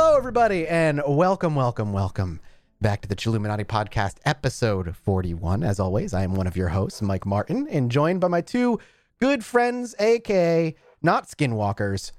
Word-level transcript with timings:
Hello, 0.00 0.16
everybody, 0.16 0.64
and 0.68 1.02
welcome, 1.08 1.56
welcome, 1.56 1.92
welcome 1.92 2.38
back 2.80 3.00
to 3.00 3.08
the 3.08 3.16
Chilluminati 3.16 3.64
Podcast, 3.64 4.18
episode 4.24 4.94
41. 4.94 5.64
As 5.64 5.80
always, 5.80 6.14
I 6.14 6.22
am 6.22 6.36
one 6.36 6.46
of 6.46 6.56
your 6.56 6.68
hosts, 6.68 7.02
Mike 7.02 7.26
Martin, 7.26 7.66
and 7.68 7.90
joined 7.90 8.20
by 8.20 8.28
my 8.28 8.40
two 8.40 8.78
good 9.20 9.44
friends, 9.44 9.96
aka 9.98 10.76
not 11.02 11.26
skinwalkers, 11.26 12.12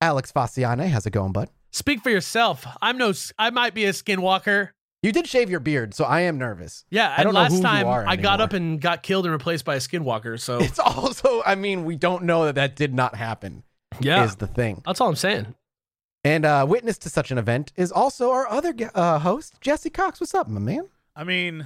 Alex 0.00 0.32
Faciane. 0.32 0.88
How's 0.88 1.06
it 1.06 1.12
going, 1.12 1.30
bud? 1.30 1.48
Speak 1.70 2.02
for 2.02 2.10
yourself. 2.10 2.66
I'm 2.82 2.98
no. 2.98 3.12
I 3.38 3.50
might 3.50 3.72
be 3.72 3.84
a 3.84 3.92
skinwalker. 3.92 4.70
You 5.00 5.12
did 5.12 5.28
shave 5.28 5.48
your 5.48 5.60
beard, 5.60 5.94
so 5.94 6.04
I 6.04 6.22
am 6.22 6.38
nervous. 6.38 6.84
Yeah, 6.90 7.08
I 7.08 7.18
and 7.18 7.24
don't 7.26 7.34
know 7.34 7.40
last 7.40 7.62
time 7.62 7.86
I 7.86 8.16
got 8.16 8.40
up 8.40 8.52
and 8.52 8.80
got 8.80 9.04
killed 9.04 9.26
and 9.26 9.32
replaced 9.32 9.64
by 9.64 9.76
a 9.76 9.78
skinwalker. 9.78 10.40
So 10.40 10.58
It's 10.58 10.78
also, 10.84 11.40
I 11.46 11.54
mean, 11.54 11.84
we 11.84 11.94
don't 11.94 12.24
know 12.24 12.46
that 12.46 12.56
that 12.56 12.74
did 12.74 12.92
not 12.92 13.14
happen, 13.14 13.62
yeah, 14.00 14.24
is 14.24 14.34
the 14.34 14.48
thing. 14.48 14.82
that's 14.84 15.00
all 15.00 15.08
I'm 15.08 15.14
saying. 15.14 15.54
And 16.26 16.44
uh, 16.44 16.66
witness 16.68 16.98
to 16.98 17.08
such 17.08 17.30
an 17.30 17.38
event 17.38 17.72
is 17.76 17.92
also 17.92 18.32
our 18.32 18.48
other 18.48 18.74
uh, 18.96 19.20
host, 19.20 19.60
Jesse 19.60 19.90
Cox. 19.90 20.18
What's 20.18 20.34
up, 20.34 20.48
my 20.48 20.58
man? 20.58 20.88
I 21.14 21.22
mean, 21.22 21.64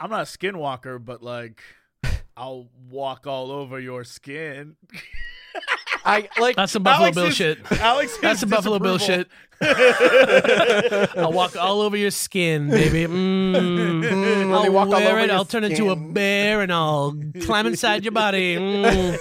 I'm 0.00 0.10
not 0.10 0.22
a 0.22 0.24
skinwalker, 0.24 1.02
but 1.04 1.22
like, 1.22 1.62
I'll 2.36 2.70
walk 2.90 3.28
all 3.28 3.52
over 3.52 3.78
your 3.78 4.02
skin. 4.02 4.74
I 6.04 6.28
like. 6.40 6.56
That's 6.56 6.72
some 6.72 6.82
Buffalo 6.82 7.04
Alex 7.04 7.14
Bill 7.14 7.26
is- 7.26 7.36
shit. 7.36 7.58
Alex, 7.80 8.18
That's 8.20 8.34
is 8.34 8.40
some 8.40 8.50
Buffalo 8.50 8.80
Bill 8.80 8.98
shit. 8.98 9.28
I'll 9.60 11.32
walk 11.32 11.54
all 11.54 11.80
over 11.80 11.96
your 11.96 12.10
skin, 12.10 12.70
baby. 12.70 13.04
Mm. 13.04 14.02
Mm, 14.02 14.54
I'll 14.54 14.72
walk 14.72 14.88
all 14.88 14.94
wear 14.94 15.10
over 15.10 15.20
it. 15.20 15.30
I'll 15.30 15.44
turn 15.44 15.62
into 15.62 15.90
a 15.90 15.96
bear 15.96 16.62
and 16.62 16.72
I'll 16.72 17.16
climb 17.42 17.66
inside 17.66 18.02
your 18.04 18.12
body. 18.12 18.56
Mm. 18.56 19.18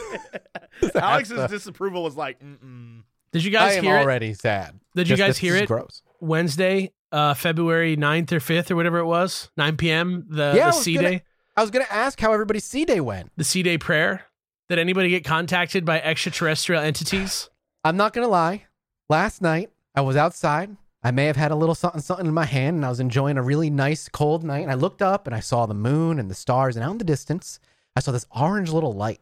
Alex's 0.95 1.47
disapproval 1.51 2.01
was 2.01 2.15
like, 2.15 2.39
mm-mm. 2.39 2.96
Did 3.31 3.43
you 3.43 3.49
I 3.51 3.53
guys 3.53 3.77
am 3.77 3.83
hear 3.83 3.97
it 3.97 4.01
already 4.03 4.33
sad. 4.33 4.79
Did 4.95 5.07
you 5.09 5.15
Just 5.15 5.25
guys 5.25 5.29
this 5.35 5.37
hear 5.37 5.55
is 5.55 5.61
it? 5.63 5.67
Gross. 5.67 6.01
Wednesday, 6.19 6.91
uh, 7.11 7.33
February 7.33 7.95
9th 7.97 8.31
or 8.31 8.39
5th 8.39 8.71
or 8.71 8.75
whatever 8.75 8.97
it 8.99 9.05
was, 9.05 9.49
9 9.57 9.77
p.m. 9.77 10.25
The, 10.29 10.53
Yeah, 10.55 10.67
I 10.67 10.71
the 10.71 10.75
was 10.77 10.81
C 10.83 10.95
gonna- 10.95 11.09
Day, 11.09 11.23
I 11.55 11.61
was 11.61 11.71
gonna 11.71 11.85
ask 11.89 12.19
how 12.19 12.33
everybody's 12.33 12.65
C 12.65 12.85
day 12.85 12.99
went. 12.99 13.31
the 13.37 13.43
C 13.43 13.63
Day 13.63 13.77
prayer. 13.77 14.23
Did 14.69 14.79
anybody 14.79 15.09
get 15.09 15.23
contacted 15.23 15.85
by 15.85 16.01
extraterrestrial 16.01 16.81
entities? 16.81 17.49
I'm 17.83 17.95
not 17.97 18.13
gonna 18.13 18.27
lie. 18.27 18.65
Last 19.09 19.41
night 19.41 19.69
I 19.95 20.01
was 20.01 20.15
outside. 20.15 20.75
I 21.03 21.11
may 21.11 21.25
have 21.25 21.35
had 21.37 21.51
a 21.51 21.55
little 21.55 21.75
something 21.75 22.01
something 22.01 22.25
in 22.25 22.33
my 22.33 22.45
hand, 22.45 22.75
and 22.75 22.85
I 22.85 22.89
was 22.89 22.99
enjoying 22.99 23.37
a 23.37 23.41
really 23.43 23.69
nice 23.69 24.09
cold 24.09 24.43
night. 24.43 24.63
And 24.63 24.71
I 24.71 24.75
looked 24.75 25.01
up 25.01 25.25
and 25.27 25.35
I 25.35 25.39
saw 25.39 25.65
the 25.65 25.73
moon 25.73 26.19
and 26.19 26.29
the 26.29 26.35
stars, 26.35 26.75
and 26.75 26.83
out 26.83 26.91
in 26.93 26.97
the 26.97 27.03
distance 27.05 27.59
I 27.95 27.99
saw 28.01 28.11
this 28.11 28.25
orange 28.35 28.71
little 28.71 28.93
light, 28.93 29.21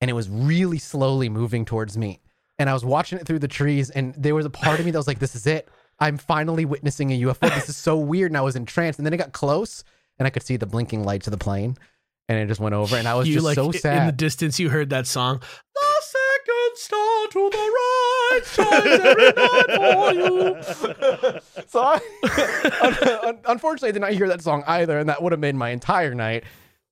and 0.00 0.10
it 0.10 0.14
was 0.14 0.28
really 0.28 0.78
slowly 0.78 1.28
moving 1.28 1.64
towards 1.64 1.96
me. 1.96 2.20
And 2.62 2.70
I 2.70 2.74
was 2.74 2.84
watching 2.84 3.18
it 3.18 3.26
through 3.26 3.40
the 3.40 3.48
trees, 3.48 3.90
and 3.90 4.14
there 4.16 4.36
was 4.36 4.46
a 4.46 4.50
part 4.50 4.78
of 4.78 4.84
me 4.86 4.92
that 4.92 4.98
was 4.98 5.08
like, 5.08 5.18
"This 5.18 5.34
is 5.34 5.48
it. 5.48 5.68
I'm 5.98 6.16
finally 6.16 6.64
witnessing 6.64 7.10
a 7.10 7.18
UFO. 7.22 7.52
This 7.52 7.68
is 7.68 7.76
so 7.76 7.96
weird." 7.98 8.30
And 8.30 8.38
I 8.38 8.40
was 8.40 8.54
entranced. 8.54 9.00
And 9.00 9.04
then 9.06 9.12
it 9.12 9.16
got 9.16 9.32
close, 9.32 9.82
and 10.16 10.28
I 10.28 10.30
could 10.30 10.44
see 10.44 10.56
the 10.56 10.66
blinking 10.66 11.02
lights 11.02 11.26
of 11.26 11.32
the 11.32 11.38
plane, 11.38 11.76
and 12.28 12.38
it 12.38 12.46
just 12.46 12.60
went 12.60 12.76
over, 12.76 12.94
and 12.94 13.08
I 13.08 13.16
was 13.16 13.26
you 13.26 13.34
just 13.34 13.44
like 13.44 13.56
so 13.56 13.72
sad. 13.72 13.98
in 14.02 14.06
the 14.06 14.12
distance. 14.12 14.60
You 14.60 14.70
heard 14.70 14.90
that 14.90 15.08
song. 15.08 15.42
The 15.74 16.02
second 16.02 16.76
star 16.76 17.26
to 17.32 17.50
the 17.50 17.58
right 17.58 18.40
shines 18.54 19.00
every 19.10 19.32
night 19.32 20.64
for 20.64 21.32
you. 21.32 21.40
so 21.66 21.80
I, 21.80 22.00
un- 22.80 23.18
un- 23.26 23.38
unfortunately, 23.46 23.88
I 23.88 23.92
did 23.92 24.02
not 24.02 24.12
hear 24.12 24.28
that 24.28 24.40
song 24.40 24.62
either, 24.68 25.00
and 25.00 25.08
that 25.08 25.20
would 25.20 25.32
have 25.32 25.40
made 25.40 25.56
my 25.56 25.70
entire 25.70 26.14
night. 26.14 26.44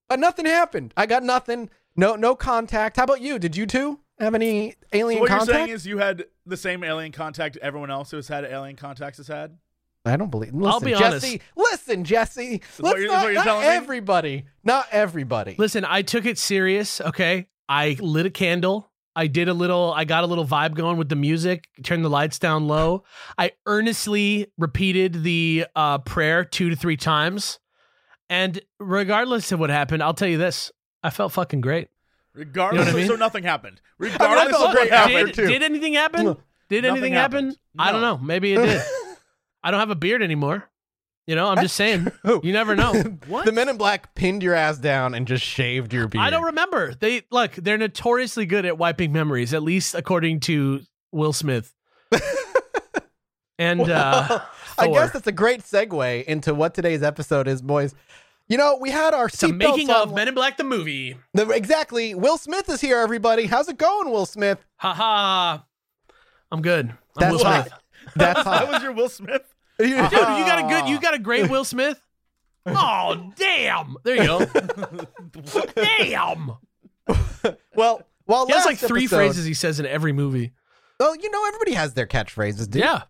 But 0.09 0.19
nothing 0.19 0.47
happened. 0.47 0.93
I 0.97 1.07
got 1.07 1.23
nothing. 1.23 1.71
No, 1.95 2.17
no 2.17 2.35
contact. 2.35 2.97
How 2.97 3.05
about 3.05 3.21
you? 3.21 3.39
Did 3.39 3.57
you 3.57 3.67
two 3.67 4.01
have 4.21 4.35
any 4.35 4.75
alien 4.93 5.19
So 5.19 5.21
what 5.23 5.29
contact? 5.31 5.49
you're 5.49 5.57
saying 5.67 5.71
is 5.71 5.87
you 5.87 5.99
had 5.99 6.25
the 6.47 6.57
same 6.57 6.85
alien 6.85 7.13
contact 7.13 7.57
everyone 7.63 7.91
else 7.91 8.11
who 8.11 8.17
has 8.19 8.29
had 8.29 8.45
alien 8.45 8.77
contacts 8.77 9.19
has 9.19 9.29
had? 9.29 9.57
I 10.05 10.17
don't 10.17 10.31
believe. 10.31 10.55
Listen, 10.55 10.71
I'll 10.73 10.81
be 10.81 10.93
Jesse. 10.93 11.29
honest. 11.29 11.39
Listen, 11.57 12.05
Jesse. 12.05 12.63
So 12.75 12.83
what 12.85 12.91
Let's 12.93 13.01
you're- 13.01 13.09
not, 13.15 13.23
what 13.23 13.27
you're 13.29 13.35
not 13.35 13.45
telling 13.45 13.67
me? 13.67 13.75
everybody. 13.75 14.45
Not 14.65 14.87
everybody. 14.93 15.55
Listen, 15.59 15.85
I 15.85 16.03
took 16.03 16.25
it 16.25 16.39
serious. 16.39 17.01
Okay, 17.01 17.49
I 17.69 17.97
lit 18.01 18.25
a 18.27 18.31
candle. 18.31 18.91
I 19.15 19.27
did 19.27 19.49
a 19.49 19.53
little. 19.55 19.93
I 19.95 20.05
got 20.05 20.25
a 20.25 20.27
little 20.27 20.47
vibe 20.47 20.75
going 20.75 20.97
with 20.97 21.09
the 21.11 21.17
music. 21.17 21.69
Turned 21.83 22.03
the 22.05 22.09
lights 22.09 22.39
down 22.39 22.67
low. 22.67 23.05
I 23.37 23.53
earnestly 23.67 24.47
repeated 24.57 25.23
the 25.23 25.67
uh, 25.77 25.99
prayer 25.99 26.45
two 26.45 26.71
to 26.71 26.77
three 26.77 26.97
times, 26.97 27.59
and 28.31 28.61
regardless 28.79 29.53
of 29.53 29.61
what 29.61 29.69
happened, 29.71 30.03
I'll 30.03 30.15
tell 30.15 30.29
you 30.29 30.39
this: 30.39 30.73
I 31.03 31.11
felt 31.11 31.33
fucking 31.33 31.61
great. 31.61 31.89
Regardless, 32.35 32.89
I 32.89 32.93
mean? 32.93 33.07
so 33.07 33.17
nothing 33.17 33.43
happened. 33.45 33.81
I 33.85 34.05
Regardless 34.05 34.57
felt 34.57 34.69
of 34.69 34.75
great 34.75 34.91
what 34.91 34.99
after 35.01 35.13
happened. 35.17 35.35
too. 35.35 35.43
Did, 35.47 35.59
did 35.59 35.63
anything 35.63 35.95
happen? 35.95 36.37
Did 36.69 36.85
Nothing 36.85 36.91
anything 36.99 37.13
happen? 37.15 37.45
happened. 37.47 37.59
I 37.79 37.91
don't 37.93 38.01
know. 38.01 38.19
Maybe 38.19 38.53
it 38.55 38.59
did. 38.65 38.81
I 39.65 39.71
don't 39.73 39.81
have 39.81 39.91
a 39.91 39.97
beard 39.97 40.23
anymore. 40.23 40.65
You 41.27 41.35
know, 41.37 41.49
I'm 41.49 41.61
just 41.61 41.77
saying. 41.77 42.11
You 42.43 42.53
never 42.53 42.75
know. 42.77 42.93
What? 43.27 43.45
The 43.47 43.53
Men 43.53 43.69
in 43.69 43.77
Black 43.77 44.15
pinned 44.15 44.43
your 44.43 44.55
ass 44.55 44.79
down 44.79 45.15
and 45.15 45.27
just 45.27 45.45
shaved 45.45 45.93
your 45.93 46.09
beard. 46.09 46.25
I 46.25 46.31
don't 46.31 46.45
remember. 46.45 46.95
They 46.95 47.23
look. 47.31 47.53
They're 47.53 47.77
notoriously 47.79 48.47
good 48.47 48.65
at 48.65 48.79
wiping 48.79 49.13
memories, 49.13 49.53
at 49.53 49.63
least 49.63 49.95
according 49.95 50.41
to 50.41 50.81
Will 51.13 51.33
Smith. 51.33 51.75
and 53.59 53.81
uh, 53.83 54.41
I 54.79 54.89
guess 54.89 55.13
that's 55.13 55.27
a 55.27 55.33
great 55.33 55.61
segue 55.61 56.25
into 56.25 56.55
what 56.55 56.75
today's 56.75 57.03
episode 57.03 57.47
is, 57.49 57.61
boys. 57.63 57.95
You 58.51 58.59
know, 58.59 58.77
we 58.81 58.91
had 58.91 59.15
our 59.15 59.27
it's 59.29 59.43
a 59.43 59.47
seatbelts 59.47 59.59
making 59.59 59.91
on- 59.91 60.09
of 60.09 60.15
Men 60.15 60.29
in 60.29 60.35
Black 60.35 60.57
the 60.59 60.65
movie. 60.65 61.17
The, 61.35 61.49
exactly. 61.51 62.15
Will 62.15 62.37
Smith 62.37 62.69
is 62.69 62.81
here, 62.83 62.99
everybody. 62.99 63.47
How's 63.47 63.69
it 63.69 63.79
going, 63.79 64.11
Will 64.11 64.27
Smith? 64.27 64.59
Haha. 64.77 65.59
I'm 66.51 66.61
good. 66.61 66.91
I'm 66.91 66.97
That's 67.17 67.33
Will 67.37 67.45
hot. 67.45 67.67
Smith. 67.69 67.75
That's 68.17 68.45
that 68.45 68.69
was 68.69 68.83
your 68.83 68.93
Will 68.93 69.09
Smith? 69.09 69.55
Dude, 69.79 69.89
you 69.91 69.97
got 69.97 70.65
a 70.65 70.69
good. 70.69 70.89
You 70.91 71.01
got 71.01 71.15
a 71.15 71.19
great 71.19 71.49
Will 71.49 71.65
Smith. 71.65 71.99
Oh 72.67 73.33
damn! 73.37 73.97
There 74.05 74.17
you 74.17 74.27
go. 74.27 74.45
damn. 75.75 76.53
well, 77.75 78.03
well, 78.27 78.47
He 78.47 78.53
has 78.53 78.67
like 78.67 78.77
three 78.79 79.05
episode- 79.05 79.17
phrases 79.17 79.47
he 79.47 79.55
says 79.55 79.81
in 79.81 79.87
every 79.87 80.13
movie. 80.13 80.53
Well, 81.01 81.17
you 81.17 81.31
know, 81.31 81.47
everybody 81.47 81.73
has 81.73 81.95
their 81.95 82.07
catchphrases, 82.07 82.69
dude. 82.69 82.83
Yeah. 82.83 83.03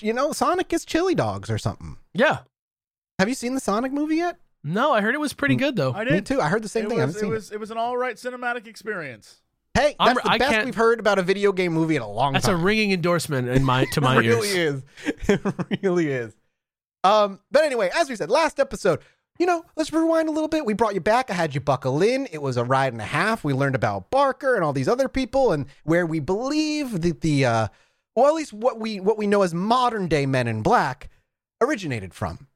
You 0.00 0.12
know, 0.12 0.32
Sonic 0.32 0.72
is 0.72 0.84
chili 0.84 1.16
dogs 1.16 1.50
or 1.50 1.58
something. 1.58 1.96
Yeah. 2.14 2.38
Have 3.18 3.28
you 3.28 3.34
seen 3.34 3.54
the 3.54 3.60
Sonic 3.60 3.90
movie 3.92 4.16
yet? 4.16 4.38
No, 4.62 4.92
I 4.92 5.00
heard 5.00 5.14
it 5.14 5.20
was 5.20 5.32
pretty 5.32 5.56
good 5.56 5.76
though. 5.76 5.92
I 5.92 6.04
Me 6.04 6.10
did. 6.10 6.26
too. 6.26 6.40
I 6.40 6.48
heard 6.48 6.62
the 6.62 6.68
same 6.68 6.86
it 6.86 6.88
thing. 6.90 7.00
I 7.00 7.04
was, 7.06 7.14
haven't 7.14 7.16
it 7.16 7.26
seen 7.26 7.30
was 7.34 7.52
it 7.52 7.60
was 7.60 7.70
an 7.70 7.78
all 7.78 7.96
right 7.96 8.16
cinematic 8.16 8.66
experience. 8.66 9.40
it. 9.74 9.80
Hey, 9.80 9.96
I'm- 9.98 10.14
that's 10.16 10.26
the 10.26 10.32
I 10.32 10.38
best 10.38 10.50
can't- 10.52 10.64
we've 10.66 10.74
heard 10.74 11.00
about 11.00 11.18
a 11.18 11.22
video 11.22 11.52
game 11.52 11.72
movie 11.72 11.96
in 11.96 12.02
a 12.02 12.10
long 12.10 12.28
time. 12.28 12.32
That's 12.34 12.48
a 12.48 12.52
time. 12.52 12.62
ringing 12.64 12.92
endorsement 12.92 13.48
in 13.48 13.64
my 13.64 13.86
to 13.92 14.00
my 14.00 14.20
ears. 14.20 14.24
it 14.26 14.28
really 14.28 14.58
ears. 14.58 14.82
is. 15.28 15.38
It 15.70 15.80
really 15.82 16.08
is. 16.08 16.34
Um, 17.04 17.40
but 17.50 17.64
anyway, 17.64 17.90
as 17.94 18.10
we 18.10 18.16
said 18.16 18.30
last 18.30 18.60
episode, 18.60 19.00
you 19.38 19.46
know, 19.46 19.64
let's 19.76 19.90
rewind 19.90 20.28
a 20.28 20.32
little 20.32 20.48
bit. 20.48 20.66
We 20.66 20.74
brought 20.74 20.92
you 20.92 21.00
back. 21.00 21.30
I 21.30 21.34
had 21.34 21.54
you 21.54 21.60
buckle 21.62 22.02
in. 22.02 22.28
It 22.30 22.42
was 22.42 22.58
a 22.58 22.64
ride 22.64 22.92
and 22.92 23.00
a 23.00 23.06
half. 23.06 23.42
We 23.42 23.54
learned 23.54 23.74
about 23.74 24.10
Barker 24.10 24.54
and 24.54 24.62
all 24.62 24.74
these 24.74 24.88
other 24.88 25.08
people 25.08 25.52
and 25.52 25.64
where 25.84 26.04
we 26.04 26.20
believe 26.20 27.00
that 27.00 27.22
the 27.22 27.46
uh 27.46 27.68
well 28.14 28.26
at 28.26 28.34
least 28.34 28.52
what 28.52 28.78
we 28.78 29.00
what 29.00 29.16
we 29.16 29.26
know 29.26 29.40
as 29.40 29.54
modern 29.54 30.08
day 30.08 30.26
men 30.26 30.46
in 30.46 30.60
black 30.62 31.08
originated 31.62 32.12
from. 32.12 32.48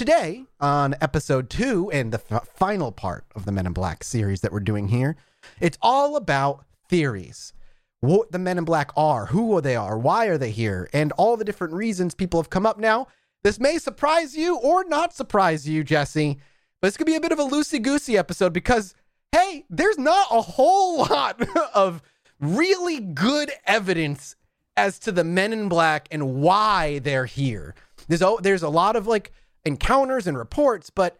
Today, 0.00 0.44
on 0.60 0.94
episode 1.02 1.50
two 1.50 1.90
and 1.90 2.10
the 2.10 2.22
f- 2.30 2.48
final 2.54 2.90
part 2.90 3.26
of 3.36 3.44
the 3.44 3.52
Men 3.52 3.66
in 3.66 3.74
Black 3.74 4.02
series 4.02 4.40
that 4.40 4.50
we're 4.50 4.60
doing 4.60 4.88
here, 4.88 5.14
it's 5.60 5.76
all 5.82 6.16
about 6.16 6.64
theories. 6.88 7.52
What 8.00 8.32
the 8.32 8.38
Men 8.38 8.56
in 8.56 8.64
Black 8.64 8.92
are, 8.96 9.26
who 9.26 9.60
they 9.60 9.76
are, 9.76 9.98
why 9.98 10.24
are 10.28 10.38
they 10.38 10.52
here, 10.52 10.88
and 10.94 11.12
all 11.18 11.36
the 11.36 11.44
different 11.44 11.74
reasons 11.74 12.14
people 12.14 12.40
have 12.40 12.48
come 12.48 12.64
up. 12.64 12.78
Now, 12.78 13.08
this 13.44 13.60
may 13.60 13.76
surprise 13.76 14.34
you 14.34 14.56
or 14.56 14.84
not 14.84 15.12
surprise 15.14 15.68
you, 15.68 15.84
Jesse, 15.84 16.38
but 16.80 16.88
it's 16.88 16.96
going 16.96 17.04
to 17.04 17.12
be 17.12 17.16
a 17.16 17.20
bit 17.20 17.32
of 17.32 17.38
a 17.38 17.44
loosey 17.44 17.82
goosey 17.82 18.16
episode 18.16 18.54
because, 18.54 18.94
hey, 19.32 19.66
there's 19.68 19.98
not 19.98 20.28
a 20.30 20.40
whole 20.40 20.96
lot 21.10 21.46
of 21.74 22.00
really 22.40 23.00
good 23.00 23.52
evidence 23.66 24.34
as 24.78 24.98
to 25.00 25.12
the 25.12 25.24
Men 25.24 25.52
in 25.52 25.68
Black 25.68 26.08
and 26.10 26.36
why 26.36 27.00
they're 27.00 27.26
here. 27.26 27.74
There's 28.08 28.22
a, 28.22 28.36
there's 28.40 28.62
a 28.62 28.70
lot 28.70 28.96
of 28.96 29.06
like 29.06 29.30
encounters 29.64 30.26
and 30.26 30.36
reports, 30.36 30.90
but 30.90 31.18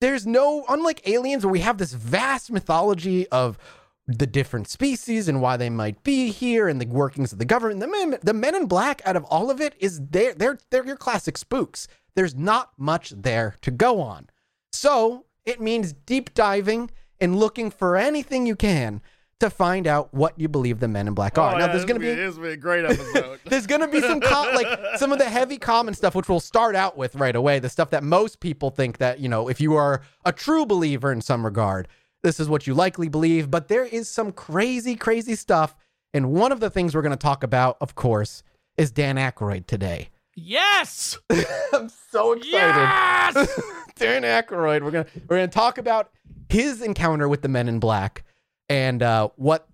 there's 0.00 0.26
no 0.26 0.64
unlike 0.68 1.06
aliens 1.08 1.44
where 1.44 1.52
we 1.52 1.60
have 1.60 1.78
this 1.78 1.92
vast 1.92 2.50
mythology 2.50 3.28
of 3.28 3.58
the 4.06 4.26
different 4.26 4.68
species 4.68 5.28
and 5.28 5.42
why 5.42 5.56
they 5.56 5.68
might 5.68 6.02
be 6.02 6.30
here 6.30 6.66
and 6.66 6.80
the 6.80 6.86
workings 6.86 7.32
of 7.32 7.38
the 7.38 7.44
government. 7.44 7.80
The 7.80 7.88
men, 7.88 8.18
the 8.22 8.32
men 8.32 8.54
in 8.54 8.66
black 8.66 9.02
out 9.04 9.16
of 9.16 9.24
all 9.24 9.50
of 9.50 9.60
it 9.60 9.74
is 9.78 10.00
they're 10.10 10.34
they're 10.34 10.58
they're 10.70 10.86
your 10.86 10.96
classic 10.96 11.36
spooks. 11.36 11.88
There's 12.14 12.34
not 12.34 12.72
much 12.78 13.10
there 13.10 13.56
to 13.60 13.70
go 13.70 14.00
on. 14.00 14.30
So 14.72 15.26
it 15.44 15.60
means 15.60 15.92
deep 15.92 16.32
diving 16.34 16.90
and 17.20 17.36
looking 17.36 17.70
for 17.70 17.96
anything 17.96 18.46
you 18.46 18.56
can 18.56 19.02
to 19.40 19.50
find 19.50 19.86
out 19.86 20.12
what 20.12 20.38
you 20.38 20.48
believe 20.48 20.80
the 20.80 20.88
men 20.88 21.06
in 21.06 21.14
black 21.14 21.38
are. 21.38 21.54
Oh, 21.54 21.58
now 21.58 21.66
yeah, 21.66 21.72
there's 21.72 21.84
gonna 21.84 22.00
will 22.00 22.06
be 22.06 22.14
this 22.14 22.36
be 22.36 22.48
a 22.48 22.56
great 22.56 22.84
episode. 22.84 23.38
there's 23.44 23.66
gonna 23.66 23.88
be 23.88 24.00
some 24.00 24.20
com- 24.20 24.54
like 24.54 24.66
some 24.96 25.12
of 25.12 25.18
the 25.18 25.28
heavy 25.28 25.58
common 25.58 25.94
stuff, 25.94 26.14
which 26.14 26.28
we'll 26.28 26.40
start 26.40 26.74
out 26.74 26.96
with 26.96 27.14
right 27.14 27.36
away. 27.36 27.58
The 27.58 27.68
stuff 27.68 27.90
that 27.90 28.02
most 28.02 28.40
people 28.40 28.70
think 28.70 28.98
that 28.98 29.20
you 29.20 29.28
know, 29.28 29.48
if 29.48 29.60
you 29.60 29.74
are 29.74 30.02
a 30.24 30.32
true 30.32 30.66
believer 30.66 31.12
in 31.12 31.20
some 31.20 31.44
regard, 31.44 31.88
this 32.22 32.40
is 32.40 32.48
what 32.48 32.66
you 32.66 32.74
likely 32.74 33.08
believe. 33.08 33.50
But 33.50 33.68
there 33.68 33.84
is 33.84 34.08
some 34.08 34.32
crazy, 34.32 34.96
crazy 34.96 35.36
stuff, 35.36 35.76
and 36.12 36.32
one 36.32 36.50
of 36.50 36.60
the 36.60 36.70
things 36.70 36.94
we're 36.94 37.02
gonna 37.02 37.16
talk 37.16 37.44
about, 37.44 37.76
of 37.80 37.94
course, 37.94 38.42
is 38.76 38.90
Dan 38.90 39.16
Aykroyd 39.16 39.66
today. 39.66 40.10
Yes. 40.34 41.18
I'm 41.72 41.90
so 42.10 42.32
excited. 42.32 42.52
Yes. 42.52 43.60
Dan 43.96 44.22
Aykroyd. 44.22 44.82
We're 44.82 44.90
gonna 44.90 45.06
we're 45.28 45.36
gonna 45.36 45.48
talk 45.48 45.78
about 45.78 46.10
his 46.48 46.82
encounter 46.82 47.28
with 47.28 47.42
the 47.42 47.48
Men 47.48 47.68
in 47.68 47.78
Black 47.78 48.24
and 48.68 49.02
uh, 49.02 49.28
what 49.36 49.66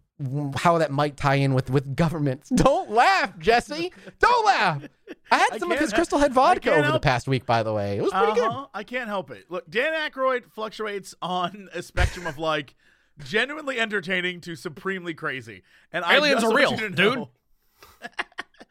how 0.56 0.78
that 0.78 0.92
might 0.92 1.16
tie 1.16 1.34
in 1.36 1.54
with 1.54 1.70
with 1.70 1.96
governments. 1.96 2.48
Don't 2.54 2.90
laugh, 2.90 3.38
Jesse. 3.38 3.92
Don't 4.18 4.46
laugh. 4.46 4.82
I 5.30 5.38
had 5.38 5.52
I 5.52 5.58
some 5.58 5.72
of 5.72 5.78
his 5.78 5.92
Crystal 5.92 6.18
Head 6.18 6.32
vodka 6.32 6.70
can't 6.70 6.84
over 6.84 6.92
the 6.92 7.00
past 7.00 7.26
week. 7.26 7.46
By 7.46 7.62
the 7.62 7.72
way, 7.72 7.98
it 7.98 8.02
was 8.02 8.12
pretty 8.12 8.34
good. 8.34 8.48
Uh-huh. 8.48 8.66
I 8.72 8.84
can't 8.84 9.08
help 9.08 9.30
it. 9.30 9.46
Look, 9.50 9.68
Dan 9.68 9.92
Aykroyd 9.92 10.50
fluctuates 10.50 11.14
on 11.20 11.68
a 11.74 11.82
spectrum 11.82 12.26
of 12.26 12.38
like 12.38 12.74
genuinely 13.22 13.78
entertaining 13.78 14.40
to 14.42 14.56
supremely 14.56 15.14
crazy. 15.14 15.62
And 15.92 16.04
Aliens 16.04 16.38
I 16.38 16.40
just 16.40 16.44
are 16.44 16.48
want 16.48 16.80
real, 16.80 16.90
you 16.90 16.90
dude. 16.90 17.26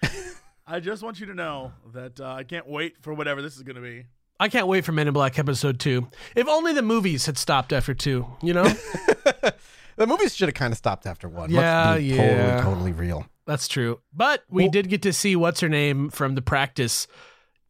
I 0.67 0.79
just 0.79 1.03
want 1.03 1.19
you 1.19 1.25
to 1.27 1.33
know 1.33 1.73
that 1.93 2.19
uh, 2.19 2.33
I 2.33 2.43
can't 2.43 2.67
wait 2.67 2.97
for 3.01 3.13
whatever 3.13 3.41
this 3.41 3.57
is 3.57 3.63
going 3.63 3.75
to 3.75 3.81
be. 3.81 4.05
I 4.39 4.49
can't 4.49 4.67
wait 4.67 4.83
for 4.85 4.91
Men 4.91 5.07
in 5.07 5.13
Black 5.13 5.37
episode 5.37 5.79
two. 5.79 6.07
If 6.35 6.47
only 6.47 6.73
the 6.73 6.81
movies 6.81 7.25
had 7.25 7.37
stopped 7.37 7.71
after 7.71 7.93
two. 7.93 8.27
You 8.41 8.53
know, 8.53 8.63
The 9.95 10.07
movies 10.07 10.36
should 10.36 10.48
have 10.50 10.56
kind 10.56 10.72
of 10.72 10.78
stopped 10.78 11.06
after 11.06 11.28
one. 11.30 11.51
Yeah, 11.51 11.92
Let's 11.92 12.00
be 12.01 12.06
yeah. 12.07 12.56
totally, 12.57 12.63
totally 12.63 12.92
real. 12.94 13.25
that's 13.45 13.68
true. 13.68 14.00
But 14.13 14.44
we 14.50 14.63
Well- 14.63 14.72
did 14.72 14.90
get 14.90 15.01
to 15.04 15.13
see 15.13 15.36
what's 15.36 15.60
her 15.60 15.69
name 15.69 16.10
from 16.10 16.36
the 16.36 16.42
practice 16.42 17.07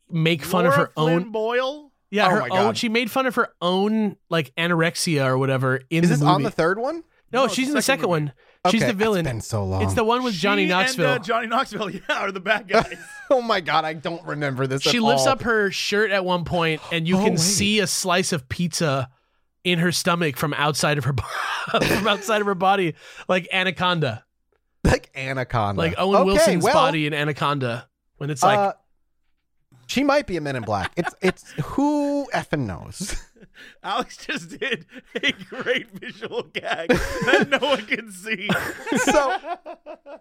make 0.10 0.44
fun 0.44 0.66
Lara 0.66 0.70
of 0.70 0.75
her 0.88 0.92
Flynn 0.96 1.14
own. 1.24 1.31
Boyle. 1.31 1.92
Yeah, 2.12 2.28
Oh 2.28 2.30
her 2.30 2.40
my 2.42 2.44
own. 2.50 2.50
God. 2.50 2.78
She 2.78 2.90
made 2.90 3.10
fun 3.10 3.25
of 3.25 3.36
her 3.36 3.50
own 3.62 4.18
like 4.30 4.54
anorexia 4.56 5.25
or 5.25 5.38
whatever 5.38 5.81
in 5.90 6.04
Is 6.04 6.10
the 6.10 6.16
this 6.16 6.20
movie. 6.22 6.31
on 6.31 6.44
the 6.44 6.52
third 6.52 6.78
one? 6.78 7.04
no, 7.31 7.44
No, 7.44 7.48
she's 7.48 7.60
it's 7.60 7.68
in 7.70 7.74
the 7.74 7.78
the 7.78 7.81
second 7.81 8.02
second 8.04 8.12
movie. 8.12 8.24
one. 8.25 8.34
She's 8.72 8.81
Okay, 8.84 8.92
the 8.92 8.98
villain. 8.98 9.25
It's 9.25 9.31
been 9.34 9.42
so 9.42 9.66
long. 9.66 9.81
It's 9.84 9.94
the 9.96 10.04
one 10.06 10.24
with 10.24 10.36
Johnny 10.36 10.64
She 10.66 10.70
Knoxville. 10.70 11.12
And, 11.14 11.20
uh, 11.20 11.24
Johnny 11.24 11.48
Knoxville, 11.48 11.90
yeah, 11.90 12.02
are 12.10 12.31
the 12.31 12.40
bad 12.40 12.68
guys. 12.68 12.96
oh 13.31 13.42
my 13.42 13.60
god, 13.60 13.84
I 13.84 13.94
don't 13.94 14.24
remember 14.25 14.68
this. 14.68 14.84
she 14.84 14.98
at 14.98 15.04
lifts 15.04 15.24
all. 15.24 15.30
up 15.34 15.42
her 15.42 15.70
shirt 15.72 16.12
at 16.12 16.24
one 16.24 16.46
point, 16.46 16.81
and 16.92 17.06
you 17.08 17.16
Oh, 17.20 17.24
can 17.24 17.31
wait. 17.31 17.40
see 17.40 17.80
a 17.80 17.88
slice 17.88 18.31
of 18.31 18.48
pizza 18.48 19.10
in 19.63 19.80
her 19.80 19.92
stomach 19.92 20.38
from 20.38 20.54
outside 20.54 20.98
of 20.98 21.06
her 21.06 21.13
from 21.81 22.07
outside 22.07 22.42
of 22.42 22.48
her 22.48 22.56
body, 22.56 22.95
like 23.27 23.48
Anaconda, 23.51 24.25
like 24.83 25.10
Anaconda, 25.15 25.80
like 25.80 25.95
Owen 25.98 26.21
Okay, 26.21 26.25
Wilson's 26.25 26.63
well, 26.63 26.74
body 26.74 27.07
in 27.07 27.13
Anaconda. 27.13 27.88
When 28.18 28.30
it's 28.30 28.44
like, 28.44 28.60
uh, 28.60 28.74
she 29.88 30.04
might 30.04 30.27
be 30.27 30.38
a 30.38 30.42
Men 30.42 30.56
in 30.56 30.63
Black. 30.63 30.92
It's 30.95 31.13
it's 31.21 31.51
who 31.63 32.27
effing 32.33 32.65
knows. 32.65 33.15
Alex 33.83 34.18
just 34.18 34.57
did 34.57 34.86
a 35.15 35.31
great 35.31 35.89
visual 35.92 36.44
gag 36.44 36.89
that 36.89 37.48
no 37.50 37.60
one 37.60 37.86
can 37.86 38.12
see. 38.12 38.50
so 38.98 39.38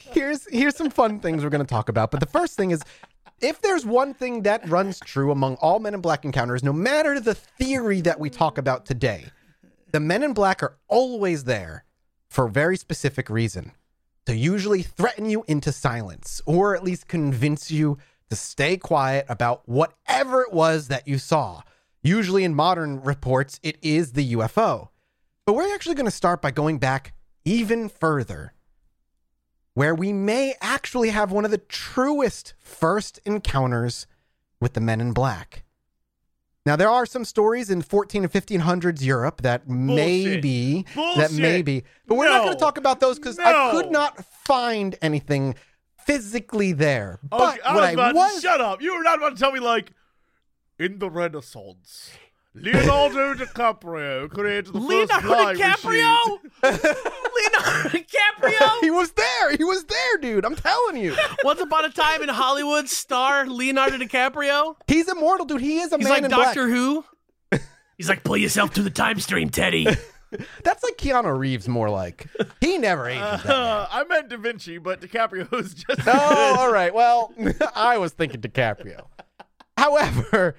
here's 0.00 0.46
here's 0.50 0.76
some 0.76 0.90
fun 0.90 1.20
things 1.20 1.42
we're 1.42 1.50
going 1.50 1.64
to 1.64 1.70
talk 1.70 1.88
about. 1.88 2.10
But 2.10 2.20
the 2.20 2.26
first 2.26 2.56
thing 2.56 2.70
is 2.70 2.82
if 3.42 3.60
there's 3.60 3.84
one 3.84 4.14
thing 4.14 4.42
that 4.42 4.68
runs 4.68 5.00
true 5.00 5.32
among 5.32 5.56
all 5.56 5.80
Men 5.80 5.94
in 5.94 6.00
Black 6.00 6.24
encounters, 6.24 6.62
no 6.62 6.72
matter 6.72 7.18
the 7.18 7.34
theory 7.34 8.00
that 8.00 8.20
we 8.20 8.30
talk 8.30 8.56
about 8.56 8.86
today, 8.86 9.24
the 9.90 10.00
Men 10.00 10.22
in 10.22 10.32
Black 10.32 10.62
are 10.62 10.78
always 10.88 11.44
there 11.44 11.84
for 12.30 12.46
a 12.46 12.50
very 12.50 12.76
specific 12.76 13.28
reason. 13.28 13.72
To 14.26 14.36
usually 14.36 14.82
threaten 14.82 15.28
you 15.28 15.44
into 15.48 15.72
silence, 15.72 16.40
or 16.46 16.76
at 16.76 16.84
least 16.84 17.08
convince 17.08 17.72
you 17.72 17.98
to 18.30 18.36
stay 18.36 18.76
quiet 18.76 19.26
about 19.28 19.68
whatever 19.68 20.42
it 20.42 20.52
was 20.52 20.86
that 20.88 21.08
you 21.08 21.18
saw. 21.18 21.62
Usually 22.04 22.44
in 22.44 22.54
modern 22.54 23.02
reports, 23.02 23.58
it 23.64 23.78
is 23.82 24.12
the 24.12 24.34
UFO. 24.34 24.90
But 25.44 25.54
we're 25.54 25.74
actually 25.74 25.96
going 25.96 26.06
to 26.06 26.12
start 26.12 26.40
by 26.40 26.52
going 26.52 26.78
back 26.78 27.14
even 27.44 27.88
further 27.88 28.52
where 29.74 29.94
we 29.94 30.12
may 30.12 30.54
actually 30.60 31.10
have 31.10 31.32
one 31.32 31.44
of 31.44 31.50
the 31.50 31.58
truest 31.58 32.54
first 32.58 33.20
encounters 33.24 34.06
with 34.60 34.74
the 34.74 34.80
men 34.80 35.00
in 35.00 35.12
black. 35.12 35.64
Now 36.64 36.76
there 36.76 36.90
are 36.90 37.06
some 37.06 37.24
stories 37.24 37.70
in 37.70 37.82
14 37.82 38.24
and 38.24 38.32
1500s 38.32 39.02
Europe 39.02 39.42
that 39.42 39.68
maybe 39.68 40.84
that 40.94 40.94
Bullshit. 40.94 41.32
maybe, 41.32 41.84
but 42.06 42.14
we're 42.14 42.28
not 42.28 42.42
going 42.44 42.52
to 42.52 42.58
talk 42.60 42.78
about 42.78 43.00
those 43.00 43.18
because 43.18 43.38
I 43.38 43.72
could 43.72 43.90
not 43.90 44.24
find 44.24 44.96
anything 45.02 45.56
physically 46.06 46.72
there. 46.72 47.18
But 47.22 47.58
I 47.64 47.74
what 47.74 47.96
was 47.96 47.98
I 47.98 48.12
was 48.12 48.42
shut 48.42 48.60
up. 48.60 48.80
You 48.80 48.96
were 48.96 49.02
not 49.02 49.18
about 49.18 49.36
to 49.36 49.40
tell 49.40 49.50
me 49.52 49.58
like 49.58 49.92
in 50.78 50.98
the 51.00 51.10
Renaissance. 51.10 52.12
Leonardo 52.54 53.34
DiCaprio 53.34 54.30
created 54.30 54.66
the 54.66 54.78
Leonardo 54.78 55.14
first 55.14 55.24
fly 55.24 55.54
DiCaprio. 55.54 56.38
Leonardo 56.62 57.88
DiCaprio. 57.88 58.80
he 58.80 58.90
was 58.90 59.12
there. 59.12 59.56
He 59.56 59.64
was 59.64 59.84
there, 59.84 60.18
dude. 60.20 60.44
I'm 60.44 60.54
telling 60.54 60.98
you. 60.98 61.16
Once 61.44 61.60
upon 61.60 61.86
a 61.86 61.90
time 61.90 62.22
in 62.22 62.28
Hollywood, 62.28 62.88
star 62.90 63.46
Leonardo 63.46 63.96
DiCaprio. 63.96 64.76
He's 64.86 65.08
immortal, 65.08 65.46
dude. 65.46 65.62
He 65.62 65.78
is 65.78 65.92
a 65.92 65.96
He's 65.96 66.04
man 66.04 66.12
like 66.12 66.24
in 66.24 66.30
Doctor 66.30 66.66
black. 66.66 66.76
Who. 66.76 67.04
He's 67.96 68.08
like, 68.08 68.22
pull 68.22 68.36
yourself 68.36 68.74
to 68.74 68.82
the 68.82 68.90
time 68.90 69.18
stream, 69.20 69.48
Teddy. 69.48 69.86
That's 70.64 70.82
like 70.82 70.96
Keanu 70.96 71.36
Reeves 71.36 71.68
more 71.68 71.88
like. 71.88 72.26
He 72.60 72.76
never 72.78 73.08
ages. 73.08 73.22
Uh, 73.22 73.86
I 73.90 74.04
meant 74.04 74.28
Da 74.28 74.36
Vinci, 74.36 74.78
but 74.78 75.00
DiCaprio 75.00 75.52
is 75.54 75.74
just. 75.74 76.02
Oh, 76.06 76.56
all 76.58 76.72
right. 76.72 76.92
Well, 76.92 77.32
I 77.74 77.98
was 77.98 78.12
thinking 78.12 78.40
DiCaprio. 78.40 79.06
However, 79.76 80.56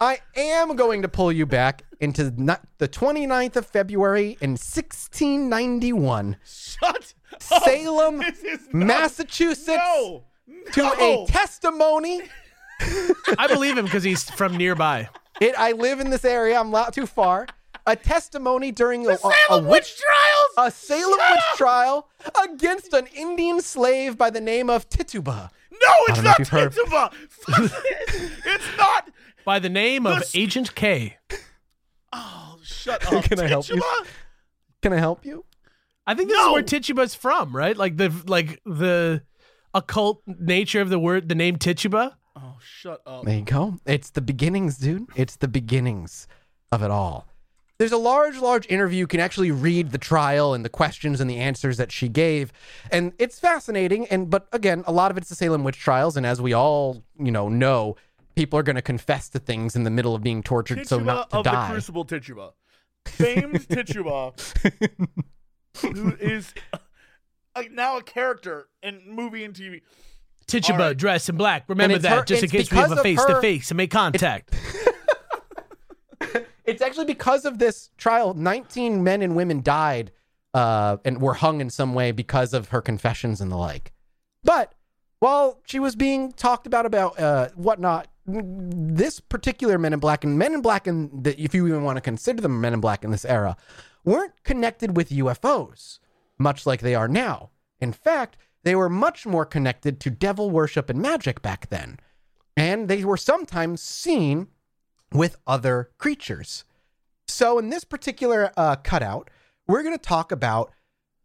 I 0.00 0.18
am 0.36 0.74
going 0.76 1.02
to 1.02 1.08
pull 1.08 1.30
you 1.32 1.46
back 1.46 1.82
into 2.00 2.32
not 2.36 2.62
the 2.78 2.88
29th 2.88 3.56
of 3.56 3.66
February 3.66 4.36
in 4.40 4.52
1691, 4.52 6.36
Shut 6.44 7.14
up. 7.32 7.42
Salem, 7.42 8.18
This 8.18 8.60
not- 8.72 8.86
Massachusetts, 8.86 9.68
No. 9.68 10.24
to 10.72 10.82
a 11.00 11.26
testimony. 11.28 12.22
I 13.38 13.46
believe 13.46 13.78
him 13.78 13.84
because 13.84 14.02
he's 14.02 14.28
from 14.30 14.56
nearby. 14.56 15.08
It, 15.40 15.54
I 15.56 15.72
live 15.72 16.00
in 16.00 16.10
this 16.10 16.24
area. 16.24 16.58
I'm 16.58 16.70
not 16.70 16.92
too 16.92 17.06
far. 17.06 17.46
A 17.86 17.94
testimony 17.96 18.72
during 18.72 19.06
a, 19.06 19.10
a- 19.10 19.12
a 19.14 19.18
Salem 19.18 19.66
witch 19.66 19.70
witch 19.82 19.96
trials. 20.00 20.50
a 20.56 20.70
Salem 20.76 21.18
witch 21.30 21.40
trial 21.56 22.08
against 22.42 22.92
an 22.94 23.06
Indian 23.14 23.60
slave 23.60 24.16
by 24.18 24.30
the 24.30 24.40
name 24.40 24.70
of 24.70 24.88
Tituba. 24.88 25.50
no, 25.70 25.78
it's 26.08 26.14
don't 26.16 26.24
know 26.24 26.30
not 26.30 26.34
if 26.34 26.38
you've 26.40 26.48
heard- 26.48 26.72
Tituba. 26.72 27.10
Fuck 27.28 27.58
it. 27.84 28.30
It's 28.46 28.76
not. 28.78 29.10
By 29.44 29.58
the 29.58 29.68
name 29.68 30.06
of 30.06 30.20
This- 30.20 30.34
Agent 30.36 30.74
K. 30.74 31.16
Oh, 32.12 32.58
shut 32.62 33.04
up. 33.12 33.24
Can 33.24 33.40
I 33.40 33.46
help 33.46 33.68
you? 33.68 33.82
Can 34.82 34.92
I 34.92 34.98
help 34.98 35.24
you? 35.24 35.44
I 36.06 36.14
think 36.14 36.28
this 36.28 36.36
No. 36.38 36.48
is 36.48 36.52
where 36.52 36.62
Tituba's 36.62 37.14
from, 37.14 37.54
right? 37.56 37.76
Like 37.76 37.96
the 37.96 38.12
like 38.26 38.60
the 38.66 39.22
occult 39.72 40.22
nature 40.26 40.80
of 40.80 40.88
the 40.90 40.98
word, 40.98 41.28
the 41.28 41.34
name 41.34 41.56
Tituba. 41.56 42.16
Oh, 42.36 42.56
shut 42.60 43.00
up. 43.06 43.24
There 43.24 43.36
you 43.36 43.42
go. 43.42 43.78
It's 43.86 44.10
the 44.10 44.20
beginnings, 44.20 44.76
dude. 44.78 45.06
It's 45.16 45.36
the 45.36 45.48
beginnings 45.48 46.26
of 46.72 46.82
it 46.82 46.90
all. 46.90 47.26
There's 47.78 47.92
a 47.92 47.96
large, 47.96 48.38
large 48.38 48.66
interview. 48.68 48.98
You 49.00 49.06
can 49.06 49.18
actually 49.20 49.50
read 49.50 49.90
the 49.90 49.98
trial 49.98 50.54
and 50.54 50.64
the 50.64 50.68
questions 50.68 51.20
and 51.20 51.28
the 51.28 51.38
answers 51.38 51.76
that 51.78 51.90
she 51.90 52.08
gave, 52.08 52.52
and 52.92 53.12
it's 53.18 53.40
fascinating. 53.40 54.06
And 54.08 54.30
but 54.30 54.46
again, 54.52 54.84
a 54.86 54.92
lot 54.92 55.10
of 55.10 55.16
it's 55.16 55.28
the 55.28 55.34
Salem 55.34 55.64
witch 55.64 55.78
trials, 55.78 56.16
and 56.16 56.24
as 56.26 56.40
we 56.40 56.52
all 56.52 57.02
you 57.18 57.32
know 57.32 57.48
know, 57.48 57.96
people 58.34 58.58
are 58.58 58.62
going 58.62 58.76
to 58.76 58.82
confess 58.82 59.28
to 59.30 59.38
things 59.38 59.76
in 59.76 59.84
the 59.84 59.90
middle 59.90 60.14
of 60.14 60.22
being 60.22 60.42
tortured, 60.42 60.86
so 60.86 60.98
not 60.98 61.30
to 61.30 61.38
of 61.38 61.44
the 61.44 61.50
die. 61.50 61.70
Crucible 61.70 62.04
Tituba. 62.04 62.52
Famed 63.06 63.68
Tituba, 63.68 64.32
who 65.80 66.16
is 66.18 66.54
uh, 66.72 67.62
now 67.70 67.98
a 67.98 68.02
character 68.02 68.68
in 68.82 69.02
movie 69.06 69.44
and 69.44 69.54
TV. 69.54 69.82
Tituba 70.46 70.78
All 70.78 70.88
right. 70.88 70.96
dressed 70.96 71.28
in 71.28 71.36
black. 71.36 71.64
Remember 71.68 71.98
that, 71.98 72.18
her- 72.18 72.24
just 72.24 72.42
in 72.42 72.50
case 72.50 72.70
we 72.70 72.78
have 72.78 72.92
a 72.92 72.96
of 72.96 73.02
face 73.02 73.24
to 73.24 73.40
face 73.40 73.70
and 73.70 73.76
make 73.76 73.90
contact. 73.90 74.54
It's 76.64 76.80
actually 76.80 77.04
because 77.04 77.44
of 77.44 77.58
this 77.58 77.90
trial. 77.98 78.34
19 78.34 79.04
men 79.04 79.22
and 79.22 79.36
women 79.36 79.62
died 79.62 80.12
uh, 80.54 80.96
and 81.04 81.20
were 81.20 81.34
hung 81.34 81.60
in 81.60 81.68
some 81.70 81.94
way 81.94 82.10
because 82.10 82.54
of 82.54 82.70
her 82.70 82.80
confessions 82.80 83.40
and 83.40 83.52
the 83.52 83.56
like. 83.56 83.92
But 84.42 84.74
while 85.18 85.60
she 85.66 85.78
was 85.78 85.94
being 85.94 86.32
talked 86.32 86.66
about 86.66 86.86
about 86.86 87.20
uh, 87.20 87.48
whatnot, 87.54 88.08
this 88.26 89.20
particular 89.20 89.78
Men 89.78 89.92
in 89.92 90.00
Black 90.00 90.24
and 90.24 90.38
Men 90.38 90.54
in 90.54 90.62
Black, 90.62 90.86
and 90.86 91.26
if 91.26 91.54
you 91.54 91.66
even 91.66 91.84
want 91.84 91.96
to 91.96 92.02
consider 92.02 92.40
them 92.40 92.60
Men 92.60 92.74
in 92.74 92.80
Black 92.80 93.04
in 93.04 93.10
this 93.10 93.24
era, 93.24 93.56
weren't 94.04 94.42
connected 94.44 94.96
with 94.96 95.10
UFOs, 95.10 95.98
much 96.38 96.66
like 96.66 96.80
they 96.80 96.94
are 96.94 97.08
now. 97.08 97.50
In 97.80 97.92
fact, 97.92 98.36
they 98.62 98.74
were 98.74 98.88
much 98.88 99.26
more 99.26 99.44
connected 99.44 100.00
to 100.00 100.10
devil 100.10 100.50
worship 100.50 100.88
and 100.88 101.00
magic 101.00 101.42
back 101.42 101.68
then. 101.68 102.00
And 102.56 102.88
they 102.88 103.04
were 103.04 103.16
sometimes 103.16 103.82
seen 103.82 104.48
with 105.12 105.36
other 105.46 105.90
creatures. 105.98 106.64
So 107.28 107.58
in 107.58 107.70
this 107.70 107.84
particular 107.84 108.52
uh, 108.56 108.76
cutout, 108.76 109.30
we're 109.66 109.82
going 109.82 109.96
to 109.96 110.02
talk 110.02 110.32
about 110.32 110.72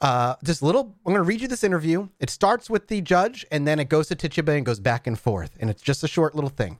uh, 0.01 0.35
this 0.41 0.61
little. 0.61 0.95
I'm 1.05 1.13
going 1.13 1.15
to 1.17 1.21
read 1.23 1.41
you 1.41 1.47
this 1.47 1.63
interview. 1.63 2.07
It 2.19 2.29
starts 2.29 2.69
with 2.69 2.87
the 2.87 3.01
judge, 3.01 3.45
and 3.51 3.67
then 3.67 3.79
it 3.79 3.89
goes 3.89 4.07
to 4.07 4.15
Tituba 4.15 4.53
and 4.53 4.65
goes 4.65 4.79
back 4.79 5.07
and 5.07 5.19
forth, 5.19 5.57
and 5.59 5.69
it's 5.69 5.81
just 5.81 6.03
a 6.03 6.07
short 6.07 6.35
little 6.35 6.49
thing. 6.49 6.79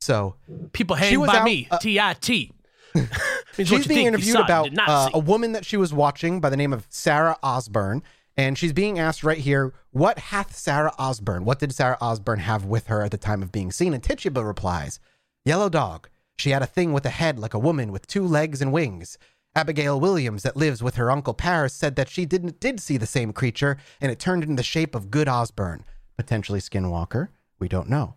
So 0.00 0.34
People 0.72 0.96
hang 0.96 1.24
by 1.24 1.38
out, 1.38 1.44
me. 1.44 1.68
uh, 1.70 1.78
T 1.78 1.98
I 2.00 2.14
T. 2.14 2.52
She's 3.56 3.86
being 3.86 4.06
interviewed 4.06 4.36
about 4.36 4.70
uh, 4.78 5.10
a 5.14 5.18
woman 5.18 5.52
that 5.52 5.64
she 5.64 5.76
was 5.76 5.92
watching 5.92 6.40
by 6.40 6.50
the 6.50 6.56
name 6.56 6.72
of 6.72 6.86
Sarah 6.90 7.36
Osborne, 7.42 8.02
And 8.36 8.58
she's 8.58 8.72
being 8.72 8.98
asked 8.98 9.22
right 9.24 9.38
here, 9.38 9.72
what 9.90 10.18
hath 10.18 10.54
Sarah 10.56 10.92
Osborne? 10.98 11.44
What 11.44 11.58
did 11.58 11.74
Sarah 11.74 11.96
Osborne 12.00 12.40
have 12.40 12.64
with 12.66 12.86
her 12.88 13.02
at 13.02 13.10
the 13.10 13.16
time 13.18 13.42
of 13.42 13.52
being 13.52 13.70
seen? 13.72 13.94
And 13.94 14.02
Tituba 14.02 14.44
replies, 14.44 14.98
Yellow 15.44 15.68
dog. 15.68 16.08
She 16.38 16.50
had 16.50 16.62
a 16.62 16.66
thing 16.66 16.92
with 16.92 17.06
a 17.06 17.10
head 17.10 17.38
like 17.38 17.54
a 17.54 17.58
woman 17.58 17.92
with 17.92 18.06
two 18.06 18.26
legs 18.26 18.60
and 18.60 18.72
wings. 18.72 19.16
Abigail 19.56 19.98
Williams, 19.98 20.42
that 20.42 20.54
lives 20.54 20.82
with 20.82 20.96
her 20.96 21.10
uncle 21.10 21.32
Parris, 21.32 21.72
said 21.72 21.96
that 21.96 22.10
she 22.10 22.26
didn't 22.26 22.60
did 22.60 22.78
see 22.78 22.98
the 22.98 23.06
same 23.06 23.32
creature, 23.32 23.78
and 24.02 24.12
it 24.12 24.18
turned 24.18 24.44
in 24.44 24.56
the 24.56 24.62
shape 24.62 24.94
of 24.94 25.10
Good 25.10 25.28
Osborne, 25.28 25.82
potentially 26.18 26.60
Skinwalker. 26.60 27.28
We 27.58 27.66
don't 27.66 27.88
know. 27.88 28.16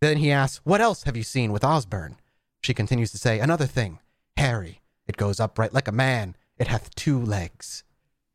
Then 0.00 0.18
he 0.18 0.30
asks, 0.30 0.64
What 0.64 0.80
else 0.80 1.02
have 1.02 1.16
you 1.16 1.24
seen 1.24 1.50
with 1.50 1.64
Osborne? 1.64 2.18
She 2.62 2.72
continues 2.72 3.10
to 3.10 3.18
say, 3.18 3.40
Another 3.40 3.66
thing, 3.66 3.98
hairy. 4.36 4.80
It 5.08 5.16
goes 5.16 5.40
upright 5.40 5.74
like 5.74 5.88
a 5.88 5.92
man. 5.92 6.36
It 6.56 6.68
hath 6.68 6.94
two 6.94 7.20
legs. 7.20 7.82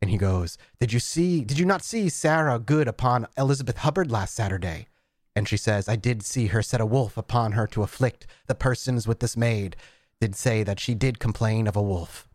And 0.02 0.10
he 0.10 0.18
goes, 0.18 0.58
Did 0.78 0.92
you 0.92 1.00
see, 1.00 1.40
did 1.42 1.58
you 1.58 1.64
not 1.64 1.82
see 1.82 2.10
Sarah 2.10 2.58
Good 2.58 2.86
upon 2.86 3.28
Elizabeth 3.38 3.78
Hubbard 3.78 4.10
last 4.10 4.34
Saturday? 4.34 4.88
And 5.34 5.48
she 5.48 5.56
says, 5.56 5.88
I 5.88 5.96
did 5.96 6.22
see 6.22 6.48
her 6.48 6.62
set 6.62 6.82
a 6.82 6.86
wolf 6.86 7.16
upon 7.16 7.52
her 7.52 7.66
to 7.68 7.82
afflict 7.82 8.26
the 8.46 8.54
persons 8.54 9.08
with 9.08 9.20
this 9.20 9.38
maid. 9.38 9.76
Did 10.20 10.34
say 10.34 10.62
that 10.62 10.80
she 10.80 10.94
did 10.94 11.18
complain 11.18 11.66
of 11.66 11.76
a 11.76 11.82
wolf. 11.82 12.28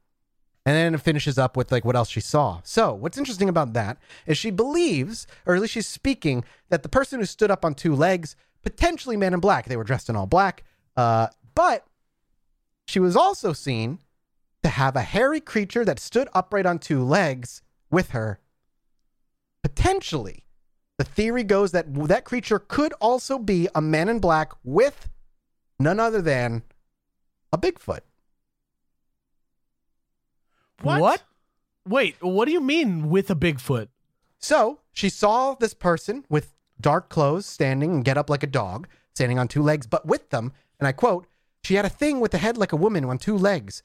And 0.65 0.75
then 0.75 0.93
it 0.93 1.01
finishes 1.01 1.37
up 1.37 1.57
with 1.57 1.71
like 1.71 1.83
what 1.83 1.95
else 1.95 2.09
she 2.09 2.21
saw. 2.21 2.61
So, 2.63 2.93
what's 2.93 3.17
interesting 3.17 3.49
about 3.49 3.73
that 3.73 3.97
is 4.27 4.37
she 4.37 4.51
believes, 4.51 5.25
or 5.45 5.55
at 5.55 5.61
least 5.61 5.73
she's 5.73 5.87
speaking, 5.87 6.43
that 6.69 6.83
the 6.83 6.89
person 6.89 7.19
who 7.19 7.25
stood 7.25 7.49
up 7.49 7.65
on 7.65 7.73
two 7.73 7.95
legs, 7.95 8.35
potentially 8.61 9.17
man 9.17 9.33
in 9.33 9.39
black, 9.39 9.65
they 9.65 9.77
were 9.77 9.83
dressed 9.83 10.09
in 10.09 10.15
all 10.15 10.27
black, 10.27 10.63
uh, 10.95 11.27
but 11.55 11.87
she 12.85 12.99
was 12.99 13.15
also 13.15 13.53
seen 13.53 13.99
to 14.63 14.69
have 14.69 14.95
a 14.95 15.01
hairy 15.01 15.39
creature 15.39 15.83
that 15.83 15.99
stood 15.99 16.29
upright 16.33 16.67
on 16.67 16.77
two 16.77 17.03
legs 17.03 17.63
with 17.89 18.11
her. 18.11 18.39
Potentially, 19.63 20.45
the 20.97 21.03
theory 21.03 21.43
goes 21.43 21.71
that 21.71 21.91
that 22.07 22.25
creature 22.25 22.59
could 22.59 22.93
also 23.01 23.39
be 23.39 23.67
a 23.73 23.81
man 23.81 24.09
in 24.09 24.19
black 24.19 24.51
with 24.63 25.09
none 25.79 25.99
other 25.99 26.21
than 26.21 26.61
a 27.51 27.57
Bigfoot. 27.57 28.01
What? 30.81 31.23
Wait, 31.87 32.15
what 32.21 32.45
do 32.45 32.51
you 32.51 32.61
mean 32.61 33.09
with 33.09 33.29
a 33.29 33.35
Bigfoot? 33.35 33.87
So 34.39 34.79
she 34.91 35.09
saw 35.09 35.55
this 35.55 35.73
person 35.73 36.25
with 36.29 36.53
dark 36.79 37.09
clothes 37.09 37.45
standing 37.45 37.91
and 37.91 38.05
get 38.05 38.17
up 38.17 38.29
like 38.29 38.43
a 38.43 38.47
dog, 38.47 38.87
standing 39.13 39.37
on 39.37 39.47
two 39.47 39.61
legs, 39.61 39.87
but 39.87 40.05
with 40.05 40.29
them, 40.29 40.51
and 40.79 40.87
I 40.87 40.91
quote, 40.91 41.27
she 41.63 41.75
had 41.75 41.85
a 41.85 41.89
thing 41.89 42.19
with 42.19 42.33
a 42.33 42.39
head 42.39 42.57
like 42.57 42.71
a 42.71 42.77
woman 42.77 43.05
on 43.05 43.19
two 43.19 43.37
legs. 43.37 43.83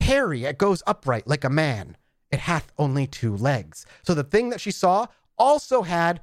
Hairy, 0.00 0.44
it 0.44 0.58
goes 0.58 0.82
upright 0.86 1.26
like 1.26 1.44
a 1.44 1.50
man. 1.50 1.96
It 2.30 2.40
hath 2.40 2.72
only 2.78 3.06
two 3.06 3.36
legs. 3.36 3.84
So 4.02 4.14
the 4.14 4.24
thing 4.24 4.50
that 4.50 4.60
she 4.60 4.70
saw 4.70 5.06
also 5.36 5.82
had 5.82 6.20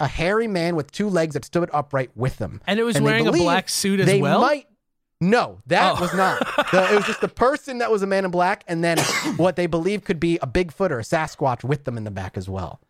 a 0.00 0.06
hairy 0.06 0.48
man 0.48 0.76
with 0.76 0.90
two 0.90 1.08
legs 1.08 1.34
that 1.34 1.44
stood 1.44 1.68
upright 1.72 2.10
with 2.16 2.38
them. 2.38 2.60
And 2.66 2.80
it 2.80 2.84
was 2.84 2.94
they 2.96 3.02
wearing 3.02 3.26
a 3.26 3.32
black 3.32 3.68
suit 3.68 4.00
as 4.00 4.06
they 4.06 4.20
well? 4.20 4.40
Might, 4.40 4.66
no, 5.30 5.60
that 5.66 5.96
Oh. 5.96 6.00
was 6.00 6.14
not. 6.14 6.38
The- 6.70 6.92
it 6.92 6.96
was 6.96 7.04
just 7.06 7.20
the 7.20 7.28
person 7.28 7.78
that 7.78 7.90
was 7.90 8.02
a 8.02 8.06
man 8.06 8.24
in 8.24 8.30
black, 8.30 8.64
and 8.68 8.82
then 8.84 8.98
what 9.36 9.56
they 9.56 9.66
believe 9.66 10.04
could 10.04 10.20
be 10.20 10.38
a 10.42 10.46
Bigfoot 10.46 10.90
or 10.90 10.98
a 10.98 11.02
Sasquatch 11.02 11.64
with 11.64 11.84
them 11.84 11.96
in 11.96 12.04
the 12.04 12.10
back 12.10 12.36
as 12.36 12.48
well. 12.48 12.80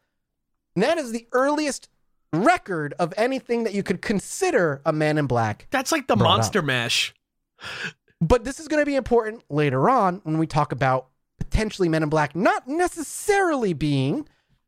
And 0.75 0.83
that 0.83 0.99
is 0.99 1.13
the 1.13 1.27
earliest 1.33 1.89
record 2.33 2.95
of 2.99 3.15
anything 3.17 3.63
that 3.65 3.75
you 3.75 3.83
could 3.85 4.03
consider 4.03 4.81
a 4.85 4.93
man 4.93 5.19
in 5.19 5.27
black. 5.27 5.69
That's 5.71 5.93
like 5.93 6.09
the 6.09 6.17
Brought 6.17 6.31
up. 6.31 6.37
monster 6.39 6.63
mash. 6.63 7.15
But 8.21 8.45
this 8.45 8.59
is 8.59 8.67
going 8.69 8.81
to 8.83 8.87
be 8.87 8.97
important 8.97 9.45
later 9.49 9.89
on 9.89 10.21
when 10.25 10.39
we 10.39 10.47
talk 10.47 10.73
about 10.73 11.09
potentially 11.39 11.89
men 11.89 12.03
in 12.03 12.09
black 12.09 12.35
not 12.35 12.67
necessarily 12.67 13.73
being 13.73 14.27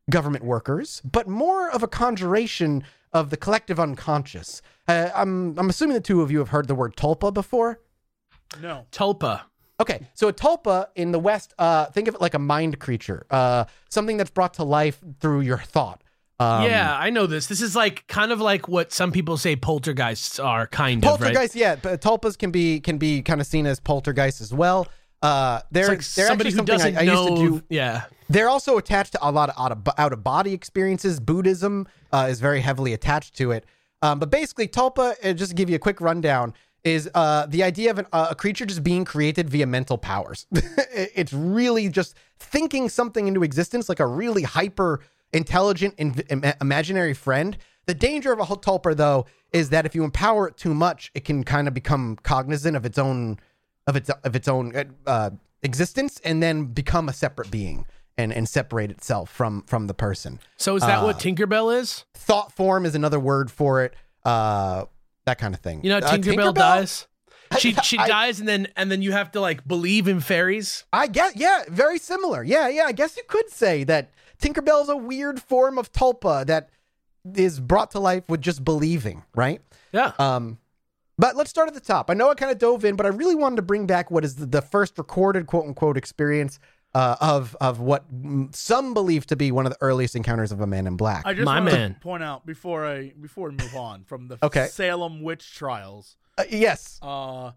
government 0.09 0.45
workers, 0.45 1.01
but 1.03 1.27
more 1.27 1.69
of 1.69 1.83
a 1.83 1.87
conjuration 1.87 2.83
of 3.17 3.29
the 3.29 3.37
collective 3.37 3.79
unconscious. 3.79 4.61
Uh, 4.87 5.09
I'm 5.13 5.57
I'm 5.59 5.69
assuming 5.69 5.95
the 5.95 6.01
two 6.01 6.21
of 6.21 6.31
you 6.31 6.39
have 6.39 6.49
heard 6.49 6.67
the 6.67 6.75
word 6.75 6.95
tulpa 6.95 7.33
before. 7.33 7.81
No. 8.61 8.85
Tulpa. 8.91 9.41
Okay, 9.79 10.07
so 10.15 10.27
a 10.27 10.33
tulpa 10.33 10.87
in 10.95 11.11
the 11.11 11.19
West, 11.19 11.53
uh, 11.59 11.85
think 11.87 12.07
of 12.07 12.15
it 12.15 12.21
like 12.21 12.33
a 12.33 12.39
mind 12.39 12.79
creature, 12.79 13.27
uh, 13.29 13.65
something 13.89 14.17
that's 14.17 14.31
brought 14.31 14.55
to 14.55 14.63
life 14.63 14.99
through 15.19 15.41
your 15.41 15.59
thought. 15.59 16.03
Um, 16.39 16.63
yeah, 16.63 16.95
I 16.97 17.09
know 17.09 17.27
this. 17.27 17.47
This 17.47 17.61
is 17.61 17.75
like 17.75 18.07
kind 18.07 18.31
of 18.31 18.39
like 18.39 18.67
what 18.67 18.91
some 18.91 19.11
people 19.11 19.37
say 19.37 19.55
poltergeists 19.55 20.39
are, 20.39 20.67
kind 20.67 21.03
of, 21.03 21.19
right? 21.19 21.33
poltergeist. 21.33 21.55
Yeah, 21.55 21.75
but 21.75 22.01
tulpas 22.01 22.37
can 22.37 22.51
be 22.51 22.79
can 22.79 22.97
be 22.97 23.21
kind 23.21 23.41
of 23.41 23.47
seen 23.47 23.65
as 23.65 23.79
poltergeist 23.79 24.41
as 24.41 24.53
well. 24.53 24.87
Uh, 25.21 25.61
they're 25.71 25.87
like 25.87 26.03
they're 26.03 26.27
somebody 26.27 26.51
who 26.51 26.57
something 26.57 26.75
doesn't 26.75 26.97
I, 26.97 27.01
I 27.01 27.05
know. 27.05 27.27
used 27.27 27.41
to 27.41 27.59
do. 27.59 27.63
Yeah. 27.69 28.03
They're 28.29 28.49
also 28.49 28.77
attached 28.77 29.13
to 29.13 29.19
a 29.27 29.31
lot 29.31 29.49
of 29.49 29.55
out 29.59 29.71
of, 29.71 29.87
out 29.97 30.13
of 30.13 30.23
body 30.23 30.53
experiences. 30.53 31.19
Buddhism 31.19 31.87
uh, 32.11 32.27
is 32.29 32.39
very 32.39 32.61
heavily 32.61 32.93
attached 32.93 33.35
to 33.37 33.51
it. 33.51 33.65
Um, 34.01 34.19
but 34.19 34.29
basically, 34.29 34.67
tulpa, 34.67 35.15
uh, 35.23 35.33
just 35.33 35.51
to 35.51 35.55
give 35.55 35.69
you 35.69 35.75
a 35.75 35.79
quick 35.79 36.01
rundown, 36.01 36.53
is 36.83 37.09
uh, 37.15 37.45
the 37.47 37.63
idea 37.63 37.89
of 37.89 37.99
an, 37.99 38.05
uh, 38.13 38.27
a 38.31 38.35
creature 38.35 38.65
just 38.65 38.83
being 38.83 39.05
created 39.05 39.49
via 39.49 39.65
mental 39.65 39.97
powers. 39.97 40.45
It's 40.93 41.33
really 41.33 41.89
just 41.89 42.15
thinking 42.39 42.89
something 42.89 43.27
into 43.27 43.43
existence, 43.43 43.87
like 43.87 43.99
a 43.99 44.07
really 44.07 44.43
hyper 44.43 45.01
intelligent, 45.33 45.93
im- 45.97 46.43
imaginary 46.61 47.13
friend. 47.13 47.57
The 47.85 47.93
danger 47.93 48.31
of 48.31 48.39
a 48.39 48.43
tulpa, 48.43 48.95
though, 48.95 49.25
is 49.53 49.69
that 49.69 49.85
if 49.85 49.93
you 49.93 50.03
empower 50.03 50.47
it 50.47 50.57
too 50.57 50.73
much, 50.73 51.11
it 51.13 51.23
can 51.23 51.43
kind 51.43 51.67
of 51.67 51.73
become 51.73 52.17
cognizant 52.23 52.75
of 52.75 52.85
its 52.85 52.97
own 52.97 53.39
of 53.87 53.95
its 53.95 54.09
of 54.09 54.35
its 54.35 54.47
own 54.47 54.73
uh, 55.07 55.31
existence, 55.63 56.21
and 56.23 56.43
then 56.43 56.65
become 56.65 57.09
a 57.09 57.13
separate 57.13 57.49
being 57.49 57.85
and 58.17 58.31
and 58.33 58.47
separate 58.47 58.91
itself 58.91 59.29
from 59.31 59.63
from 59.63 59.87
the 59.87 59.93
person. 59.93 60.39
So 60.57 60.75
is 60.75 60.83
that 60.83 60.99
Uh, 60.99 61.05
what 61.05 61.19
Tinkerbell 61.19 61.75
is? 61.79 62.05
Thought 62.13 62.51
form 62.51 62.85
is 62.85 62.93
another 62.95 63.19
word 63.19 63.49
for 63.49 63.83
it. 63.83 63.93
Uh, 64.25 64.85
that 65.25 65.37
kind 65.39 65.53
of 65.53 65.61
thing. 65.61 65.81
You 65.83 65.89
know, 65.89 65.97
Uh, 65.97 66.11
Tinkerbell, 66.17 66.53
dies. 66.53 67.07
She 67.59 67.73
she 67.75 67.97
I- 67.97 68.07
dies, 68.07 68.39
and 68.39 68.47
then 68.47 68.67
and 68.75 68.91
then 68.91 69.01
you 69.01 69.13
have 69.13 69.31
to 69.31 69.39
like 69.39 69.65
believe 69.67 70.07
in 70.09 70.19
fairies. 70.19 70.83
I 70.91 71.07
guess, 71.07 71.33
yeah, 71.35 71.63
very 71.69 71.97
similar. 71.97 72.43
Yeah, 72.43 72.67
yeah. 72.67 72.83
I 72.83 72.91
guess 72.91 73.15
you 73.15 73.23
could 73.27 73.49
say 73.49 73.85
that 73.85 74.11
Tinkerbell 74.41 74.83
is 74.83 74.89
a 74.89 74.97
weird 74.97 75.41
form 75.41 75.77
of 75.77 75.91
tulpa 75.93 76.45
that 76.47 76.69
is 77.35 77.59
brought 77.61 77.91
to 77.91 77.99
life 77.99 78.23
with 78.27 78.41
just 78.41 78.63
believing, 78.65 79.23
right? 79.35 79.61
Yeah. 79.93 80.11
Um, 80.19 80.59
but 81.17 81.35
let's 81.35 81.49
start 81.49 81.67
at 81.67 81.73
the 81.73 81.79
top. 81.79 82.09
I 82.09 82.13
know 82.13 82.29
I 82.29 82.35
kind 82.35 82.51
of 82.51 82.57
dove 82.57 82.85
in, 82.85 82.95
but 82.95 83.05
I 83.05 83.09
really 83.09 83.35
wanted 83.35 83.57
to 83.57 83.61
bring 83.61 83.85
back 83.87 84.11
what 84.11 84.23
is 84.23 84.35
the, 84.35 84.45
the 84.45 84.61
first 84.61 84.97
recorded 84.97 85.47
quote 85.47 85.65
unquote 85.65 85.97
experience 85.97 86.59
uh, 86.95 87.15
of 87.19 87.55
of 87.61 87.79
what 87.79 88.05
some 88.51 88.93
believe 88.93 89.25
to 89.27 89.35
be 89.35 89.51
one 89.51 89.65
of 89.65 89.71
the 89.71 89.77
earliest 89.81 90.15
encounters 90.15 90.51
of 90.51 90.61
a 90.61 90.67
man 90.67 90.87
in 90.87 90.95
black. 90.95 91.23
I 91.25 91.33
just 91.33 91.45
My 91.45 91.59
want 91.59 91.65
man. 91.71 91.93
to 91.95 91.99
point 91.99 92.23
out 92.23 92.45
before 92.45 92.85
I 92.85 93.13
before 93.19 93.49
we 93.49 93.55
move 93.55 93.75
on 93.75 94.03
from 94.03 94.27
the 94.27 94.37
Okay. 94.41 94.67
Salem 94.67 95.21
witch 95.21 95.53
trials. 95.53 96.15
Uh, 96.37 96.43
yes. 96.49 96.99
Uh, 97.01 97.51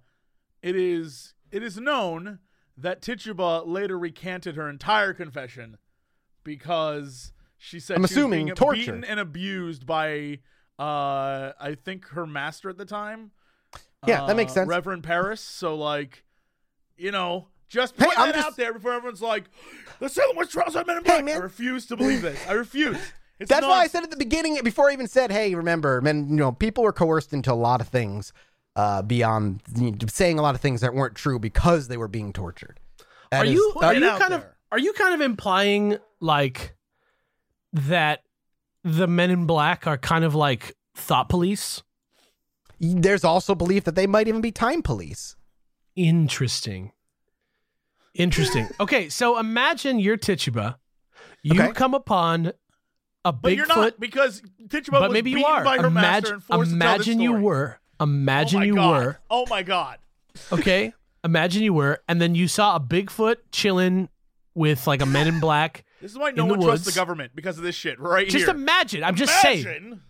it 0.63 0.75
is 0.77 1.35
it 1.53 1.63
is 1.63 1.79
known 1.79 2.39
that 2.77 3.03
Tituba 3.03 3.63
later 3.67 3.99
recanted 3.99 4.57
her 4.57 4.69
entire 4.69 5.13
confession 5.15 5.77
because 6.45 7.33
she 7.59 7.79
said 7.81 7.97
I'm 7.97 8.01
she 8.01 8.03
was 8.03 8.11
assuming 8.13 8.47
being 8.47 8.57
torture. 8.57 8.79
beaten 8.81 9.05
and 9.05 9.21
abused 9.21 9.87
by 9.87 10.41
uh, 10.79 11.53
I 11.61 11.77
think 11.83 12.07
her 12.09 12.27
master 12.27 12.69
at 12.71 12.79
the 12.79 12.85
time. 12.85 13.33
Yeah, 14.07 14.27
that 14.27 14.37
makes 14.37 14.53
uh, 14.53 14.55
sense. 14.55 14.69
Reverend 14.69 15.03
Parris. 15.05 15.41
So 15.41 15.75
like, 15.77 16.25
you 16.97 17.11
know, 17.11 17.49
just 17.69 17.95
Hey, 17.99 18.07
put 18.07 18.19
I'm 18.19 18.29
that 18.29 18.35
just- 18.37 18.47
out 18.49 18.57
there 18.57 18.73
before 18.73 18.93
everyone's 18.93 19.23
like, 19.23 19.45
the 19.99 20.09
Salem 20.09 20.37
witch 20.37 20.51
trials 20.53 20.75
are 20.77 20.85
men 20.85 20.99
in 20.99 21.05
Hey, 21.05 21.11
black. 21.11 21.25
man. 21.25 21.37
I 21.37 21.41
refuse 21.41 21.87
to 21.87 21.97
believe 21.97 22.23
this. 22.23 22.39
I 22.49 22.53
refuse. 22.53 22.99
It's 23.39 23.49
That's 23.49 23.65
why 23.65 23.81
I 23.81 23.87
said 23.87 24.03
at 24.03 24.11
the 24.11 24.19
beginning, 24.19 24.59
before 24.63 24.91
I 24.91 24.93
even 24.93 25.09
said, 25.09 25.33
"Hey, 25.33 25.55
remember, 25.55 26.03
man, 26.03 26.29
you 26.29 26.37
know, 26.37 26.53
people 26.53 26.85
were 26.85 26.93
coerced 26.93 27.33
into 27.33 27.51
a 27.51 27.55
lot 27.55 27.81
of 27.81 27.89
things 27.89 28.35
uh, 28.77 29.01
beyond 29.01 29.63
you 29.77 29.93
know, 29.93 29.97
saying 30.09 30.39
a 30.39 30.43
lot 30.43 30.55
of 30.55 30.61
things 30.61 30.83
that 30.83 30.93
weren't 30.93 31.15
true 31.15 31.39
because 31.39 31.89
they 31.89 31.97
were 31.97 32.07
being 32.07 32.35
tortured." 32.35 32.79
That 33.31 33.41
are 33.41 33.45
is- 33.47 33.53
you 33.55 33.71
put 33.73 33.85
are 33.85 33.95
you 33.95 34.07
out 34.07 34.21
kind 34.21 34.35
of 34.35 34.45
are 34.71 34.79
you 34.79 34.93
kind 34.93 35.15
of 35.15 35.23
implying 35.23 35.97
like 36.21 36.75
that 37.73 38.25
the 38.85 39.07
men 39.07 39.31
in 39.31 39.47
black 39.47 39.87
are 39.87 39.97
kind 39.97 40.23
of 40.25 40.35
like 40.35 40.75
thought 40.95 41.31
police? 41.31 41.83
There's 42.81 43.25
also 43.25 43.55
belief 43.55 43.85
that 43.85 43.95
they 43.95 44.07
might 44.07 44.27
even 44.27 44.41
be 44.41 44.51
time 44.53 44.83
police. 44.83 45.37
Interesting. 45.97 46.93
Interesting. 48.15 48.69
Okay, 48.81 49.09
so 49.09 49.39
imagine 49.39 49.99
you're 49.99 50.17
Tituba. 50.17 50.79
You 51.43 51.63
Okay. 51.63 51.73
come 51.73 51.95
upon 51.95 52.53
a 53.25 53.33
But 53.33 53.55
you're 53.55 53.67
Bigfoot, 53.67 53.77
not 53.77 54.01
because 54.01 54.43
Tituba 54.69 54.99
but 54.99 55.11
was 55.11 55.13
maybe 55.13 55.31
you 55.31 55.45
are. 55.45 55.63
by 55.65 55.77
her 55.79 55.91
master 55.91 56.29
Imagine, 56.29 56.35
and 56.35 56.45
forced 56.45 56.71
to 56.73 56.79
tell 56.79 56.99
this 56.99 57.07
imagine 57.07 57.21
you 57.21 57.33
were. 57.35 57.79
Imagine 58.01 58.61
oh 58.63 58.65
you 58.65 58.75
God. 58.77 58.91
were. 59.05 59.19
Oh 59.31 59.45
my 59.49 59.63
god. 59.63 59.99
Okay. 60.51 60.93
Imagine 61.23 61.63
you 61.63 61.75
were, 61.75 62.03
and 62.09 62.21
then 62.21 62.35
you 62.35 62.49
saw 62.49 62.77
a 62.77 62.81
Bigfoot 62.81 63.37
chilling 63.53 64.09
with 64.55 64.87
like 64.87 65.03
a 65.03 65.07
Men 65.07 65.27
in 65.29 65.39
Black. 65.41 65.85
This 66.01 66.13
is 66.13 66.19
why 66.19 66.31
no 66.31 66.45
In 66.45 66.49
the 66.49 66.55
one 66.55 66.67
trusts 66.67 66.87
the 66.87 66.93
government 66.99 67.33
because 67.35 67.59
of 67.59 67.63
this 67.65 67.75
shit 67.75 68.01
right 68.01 68.27
Just 68.27 68.47
here. 68.47 68.55
imagine. 68.55 69.05
I'm 69.05 69.17
just 69.17 69.45
Imagine. 69.45 69.63
saying. 69.65 70.01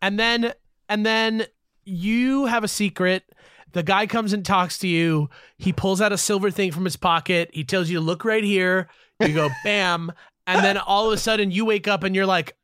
And 0.00 0.20
then 0.20 0.52
and 0.88 1.04
then 1.04 1.46
you 1.90 2.46
have 2.46 2.64
a 2.64 2.68
secret. 2.68 3.24
The 3.72 3.82
guy 3.82 4.06
comes 4.06 4.32
and 4.32 4.44
talks 4.44 4.78
to 4.78 4.88
you. 4.88 5.30
He 5.58 5.72
pulls 5.72 6.00
out 6.00 6.12
a 6.12 6.18
silver 6.18 6.50
thing 6.50 6.72
from 6.72 6.84
his 6.84 6.96
pocket. 6.96 7.50
He 7.52 7.62
tells 7.64 7.88
you 7.90 7.98
to 7.98 8.04
look 8.04 8.24
right 8.24 8.42
here. 8.44 8.88
You 9.20 9.32
go 9.34 9.48
bam, 9.64 10.10
and 10.46 10.64
then 10.64 10.76
all 10.78 11.06
of 11.06 11.12
a 11.12 11.18
sudden 11.18 11.50
you 11.50 11.64
wake 11.64 11.86
up 11.86 12.02
and 12.02 12.14
you're 12.16 12.26
like, 12.26 12.56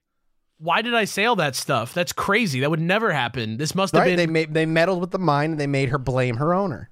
why 0.58 0.80
did 0.82 0.94
I 0.94 1.04
say 1.04 1.26
all 1.26 1.36
that 1.36 1.54
stuff? 1.54 1.92
That's 1.92 2.12
crazy. 2.12 2.60
That 2.60 2.70
would 2.70 2.80
never 2.80 3.12
happen. 3.12 3.58
This 3.58 3.74
must 3.74 3.94
have 3.94 4.00
Right? 4.02 4.08
been. 4.08 4.16
They 4.16 4.26
made 4.26 4.54
they 4.54 4.66
meddled 4.66 5.00
with 5.00 5.10
the 5.10 5.18
mine 5.18 5.52
and 5.52 5.60
they 5.60 5.66
made 5.66 5.90
her 5.90 5.98
blame 5.98 6.38
her 6.38 6.54
owner. 6.54 6.88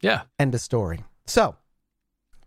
yeah. 0.00 0.22
End 0.38 0.54
of 0.54 0.60
story. 0.60 1.04
So, 1.26 1.56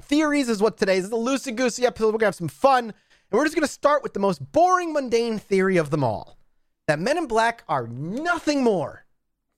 theories 0.02 0.50
is 0.50 0.62
what 0.62 0.78
today 0.78 0.98
is 0.98 1.08
a 1.08 1.10
loosey 1.12 1.56
goosey 1.56 1.86
episode. 1.86 2.08
We're 2.14 2.20
gonna 2.20 2.28
have 2.28 2.36
some 2.36 2.48
fun, 2.48 2.86
and 2.86 2.94
we're 3.32 3.44
just 3.44 3.56
gonna 3.56 3.68
start 3.68 4.02
with 4.02 4.14
the 4.14 4.20
most 4.20 4.52
boring, 4.52 4.94
mundane 4.94 5.38
theory 5.40 5.78
of 5.78 5.90
them 5.90 6.04
all: 6.04 6.38
that 6.90 7.00
Men 7.00 7.20
in 7.20 7.28
Black 7.28 7.64
are 7.70 7.86
nothing 7.88 8.64
more 8.64 9.06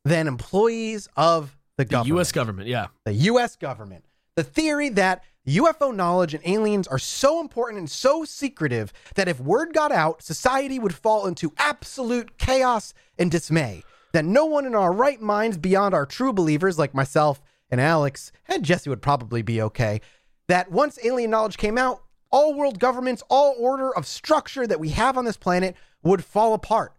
than 0.03 0.27
employees 0.27 1.07
of 1.15 1.57
the 1.77 1.85
The 1.85 1.89
government, 1.89 2.07
U.S. 2.15 2.31
government. 2.33 2.67
Yeah. 2.67 2.87
the 3.05 3.13
U.S. 3.13 3.55
government. 3.55 4.03
The 4.35 4.43
theory 4.43 4.89
that 4.89 5.23
UFO 5.47 5.95
knowledge 5.95 6.33
and 6.33 6.45
aliens 6.45 6.89
are 6.89 6.99
so 6.99 7.39
important 7.39 7.79
and 7.79 7.89
so 7.89 8.25
secretive 8.25 8.91
that 9.15 9.29
if 9.29 9.39
word 9.39 9.73
got 9.73 9.93
out, 9.93 10.21
society 10.21 10.77
would 10.77 10.93
fall 10.93 11.25
into 11.25 11.53
absolute 11.57 12.37
chaos 12.37 12.93
and 13.17 13.31
dismay. 13.31 13.83
That 14.11 14.25
no 14.25 14.43
one 14.43 14.65
in 14.65 14.75
our 14.75 14.91
right 14.91 15.21
minds, 15.21 15.57
beyond 15.57 15.93
our 15.93 16.05
true 16.05 16.33
believers 16.33 16.77
like 16.77 16.93
myself 16.93 17.41
and 17.69 17.79
Alex, 17.79 18.33
and 18.49 18.65
Jesse 18.65 18.89
would 18.89 19.01
probably 19.01 19.41
be 19.41 19.61
okay, 19.61 20.01
that 20.49 20.69
once 20.69 20.99
alien 21.01 21.31
knowledge 21.31 21.55
came 21.55 21.77
out, 21.77 22.01
all 22.29 22.53
world 22.53 22.77
governments, 22.77 23.23
all 23.29 23.55
order 23.57 23.95
of 23.95 24.05
structure 24.05 24.67
that 24.67 24.81
we 24.81 24.89
have 24.89 25.17
on 25.17 25.23
this 25.23 25.37
planet 25.37 25.77
would 26.03 26.25
fall 26.25 26.53
apart. 26.53 26.93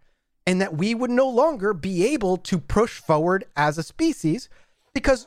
And 0.47 0.61
that 0.61 0.77
we 0.77 0.95
would 0.95 1.11
no 1.11 1.29
longer 1.29 1.73
be 1.73 2.05
able 2.07 2.37
to 2.39 2.59
push 2.59 2.99
forward 2.99 3.45
as 3.57 3.79
a 3.79 3.83
species 3.83 4.49
because 4.93 5.27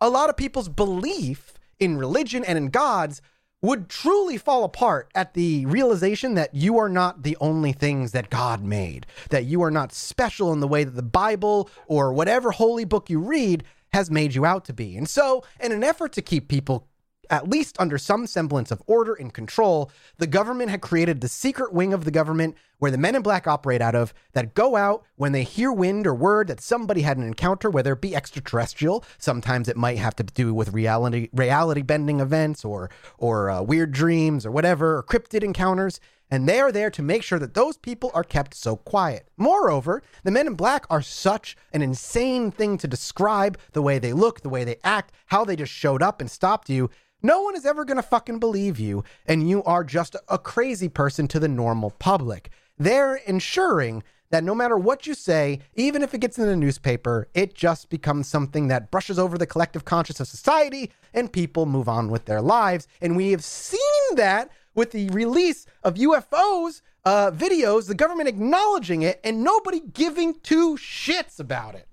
a 0.00 0.10
lot 0.10 0.28
of 0.28 0.36
people's 0.36 0.68
belief 0.68 1.54
in 1.78 1.96
religion 1.96 2.44
and 2.44 2.58
in 2.58 2.68
gods 2.68 3.22
would 3.62 3.88
truly 3.88 4.38
fall 4.38 4.64
apart 4.64 5.10
at 5.14 5.34
the 5.34 5.66
realization 5.66 6.34
that 6.34 6.54
you 6.54 6.78
are 6.78 6.88
not 6.88 7.22
the 7.22 7.36
only 7.40 7.72
things 7.72 8.12
that 8.12 8.30
God 8.30 8.62
made, 8.62 9.06
that 9.28 9.44
you 9.44 9.62
are 9.62 9.70
not 9.70 9.92
special 9.92 10.52
in 10.52 10.60
the 10.60 10.68
way 10.68 10.84
that 10.84 10.96
the 10.96 11.02
Bible 11.02 11.68
or 11.86 12.12
whatever 12.12 12.52
holy 12.52 12.84
book 12.84 13.10
you 13.10 13.18
read 13.18 13.64
has 13.92 14.10
made 14.10 14.34
you 14.34 14.46
out 14.46 14.64
to 14.66 14.72
be. 14.72 14.96
And 14.96 15.08
so, 15.08 15.44
in 15.58 15.72
an 15.72 15.84
effort 15.84 16.12
to 16.12 16.22
keep 16.22 16.48
people 16.48 16.86
at 17.30 17.48
least 17.48 17.76
under 17.78 17.96
some 17.96 18.26
semblance 18.26 18.70
of 18.70 18.82
order 18.86 19.14
and 19.14 19.32
control, 19.32 19.90
the 20.18 20.26
government 20.26 20.70
had 20.70 20.80
created 20.80 21.20
the 21.20 21.28
secret 21.28 21.72
wing 21.72 21.94
of 21.94 22.04
the 22.04 22.10
government 22.10 22.56
where 22.78 22.90
the 22.90 22.98
men 22.98 23.14
in 23.14 23.22
black 23.22 23.46
operate 23.46 23.80
out 23.80 23.94
of 23.94 24.12
that 24.32 24.54
go 24.54 24.74
out 24.74 25.04
when 25.16 25.32
they 25.32 25.44
hear 25.44 25.72
wind 25.72 26.06
or 26.06 26.14
word 26.14 26.48
that 26.48 26.60
somebody 26.60 27.02
had 27.02 27.16
an 27.16 27.24
encounter, 27.24 27.70
whether 27.70 27.92
it 27.92 28.00
be 28.00 28.16
extraterrestrial. 28.16 29.04
Sometimes 29.18 29.68
it 29.68 29.76
might 29.76 29.98
have 29.98 30.16
to 30.16 30.24
do 30.24 30.52
with 30.52 30.72
reality 30.72 31.28
reality 31.32 31.82
bending 31.82 32.20
events 32.20 32.64
or 32.64 32.90
or 33.18 33.50
uh, 33.50 33.62
weird 33.62 33.92
dreams 33.92 34.44
or 34.44 34.50
whatever, 34.50 34.96
or 34.96 35.02
cryptid 35.02 35.44
encounters. 35.44 36.00
And 36.30 36.48
they 36.48 36.60
are 36.60 36.70
there 36.70 36.90
to 36.90 37.02
make 37.02 37.22
sure 37.22 37.38
that 37.40 37.54
those 37.54 37.76
people 37.76 38.10
are 38.14 38.22
kept 38.22 38.54
so 38.54 38.76
quiet. 38.76 39.28
Moreover, 39.36 40.02
the 40.22 40.30
men 40.30 40.46
in 40.46 40.54
black 40.54 40.86
are 40.88 41.02
such 41.02 41.56
an 41.72 41.82
insane 41.82 42.50
thing 42.50 42.78
to 42.78 42.86
describe 42.86 43.58
the 43.72 43.82
way 43.82 43.98
they 43.98 44.12
look, 44.12 44.40
the 44.40 44.48
way 44.48 44.62
they 44.62 44.76
act, 44.84 45.12
how 45.26 45.44
they 45.44 45.56
just 45.56 45.72
showed 45.72 46.02
up 46.02 46.20
and 46.20 46.30
stopped 46.30 46.70
you. 46.70 46.88
No 47.22 47.42
one 47.42 47.56
is 47.56 47.66
ever 47.66 47.84
going 47.84 47.96
to 47.96 48.02
fucking 48.02 48.38
believe 48.38 48.78
you, 48.78 49.04
and 49.26 49.48
you 49.48 49.62
are 49.64 49.84
just 49.84 50.16
a 50.28 50.38
crazy 50.38 50.88
person 50.88 51.28
to 51.28 51.40
the 51.40 51.48
normal 51.48 51.90
public. 51.98 52.50
They're 52.78 53.16
ensuring 53.16 54.02
that 54.30 54.44
no 54.44 54.54
matter 54.54 54.76
what 54.76 55.06
you 55.06 55.14
say, 55.14 55.60
even 55.74 56.02
if 56.02 56.14
it 56.14 56.20
gets 56.20 56.38
in 56.38 56.46
the 56.46 56.56
newspaper, 56.56 57.28
it 57.34 57.54
just 57.54 57.90
becomes 57.90 58.28
something 58.28 58.68
that 58.68 58.90
brushes 58.90 59.18
over 59.18 59.36
the 59.36 59.46
collective 59.46 59.84
conscience 59.84 60.20
of 60.20 60.28
society 60.28 60.92
and 61.12 61.32
people 61.32 61.66
move 61.66 61.88
on 61.88 62.08
with 62.08 62.24
their 62.24 62.40
lives. 62.40 62.86
And 63.00 63.16
we 63.16 63.32
have 63.32 63.44
seen 63.44 63.80
that 64.14 64.50
with 64.80 64.90
the 64.92 65.08
release 65.10 65.66
of 65.84 65.94
UFOs 65.94 66.80
uh, 67.04 67.30
videos, 67.30 67.86
the 67.86 67.94
government 67.94 68.28
acknowledging 68.28 69.02
it, 69.02 69.20
and 69.22 69.44
nobody 69.44 69.80
giving 69.80 70.40
two 70.40 70.76
shits 70.76 71.38
about 71.38 71.74
it. 71.74 71.86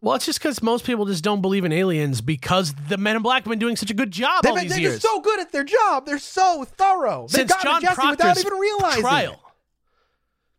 Well, 0.00 0.14
it's 0.16 0.26
just 0.26 0.38
because 0.38 0.62
most 0.62 0.84
people 0.84 1.06
just 1.06 1.24
don't 1.24 1.40
believe 1.40 1.64
in 1.64 1.72
aliens 1.72 2.20
because 2.20 2.74
the 2.88 2.98
Men 2.98 3.16
in 3.16 3.22
Black 3.22 3.44
have 3.44 3.50
been 3.50 3.58
doing 3.58 3.74
such 3.76 3.90
a 3.90 3.94
good 3.94 4.10
job 4.10 4.44
all 4.46 4.54
They've- 4.54 4.64
these 4.64 4.72
they're 4.72 4.80
years. 4.80 4.94
just 5.00 5.06
so 5.06 5.20
good 5.20 5.40
at 5.40 5.50
their 5.50 5.64
job. 5.64 6.04
They're 6.04 6.18
so 6.18 6.64
thorough. 6.64 7.26
They 7.30 7.38
Since 7.38 7.52
got 7.52 7.62
John 7.62 7.80
Jesse 7.80 7.90
without 8.10 8.18
Proctor's 8.18 8.44
even 8.44 8.58
realizing 8.58 9.00
trial. 9.02 9.32
it. 9.32 9.38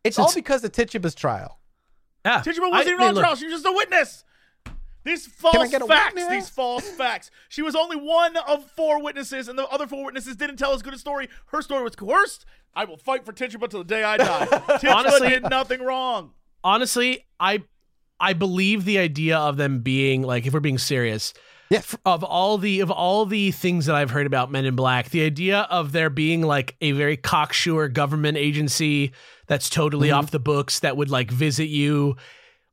It's 0.03 0.15
Since- 0.15 0.27
all 0.29 0.34
because 0.34 0.63
of 0.63 0.71
Tituba's 0.71 1.13
trial. 1.15 1.60
Yeah. 2.25 2.41
Tituba 2.41 2.69
wasn't 2.69 2.93
even 2.95 3.08
on 3.08 3.15
trial. 3.15 3.36
She 3.36 3.45
was 3.45 3.53
just 3.62 3.65
a 3.67 3.71
witness. 3.71 4.23
These 5.05 5.27
false 5.27 5.71
facts. 5.71 6.27
These 6.29 6.49
false 6.49 6.89
facts. 6.89 7.31
She 7.47 7.61
was 7.61 7.75
only 7.75 7.95
one 7.95 8.35
of 8.35 8.69
four 8.71 9.01
witnesses, 9.01 9.47
and 9.47 9.57
the 9.57 9.67
other 9.67 9.87
four 9.87 10.03
witnesses 10.03 10.35
didn't 10.35 10.57
tell 10.57 10.73
as 10.73 10.81
good 10.81 10.93
a 10.93 10.97
story. 10.97 11.29
Her 11.47 11.61
story 11.61 11.83
was 11.83 11.95
coerced. 11.95 12.45
I 12.75 12.83
will 12.85 12.97
fight 12.97 13.23
for 13.23 13.31
Tituba 13.31 13.67
till 13.69 13.79
the 13.83 13.85
day 13.85 14.03
I 14.03 14.17
die. 14.17 14.45
Tituba 14.79 14.93
Honestly- 14.93 15.29
did 15.29 15.43
nothing 15.49 15.81
wrong. 15.81 16.31
Honestly, 16.63 17.25
I 17.39 17.63
I 18.19 18.33
believe 18.33 18.83
the 18.85 18.97
idea 18.97 19.37
of 19.37 19.57
them 19.57 19.79
being 19.79 20.23
like, 20.23 20.45
if 20.47 20.53
we're 20.53 20.59
being 20.59 20.77
serious, 20.79 21.33
Yeah. 21.69 21.81
of 22.05 22.23
all 22.23 22.57
the 22.57 22.79
of 22.79 22.89
all 22.89 23.25
the 23.27 23.51
things 23.51 23.85
that 23.85 23.95
I've 23.95 24.09
heard 24.09 24.25
about 24.25 24.51
Men 24.51 24.65
in 24.65 24.75
Black, 24.75 25.09
the 25.11 25.23
idea 25.23 25.61
of 25.69 25.91
there 25.91 26.09
being 26.09 26.41
like 26.41 26.75
a 26.81 26.93
very 26.93 27.15
cocksure 27.17 27.87
government 27.89 28.37
agency 28.37 29.11
that's 29.47 29.69
totally 29.69 30.07
Mm-hmm. 30.09 30.17
off 30.17 30.31
the 30.31 30.39
books 30.39 30.79
that 30.79 30.97
would 30.97 31.11
like 31.11 31.29
visit 31.29 31.67
you. 31.67 32.15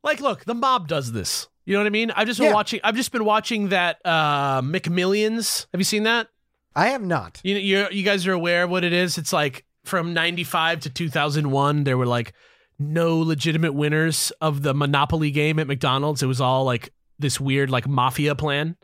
Like, 0.03 0.19
look, 0.19 0.45
the 0.45 0.55
mob 0.55 0.87
does 0.87 1.11
this. 1.11 1.47
You 1.65 1.73
know 1.73 1.79
what 1.79 1.87
I 1.87 1.91
mean? 1.91 2.11
I've 2.11 2.27
just 2.27 2.39
been 2.39 2.49
Yeah. 2.49 2.53
watching. 2.55 2.79
I've 2.83 2.95
just 2.95 3.11
been 3.11 3.25
watching 3.25 3.69
that 3.69 3.97
uh 4.05 4.61
McMillions. 4.61 5.65
Have 5.71 5.79
you 5.79 5.85
seen 5.85 6.03
that? 6.03 6.27
I 6.75 6.87
have 6.87 7.03
not. 7.03 7.39
You 7.43 7.55
you 7.57 7.87
you 7.91 8.03
guys 8.03 8.25
are 8.27 8.33
aware 8.33 8.63
of 8.63 8.69
what 8.69 8.83
it 8.83 8.93
is? 8.93 9.17
It's 9.17 9.33
like 9.33 9.65
from 9.85 10.13
95 10.13 10.81
to 10.81 10.89
2001 10.89 11.83
there 11.83 11.97
were 11.97 12.05
like 12.05 12.33
no 12.79 13.17
legitimate 13.19 13.73
winners 13.73 14.31
of 14.41 14.61
the 14.63 14.73
Monopoly 14.73 15.29
game 15.31 15.59
at 15.59 15.67
McDonald's. 15.67 16.23
It 16.23 16.27
was 16.27 16.41
all 16.41 16.63
like 16.65 16.91
this 17.19 17.39
weird 17.39 17.69
like 17.69 17.87
mafia 17.87 18.35
plan. 18.35 18.75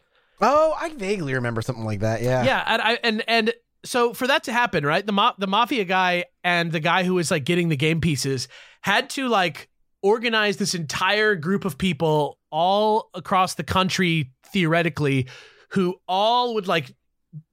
Oh, 0.42 0.74
I 0.80 0.89
vaguely 0.94 1.34
remember 1.34 1.62
something 1.62 1.84
like 1.86 2.00
that. 2.02 2.22
Yeah. 2.22 2.44
Yeah, 2.44 2.63
and 2.68 2.82
I 2.82 3.00
and 3.04 3.24
and 3.28 3.54
so 3.84 4.13
for 4.13 4.28
that 4.28 4.44
to 4.44 4.54
happen, 4.54 4.86
right? 4.86 5.06
The 5.06 5.12
ma- 5.12 5.34
the 5.38 5.48
mafia 5.48 5.86
guy 5.86 6.26
and 6.44 6.72
the 6.72 6.80
guy 6.80 7.04
who 7.04 7.15
was 7.15 7.32
like 7.32 7.44
getting 7.46 7.70
the 7.70 7.76
game 7.78 8.00
pieces 8.02 8.48
had 8.82 9.10
to 9.12 9.28
like 9.28 9.68
organize 10.01 10.57
this 10.57 10.73
entire 10.75 11.35
group 11.35 11.65
of 11.65 11.77
people 11.77 12.38
all 12.51 13.09
across 13.13 13.55
the 13.55 13.63
country 13.63 14.31
theoretically 14.51 15.27
who 15.71 15.95
all 16.07 16.55
would 16.55 16.67
like 16.67 16.93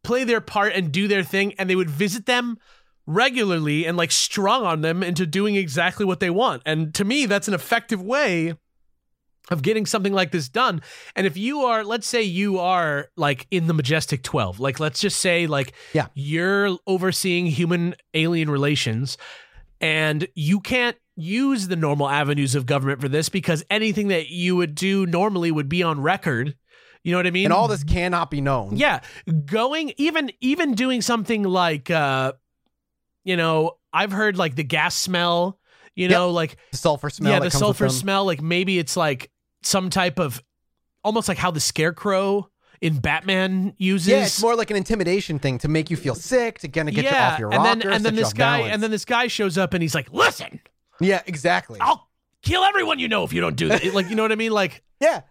play 0.03 0.25
their 0.25 0.41
part 0.41 0.73
and 0.73 0.91
do 0.93 1.07
their 1.09 1.23
thing 1.23 1.53
and 1.59 1.69
they 1.69 1.77
would 1.77 1.91
visit 1.91 2.25
them 2.27 2.57
regularly 3.07 3.85
and 3.87 3.97
like 3.97 4.11
strong 4.11 4.65
on 4.65 4.81
them 4.81 5.03
into 5.03 5.27
doing 5.27 5.55
exactly 5.57 6.05
what 6.05 6.21
they 6.21 6.31
want. 6.31 6.63
And 6.67 6.95
to 6.95 7.05
me 7.05 7.27
that's 7.27 7.49
an 7.49 7.55
effective 7.55 8.01
way 8.03 8.55
of 9.51 9.63
getting 9.63 9.87
something 9.87 10.13
like 10.13 10.33
this 10.33 10.49
done. 10.49 10.83
And 11.15 11.25
if 11.25 11.37
you 11.37 11.61
are, 11.61 11.85
let's 11.85 12.07
say 12.09 12.23
you 12.23 12.59
are 12.59 13.09
like 13.17 13.47
in 13.53 13.69
the 13.69 13.75
Majestic 13.75 14.23
12, 14.25 14.59
like 14.59 14.81
let's 14.81 14.99
just 14.99 15.21
say 15.21 15.47
like 15.47 15.73
Yeah. 15.93 16.07
you're 16.15 16.77
overseeing 16.87 17.47
human 17.47 17.95
alien 18.15 18.51
relations 18.51 19.17
and 19.81 20.27
you 20.35 20.59
can't 20.61 20.97
use 21.17 21.69
the 21.69 21.77
normal 21.77 22.09
avenues 22.09 22.55
of 22.55 22.67
government 22.67 23.01
for 23.01 23.09
this 23.09 23.29
because 23.29 23.65
anything 23.71 24.09
that 24.09 24.29
you 24.29 24.55
would 24.57 24.75
do 24.75 25.07
normally 25.07 25.51
would 25.51 25.69
be 25.69 25.83
on 25.83 26.01
record. 26.01 26.55
You 27.03 27.13
know 27.13 27.19
what 27.19 27.27
I 27.27 27.31
mean? 27.31 27.47
And 27.47 27.53
all 27.53 27.69
this 27.69 27.85
cannot 27.85 28.31
be 28.31 28.41
known. 28.41 28.77
Yeah, 28.77 29.01
going 29.47 29.93
even 29.97 30.31
even 30.41 30.75
doing 30.75 31.01
something 31.03 31.43
like 31.45 31.91
uh 31.91 32.33
you 33.25 33.37
know, 33.37 33.73
I've 33.93 34.13
heard 34.13 34.37
like 34.37 34.55
the 34.57 34.65
gas 34.65 34.95
smell, 34.95 35.59
you 35.95 36.09
know, 36.09 36.31
like 36.31 36.57
The 36.73 36.77
sulfur 36.79 37.11
smell. 37.11 37.33
yeah, 37.33 37.39
the 37.41 37.51
sulfur 37.51 37.89
smell. 37.89 38.25
Like 38.25 38.43
maybe 38.43 38.79
it's 38.79 38.97
like 38.97 39.31
some 39.63 39.89
type 39.91 40.19
of 40.19 40.43
almost 41.03 41.29
like 41.29 41.39
how 41.39 41.51
the 41.51 41.61
scarecrow 41.61 42.51
in 42.81 42.99
Batman 42.99 43.73
uses. 43.79 44.09
Yeah, 44.09 44.23
it's 44.25 44.43
more 44.43 44.55
like 44.57 44.71
an 44.71 44.77
intimidation 44.77 45.39
thing 45.39 45.59
to 45.59 45.69
make 45.69 45.91
you 45.91 45.97
feel 45.97 46.15
sick, 46.15 46.59
to 46.61 46.69
kind 46.69 46.89
of 46.89 46.95
get 46.95 47.05
you 47.05 47.11
off 47.17 47.39
your 47.39 47.53
and 47.53 47.63
rocker, 47.63 47.81
then 47.83 47.93
and 47.93 48.05
then 48.05 48.15
this 48.17 48.33
guy 48.33 48.59
balance. 48.59 48.75
and 48.75 48.83
then 48.83 48.91
this 48.91 49.05
guy 49.05 49.29
shows 49.29 49.57
up 49.57 49.75
and 49.75 49.83
he's 49.83 49.95
like, 49.95 50.13
"Listen, 50.13 50.61
yeah, 51.01 51.23
exactly. 51.27 51.79
I'll 51.81 52.09
kill 52.43 52.65
everyone 52.65 52.99
you 52.99 53.09
know 53.09 53.25
if 53.25 53.33
you 53.33 53.41
don't 53.41 53.57
do 53.57 53.69
that." 53.69 53.85
like 53.95 54.09
you 54.09 54.17
know 54.17 54.23
what 54.23 54.33
I 54.33 54.37
mean? 54.37 54.53
Like 54.53 54.83
yeah, 55.01 55.23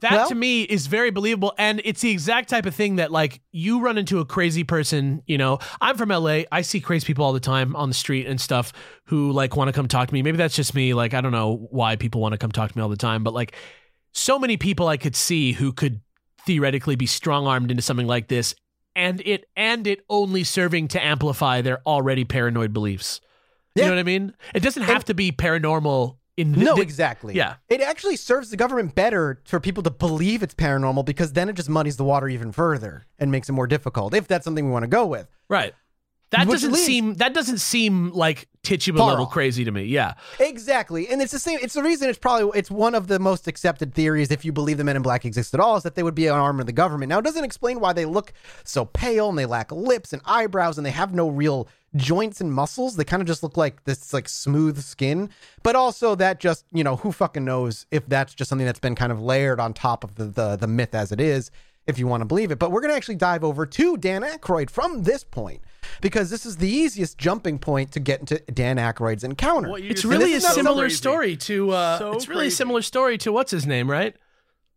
that 0.00 0.12
Well- 0.12 0.28
to 0.28 0.34
me 0.34 0.62
is 0.62 0.86
very 0.86 1.10
believable 1.10 1.52
and 1.58 1.80
it's 1.84 2.00
the 2.00 2.10
exact 2.10 2.48
type 2.48 2.66
of 2.66 2.74
thing 2.74 2.96
that 2.96 3.10
like 3.10 3.40
you 3.52 3.80
run 3.80 3.98
into 3.98 4.20
a 4.20 4.24
crazy 4.24 4.64
person 4.64 5.22
you 5.26 5.38
know 5.38 5.58
i'm 5.80 5.96
from 5.96 6.08
la 6.08 6.40
i 6.50 6.62
see 6.62 6.80
crazy 6.80 7.06
people 7.06 7.24
all 7.24 7.32
the 7.32 7.40
time 7.40 7.76
on 7.76 7.88
the 7.88 7.94
street 7.94 8.26
and 8.26 8.40
stuff 8.40 8.72
who 9.04 9.32
like 9.32 9.56
want 9.56 9.68
to 9.68 9.72
come 9.72 9.88
talk 9.88 10.08
to 10.08 10.14
me 10.14 10.22
maybe 10.22 10.36
that's 10.36 10.56
just 10.56 10.74
me 10.74 10.94
like 10.94 11.14
i 11.14 11.20
don't 11.20 11.32
know 11.32 11.68
why 11.70 11.96
people 11.96 12.20
want 12.20 12.32
to 12.32 12.38
come 12.38 12.50
talk 12.50 12.70
to 12.70 12.76
me 12.78 12.82
all 12.82 12.88
the 12.88 12.96
time 12.96 13.22
but 13.22 13.34
like 13.34 13.54
so 14.12 14.38
many 14.38 14.56
people 14.56 14.88
i 14.88 14.96
could 14.96 15.16
see 15.16 15.52
who 15.52 15.72
could 15.72 16.00
theoretically 16.46 16.96
be 16.96 17.06
strong-armed 17.06 17.70
into 17.70 17.82
something 17.82 18.06
like 18.06 18.28
this 18.28 18.54
and 18.96 19.20
it 19.24 19.46
and 19.56 19.86
it 19.86 20.04
only 20.10 20.42
serving 20.42 20.88
to 20.88 21.02
amplify 21.04 21.60
their 21.60 21.80
already 21.86 22.24
paranoid 22.24 22.72
beliefs 22.72 23.20
you 23.74 23.82
know 23.84 23.90
what 23.90 23.98
i 23.98 24.02
mean 24.02 24.34
it 24.54 24.60
doesn't 24.60 24.82
have 24.84 24.96
And- 24.96 25.06
to 25.06 25.14
be 25.14 25.32
paranormal 25.32 26.16
in 26.38 26.52
no, 26.52 26.76
the, 26.76 26.80
exactly. 26.80 27.34
yeah. 27.34 27.56
it 27.68 27.82
actually 27.82 28.16
serves 28.16 28.48
the 28.48 28.56
government 28.56 28.94
better 28.94 29.42
for 29.44 29.60
people 29.60 29.82
to 29.82 29.90
believe 29.90 30.42
it's 30.42 30.54
paranormal 30.54 31.04
because 31.04 31.34
then 31.34 31.50
it 31.50 31.52
just 31.54 31.68
muddies 31.68 31.98
the 31.98 32.04
water 32.04 32.26
even 32.26 32.52
further 32.52 33.04
and 33.18 33.30
makes 33.30 33.50
it 33.50 33.52
more 33.52 33.66
difficult 33.66 34.14
if 34.14 34.26
that's 34.28 34.44
something 34.44 34.64
we 34.64 34.70
want 34.72 34.82
to 34.82 34.88
go 34.88 35.04
with. 35.06 35.28
right 35.50 35.74
That 36.30 36.46
Which 36.46 36.54
doesn't 36.62 36.72
leads- 36.72 36.86
seem 36.86 37.14
that 37.16 37.34
doesn't 37.34 37.58
seem 37.58 38.12
like 38.12 38.48
Tituba 38.62 38.96
level 39.04 39.26
off. 39.26 39.30
crazy 39.32 39.64
to 39.64 39.70
me. 39.72 39.84
Yeah. 39.84 40.14
Exactly. 40.40 41.06
And 41.08 41.20
it's 41.20 41.32
the 41.32 41.38
same 41.38 41.58
it's 41.60 41.74
the 41.74 41.82
reason 41.82 42.08
it's 42.08 42.18
probably 42.18 42.58
it's 42.58 42.70
one 42.70 42.94
of 42.94 43.08
the 43.08 43.18
most 43.18 43.46
accepted 43.46 43.92
theories 43.92 44.30
if 44.30 44.42
you 44.42 44.52
believe 44.52 44.78
the 44.78 44.84
men 44.84 44.96
in 44.96 45.02
black 45.02 45.26
exist 45.26 45.52
at 45.52 45.60
all 45.60 45.76
is 45.76 45.82
that 45.82 45.94
they 45.96 46.02
would 46.02 46.14
be 46.14 46.28
an 46.28 46.32
arm 46.34 46.60
of 46.60 46.64
the 46.66 46.72
government. 46.72 47.10
Now 47.10 47.18
it 47.18 47.24
doesn't 47.24 47.44
explain 47.44 47.78
why 47.80 47.92
they 47.92 48.06
look 48.06 48.32
so 48.64 48.86
pale 48.86 49.28
and 49.28 49.36
they 49.36 49.44
lack 49.46 49.70
lips 49.70 50.14
and 50.14 50.22
eyebrows 50.24 50.78
and 50.78 50.86
they 50.86 50.90
have 50.92 51.12
no 51.12 51.28
real 51.28 51.68
joints 51.96 52.40
and 52.40 52.52
muscles. 52.52 52.96
They 52.96 53.04
kind 53.04 53.20
of 53.22 53.26
just 53.26 53.42
look 53.42 53.56
like 53.56 53.84
this 53.84 54.12
like 54.12 54.28
smooth 54.28 54.80
skin. 54.82 55.30
But 55.62 55.76
also 55.76 56.14
that 56.16 56.40
just, 56.40 56.64
you 56.72 56.84
know, 56.84 56.96
who 56.96 57.12
fucking 57.12 57.44
knows 57.44 57.86
if 57.90 58.06
that's 58.06 58.34
just 58.34 58.48
something 58.48 58.66
that's 58.66 58.78
been 58.80 58.94
kind 58.94 59.12
of 59.12 59.20
layered 59.20 59.60
on 59.60 59.74
top 59.74 60.04
of 60.04 60.14
the 60.16 60.24
the, 60.24 60.56
the 60.56 60.66
myth 60.66 60.94
as 60.94 61.12
it 61.12 61.20
is. 61.20 61.50
If 61.84 61.98
you 61.98 62.06
want 62.06 62.20
to 62.20 62.24
believe 62.26 62.52
it, 62.52 62.60
but 62.60 62.70
we're 62.70 62.80
going 62.80 62.92
to 62.92 62.96
actually 62.96 63.16
dive 63.16 63.42
over 63.42 63.66
to 63.66 63.96
Dan 63.96 64.22
Aykroyd 64.22 64.70
from 64.70 65.02
this 65.02 65.24
point 65.24 65.62
because 66.00 66.30
this 66.30 66.46
is 66.46 66.58
the 66.58 66.68
easiest 66.68 67.18
jumping 67.18 67.58
point 67.58 67.90
to 67.90 67.98
get 67.98 68.20
into 68.20 68.38
Dan 68.52 68.76
Aykroyd's 68.76 69.24
encounter. 69.24 69.68
What 69.68 69.82
It's 69.82 70.04
really 70.04 70.32
a 70.34 70.36
is 70.36 70.44
so 70.46 70.52
similar 70.52 70.84
crazy. 70.84 70.94
story 70.94 71.36
to 71.38 71.72
uh 71.72 71.98
So 71.98 72.12
it's 72.12 72.28
really 72.28 72.46
a 72.46 72.50
similar 72.52 72.82
story 72.82 73.18
to 73.18 73.32
what's 73.32 73.50
his 73.50 73.66
name, 73.66 73.90
right? 73.90 74.14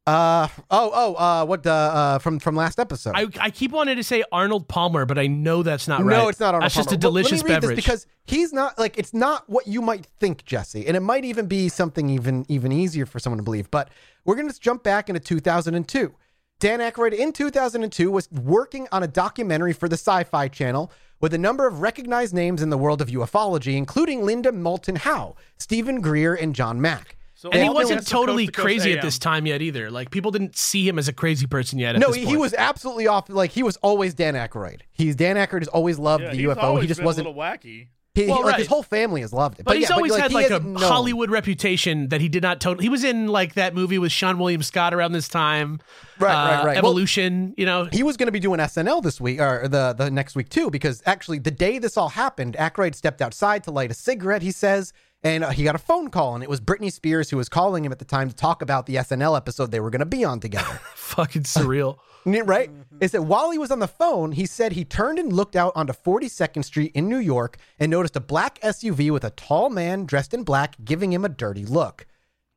Uh 0.08 0.48
oh 0.70 0.92
oh 0.94 1.16
uh 1.16 1.46
what 1.46 1.64
the 1.64 1.72
uh 1.72 2.20
from 2.20 2.38
from 2.38 2.56
last 2.56 2.80
episode. 2.80 3.14
I, 3.16 3.26
I 3.40 3.50
keep 3.50 3.72
wanting 3.72 3.96
to 3.96 4.04
say 4.04 4.24
Arnold 4.32 4.68
Palmer, 4.68 5.06
but 5.06 5.18
I 5.18 5.26
know 5.26 5.64
that's 5.64 5.88
not 5.88 6.04
right. 6.04 6.18
no, 6.18 6.28
it's 6.28 6.40
not 6.40 6.54
Arnold 6.54 6.64
That's 6.66 6.76
just 6.76 6.92
a 6.92 6.98
Palmer. 6.98 7.02
But 7.02 7.10
let 7.10 7.24
me 7.24 7.30
delicious 7.30 7.44
read 7.44 7.56
this 7.56 7.62
beverage. 7.62 7.76
because 7.76 8.08
he's 8.26 8.54
not 8.54 8.78
like 8.78 9.00
it's 9.00 9.16
not 9.16 9.50
what 9.50 9.66
you 9.66 9.82
might 9.82 10.06
think, 10.20 10.46
Jesse, 10.46 10.86
and 10.86 10.96
it 10.96 11.00
might 11.00 11.26
even 11.26 11.48
be 11.48 11.70
something 11.70 12.10
even 12.12 12.46
even 12.50 12.72
easier 12.72 13.08
for 13.08 13.18
someone 13.18 13.40
to 13.40 13.44
believe. 13.44 13.72
But 13.72 13.90
we're 14.26 14.36
gonna 14.36 14.54
jump 14.54 14.84
back 14.84 15.10
into 15.10 15.20
2002. 15.20 16.14
Dan 16.60 16.80
Aykroyd 16.80 17.14
in 17.14 17.34
2002 17.34 18.12
was 18.12 18.32
working 18.32 18.88
on 18.92 19.02
a 19.02 19.08
documentary 19.08 19.74
for 19.74 19.90
the 19.90 19.98
Sci-Fi 19.98 20.48
Channel 20.50 20.92
with 21.20 21.34
a 21.34 21.38
number 21.38 21.66
of 21.66 21.82
recognized 21.82 22.34
names 22.34 22.62
in 22.62 22.70
the 22.70 22.78
world 22.78 23.02
of 23.02 23.08
ufology, 23.08 23.76
including 23.76 24.24
Linda 24.24 24.52
Moulton 24.52 24.98
Howe, 24.98 25.36
Steven 25.58 26.00
Greer, 26.00 26.36
and 26.36 26.54
John 26.54 26.80
Mack. 26.80 27.18
So 27.38 27.50
and 27.50 27.62
he 27.62 27.70
wasn't 27.70 28.00
guests 28.00 28.12
of 28.12 28.18
totally 28.18 28.46
Coast 28.46 28.56
to 28.56 28.62
Coast 28.62 28.66
crazy 28.66 28.92
at 28.94 28.98
AM. 29.00 29.04
this 29.06 29.20
time 29.20 29.46
yet 29.46 29.62
either. 29.62 29.92
Like 29.92 30.10
people 30.10 30.32
didn't 30.32 30.56
see 30.58 30.88
him 30.88 30.98
as 30.98 31.08
a 31.10 31.14
crazy 31.14 31.48
person 31.48 31.80
yet. 31.80 31.96
At 31.96 32.02
No, 32.02 32.08
this 32.08 32.16
he, 32.18 32.26
he 32.26 32.38
was 32.38 32.54
absolutely 32.54 33.08
off. 33.08 33.28
Like 33.30 33.52
he 33.52 33.62
was 33.62 33.76
always 33.78 34.14
Dan 34.14 34.36
Aykroyd. 34.36 34.82
He's 34.94 35.16
Dan 35.18 35.36
Aykroyd 35.36 35.60
has 35.60 35.68
always 35.68 36.00
loved 36.00 36.24
Yeah, 36.24 36.30
the 36.32 36.38
he's 36.38 36.46
UFO. 36.48 36.82
He 36.82 36.88
just 36.88 37.00
been 37.00 37.06
wasn't. 37.06 37.28
a 37.28 37.30
little 37.32 37.42
wacky. 37.44 37.88
He, 38.14 38.28
Well, 38.28 38.38
he- 38.38 38.44
like 38.46 38.56
his 38.56 38.68
whole 38.68 38.84
family 38.84 39.20
has 39.20 39.34
loved 39.34 39.60
it. 39.60 39.66
But, 39.66 39.76
he's 39.76 39.90
yeah, 39.90 39.96
always 39.98 40.14
like, 40.14 40.22
had 40.22 40.32
he 40.32 40.38
like 40.38 40.50
a 40.50 40.62
known. 40.62 40.76
Hollywood 40.78 41.30
reputation 41.30 42.08
that 42.08 42.22
he 42.22 42.30
did 42.30 42.42
not 42.42 42.62
totally. 42.62 42.86
He 42.86 42.90
was 42.90 43.04
in 43.04 43.28
like 43.28 43.56
that 43.56 43.76
movie 43.76 44.00
with 44.00 44.14
Seann 44.14 44.38
William 44.38 44.64
Scott 44.64 44.94
around 44.94 45.12
this 45.12 45.28
time. 45.28 45.82
Right, 46.18 46.32
uh, 46.32 46.36
right, 46.36 46.56
right. 46.58 46.66
Well- 46.68 46.78
Evolution, 46.78 47.54
you 47.58 47.66
know. 47.66 47.90
He 47.92 48.04
was 48.04 48.16
going 48.16 48.28
to 48.28 48.32
be 48.32 48.40
doing 48.40 48.62
SNL 48.62 49.04
this 49.04 49.20
week 49.20 49.42
or 49.42 49.68
the 49.68 49.92
the 49.98 50.10
next 50.10 50.34
week 50.38 50.48
too, 50.48 50.70
because 50.72 51.04
actually 51.06 51.40
the 51.40 51.52
day 51.52 51.78
this 51.78 51.98
all 51.98 52.08
happened, 52.08 52.56
Aykroyd 52.58 52.96
stepped 52.96 53.22
outside 53.22 53.66
to 53.66 53.72
light 53.72 53.92
a 53.92 53.94
cigarette. 53.94 54.42
He 54.42 54.52
says, 54.52 54.94
and 55.24 55.44
uh, 55.44 55.50
he 55.50 55.64
got 55.64 55.76
a 55.76 55.80
phone 55.80 56.10
call, 56.10 56.36
and 56.36 56.44
it 56.44 56.50
was 56.50 56.62
Britney 56.62 56.92
Spears 56.92 57.30
who 57.30 57.38
was 57.38 57.50
calling 57.50 57.84
him 57.84 57.92
at 57.92 58.00
the 58.00 58.06
time 58.06 58.30
to 58.30 58.36
talk 58.36 58.62
about 58.62 58.86
the 58.86 58.96
SNL 58.96 59.36
episode 59.36 59.72
they 59.72 59.80
were 59.80 59.90
going 59.90 60.00
to 60.00 60.06
be 60.06 60.24
on 60.24 60.40
together. 60.40 60.80
Fucking 60.96 61.44
surreal. 61.44 61.98
right? 62.26 62.72
Is 63.00 63.12
that 63.12 63.24
while 63.24 63.52
he 63.52 63.58
was 63.58 63.72
on 63.72 63.80
the 63.80 63.88
phone, 63.88 64.32
he 64.32 64.46
said 64.46 64.72
he 64.72 64.86
turned 64.86 65.20
and 65.20 65.32
looked 65.32 65.56
out 65.56 65.74
onto 65.76 65.94
42nd 65.94 66.66
Street 66.66 66.92
in 66.96 67.08
New 67.08 67.20
York 67.20 67.58
and 67.80 67.92
noticed 67.92 68.16
a 68.16 68.22
black 68.22 68.60
SUV 68.62 69.12
with 69.12 69.24
a 69.24 69.30
tall 69.32 69.70
man 69.70 70.06
dressed 70.06 70.34
in 70.34 70.44
black 70.44 70.76
giving 70.84 71.14
him 71.14 71.24
a 71.24 71.30
dirty 71.30 71.66
look. 71.66 72.08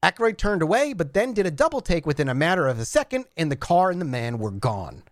Aykroyd 0.02 0.38
turned 0.38 0.62
away, 0.62 0.92
but 0.92 1.12
then 1.12 1.34
did 1.34 1.44
a 1.44 1.50
double 1.50 1.80
take 1.80 2.06
within 2.06 2.28
a 2.28 2.34
matter 2.34 2.68
of 2.68 2.78
a 2.78 2.84
second, 2.84 3.26
and 3.36 3.50
the 3.50 3.56
car 3.56 3.90
and 3.90 4.00
the 4.00 4.06
man 4.06 4.38
were 4.38 4.52
gone. 4.52 5.02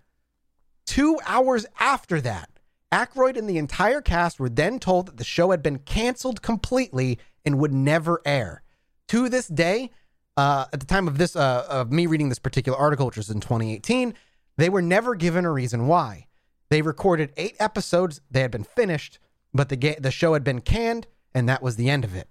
Two 0.87 1.19
hours 1.27 1.67
after 1.81 2.21
that, 2.21 2.51
Aykroyd 2.93 3.37
and 3.37 3.51
the 3.51 3.59
entire 3.59 4.01
cast 4.01 4.39
were 4.39 4.49
then 4.49 4.79
told 4.79 5.07
that 5.07 5.17
the 5.17 5.25
show 5.25 5.51
had 5.51 5.63
been 5.63 5.81
canceled 5.81 6.41
completely 6.41 7.19
and 7.47 7.59
would 7.59 7.73
never 7.73 8.21
air. 8.27 8.63
To 9.09 9.29
this 9.29 9.47
day, 9.47 9.93
uh, 10.37 10.67
at 10.73 10.81
the 10.81 10.87
time 10.87 11.07
of 11.07 11.17
this, 11.17 11.37
uh, 11.37 11.65
of 11.71 11.93
me 11.93 12.07
reading 12.07 12.29
this 12.29 12.41
particular 12.41 12.77
article, 12.77 13.07
which 13.07 13.17
was 13.17 13.31
in 13.31 13.41
2018, 13.41 14.13
they 14.59 14.69
were 14.69 14.83
never 14.83 15.15
given 15.15 15.45
a 15.45 15.53
reason 15.53 15.87
why. 15.87 16.27
They 16.69 16.83
recorded 16.83 17.33
eight 17.37 17.55
episodes. 17.61 18.21
They 18.31 18.41
had 18.41 18.51
been 18.51 18.65
finished, 18.65 19.21
but 19.55 19.69
the 19.69 19.77
ga- 19.77 20.01
the 20.01 20.11
show 20.11 20.33
had 20.33 20.43
been 20.43 20.61
canned, 20.61 21.07
and 21.33 21.49
that 21.49 21.63
was 21.63 21.77
the 21.77 21.89
end 21.89 22.05
of 22.05 22.15
it. 22.15 22.29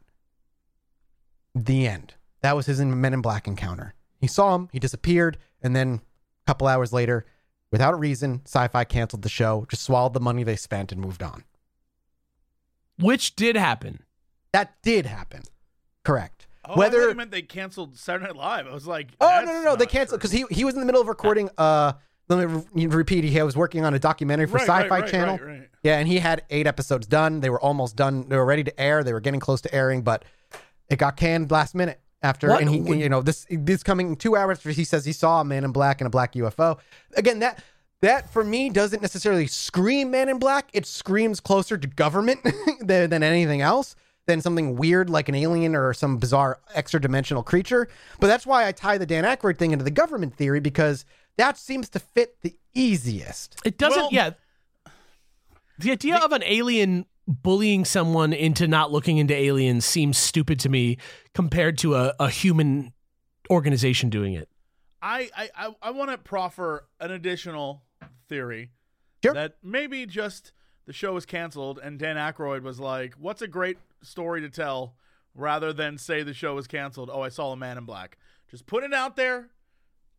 The 1.56 1.88
end. 1.88 2.16
That 2.42 2.56
was 2.56 2.66
his 2.66 2.82
Men 2.82 3.14
in 3.14 3.22
Black 3.22 3.48
encounter. 3.48 3.94
He 4.20 4.28
saw 4.28 4.56
him, 4.56 4.70
he 4.72 4.80
disappeared, 4.80 5.38
and 5.62 5.76
then 5.76 6.02
a 6.44 6.46
couple 6.48 6.68
hours 6.68 6.92
later, 6.92 7.26
without 7.72 7.94
a 7.94 7.98
reason, 7.98 8.42
Sci-Fi 8.46 8.84
canceled 8.84 9.22
the 9.22 9.30
show, 9.30 9.66
just 9.70 9.84
swallowed 9.84 10.14
the 10.14 10.20
money 10.20 10.44
they 10.44 10.56
spent, 10.56 10.92
and 10.92 11.00
moved 11.00 11.24
on. 11.24 11.44
Which 13.00 13.36
did 13.36 13.56
happen. 13.56 14.04
That 14.56 14.74
did 14.84 15.06
happen. 15.06 15.42
Correct. 16.06 16.48
Oh, 16.64 16.68
I 16.68 16.68
thought 16.70 16.78
Whether 16.78 17.10
you 17.10 17.16
meant 17.16 17.30
they 17.30 17.42
canceled 17.42 17.98
Saturday 17.98 18.28
Night 18.28 18.38
Live. 18.38 18.68
I 18.68 18.74
was 18.74 18.88
like, 18.88 19.10
Oh 19.20 19.42
no 19.46 19.52
no 19.52 19.64
no! 19.64 19.76
They 19.76 19.86
canceled 19.86 20.22
because 20.22 20.32
he 20.32 20.46
he 20.50 20.64
was 20.64 20.76
in 20.76 20.80
the 20.80 20.86
middle 20.86 21.02
of 21.02 21.10
recording. 21.10 21.50
Uh, 21.58 21.92
let 22.30 22.50
me 22.50 22.64
re- 22.74 22.88
repeat. 22.88 23.26
He 23.26 23.42
was 23.42 23.58
working 23.58 23.84
on 23.84 23.94
a 23.94 24.00
documentary 24.00 24.48
for 24.48 24.54
Right, 24.54 24.66
Sci-Fi 24.66 24.88
right, 24.88 25.12
Channel. 25.12 25.38
right, 25.40 25.46
right. 25.46 25.70
Yeah, 25.84 26.00
and 26.00 26.08
he 26.08 26.20
had 26.20 26.44
eight 26.50 26.68
episodes 26.68 27.06
done. 27.06 27.42
They 27.42 27.50
were 27.50 27.60
almost 27.60 27.98
done. 27.98 28.30
They 28.30 28.38
were 28.38 28.46
ready 28.46 28.64
to 28.64 28.80
air. 28.80 29.04
They 29.04 29.12
were 29.12 29.20
getting 29.20 29.42
close 29.42 29.60
to 29.62 29.76
airing, 29.76 30.04
but 30.04 30.24
it 30.90 31.00
got 31.00 31.18
canned 31.18 31.52
last 31.52 31.76
minute 31.76 32.00
after. 32.24 32.48
What? 32.48 32.62
And 32.62 32.70
he, 32.70 32.78
you 33.04 33.10
know, 33.10 33.22
this 33.22 33.46
this 33.50 33.84
coming 33.84 34.16
two 34.16 34.38
hours. 34.38 34.60
After 34.60 34.72
he 34.72 34.86
says 34.86 35.04
he 35.04 35.12
saw 35.12 35.42
a 35.42 35.44
man 35.44 35.66
in 35.66 35.74
black 35.74 36.00
and 36.00 36.08
a 36.08 36.10
black 36.10 36.32
UFO. 36.34 36.80
Again, 37.18 37.40
that 37.40 37.62
that 38.02 38.32
for 38.32 38.44
me 38.44 38.70
doesn't 38.70 39.02
necessarily 39.02 39.48
scream 39.48 40.12
man 40.12 40.30
in 40.30 40.40
black. 40.40 40.70
It 40.74 40.86
screams 40.86 41.40
closer 41.40 41.78
to 41.78 41.88
government 41.88 42.40
than, 42.80 43.10
than 43.10 43.22
anything 43.22 43.62
else. 43.62 43.96
Than 44.28 44.42
something 44.42 44.76
weird 44.76 45.10
like 45.10 45.30
an 45.30 45.36
alien 45.36 45.76
or 45.76 45.94
some 45.94 46.18
bizarre 46.18 46.60
extra 46.74 47.00
dimensional 47.00 47.44
creature. 47.44 47.88
But 48.20 48.26
that's 48.28 48.46
why 48.46 48.68
I 48.68 48.72
tie 48.72 48.98
the 48.98 49.06
Dan 49.06 49.24
Aykroyd 49.24 49.58
thing 49.60 49.72
into 49.72 49.86
the 49.86 49.92
government 49.92 50.36
theory 50.36 50.60
because 50.60 51.06
that 51.38 51.58
seems 51.60 51.90
to 51.90 52.00
fit 52.00 52.42
the 52.42 52.56
easiest. 52.74 53.60
It 53.64 53.78
doesn't. 53.78 54.02
Well- 54.02 54.10
yeah. 54.12 54.32
The 55.78 55.92
idea 55.92 56.18
of 56.18 56.32
an 56.32 56.44
alien 56.44 57.06
bullying 57.28 57.86
someone 57.86 58.34
into 58.34 58.68
not 58.68 58.92
looking 58.92 59.18
into 59.18 59.36
aliens 59.36 59.86
seems 59.86 60.18
stupid 60.18 60.60
to 60.62 60.70
me 60.70 60.98
compared 61.34 61.78
to 61.80 61.96
a, 61.96 62.14
a 62.20 62.30
human 62.30 62.94
organization 63.50 64.10
doing 64.10 64.34
it. 64.34 64.50
I 65.02 65.30
I 65.36 65.50
I, 65.56 65.76
I 65.84 65.92
want 65.92 66.12
to 66.12 66.18
proffer 66.18 66.86
an 67.00 67.12
additional 67.12 67.84
theory 68.30 68.72
Sure. 69.24 69.34
that 69.34 69.58
maybe 69.64 70.06
just 70.06 70.52
the 70.86 70.94
show 70.94 71.14
was 71.14 71.26
canceled 71.26 71.80
and 71.84 72.00
Dan 72.00 72.16
Aykroyd 72.16 72.62
was 72.62 72.80
like, 72.80 73.16
"What's 73.16 73.42
a 73.42 73.48
great 73.48 73.78
story 74.06 74.42
to 74.42 74.50
tell?" 74.50 74.96
Rather 75.38 75.74
than 75.74 75.98
say 75.98 76.24
the 76.24 76.34
show 76.34 76.56
was 76.56 76.66
canceled. 76.68 77.10
Oh, 77.12 77.22
I 77.22 77.30
saw 77.30 77.52
a 77.52 77.58
man 77.58 77.78
in 77.78 77.84
black. 77.84 78.18
Just 78.50 78.66
put 78.66 78.84
it 78.86 78.94
out 78.94 79.18
there. 79.18 79.50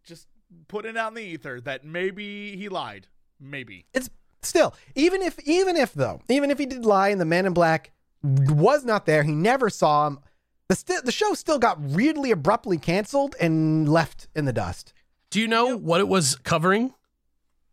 Just 0.05 0.27
put 0.69 0.85
it 0.85 0.95
out 0.97 1.09
in 1.09 1.15
the 1.15 1.23
ether 1.23 1.59
that 1.63 1.85
maybe 1.85 2.55
he 2.57 2.69
lied. 2.69 3.07
Maybe. 3.41 3.87
it's 3.95 4.09
still 4.43 4.75
even 4.95 5.21
if 5.23 5.39
even 5.41 5.77
if 5.77 5.93
though 5.93 6.21
even 6.29 6.51
if 6.51 6.59
he 6.59 6.67
did 6.67 6.85
lie 6.87 7.09
and 7.09 7.21
the 7.21 7.25
man 7.25 7.45
in 7.47 7.53
black 7.53 7.91
was 8.23 8.85
not 8.85 9.05
there 9.05 9.23
he 9.25 9.33
never 9.33 9.69
saw 9.69 10.07
him 10.07 10.21
the 10.69 10.75
sti- 10.77 11.01
the 11.05 11.11
show 11.13 11.35
still 11.35 11.59
got 11.59 11.81
weirdly 11.81 12.31
abruptly 12.31 12.79
canceled 12.79 13.35
and 13.41 13.89
left 13.89 14.29
in 14.37 14.45
the 14.45 14.53
dust 14.53 14.93
Do 15.31 15.41
you 15.41 15.49
know 15.49 15.77
what 15.77 16.01
it 16.01 16.09
was 16.09 16.37
covering? 16.37 16.95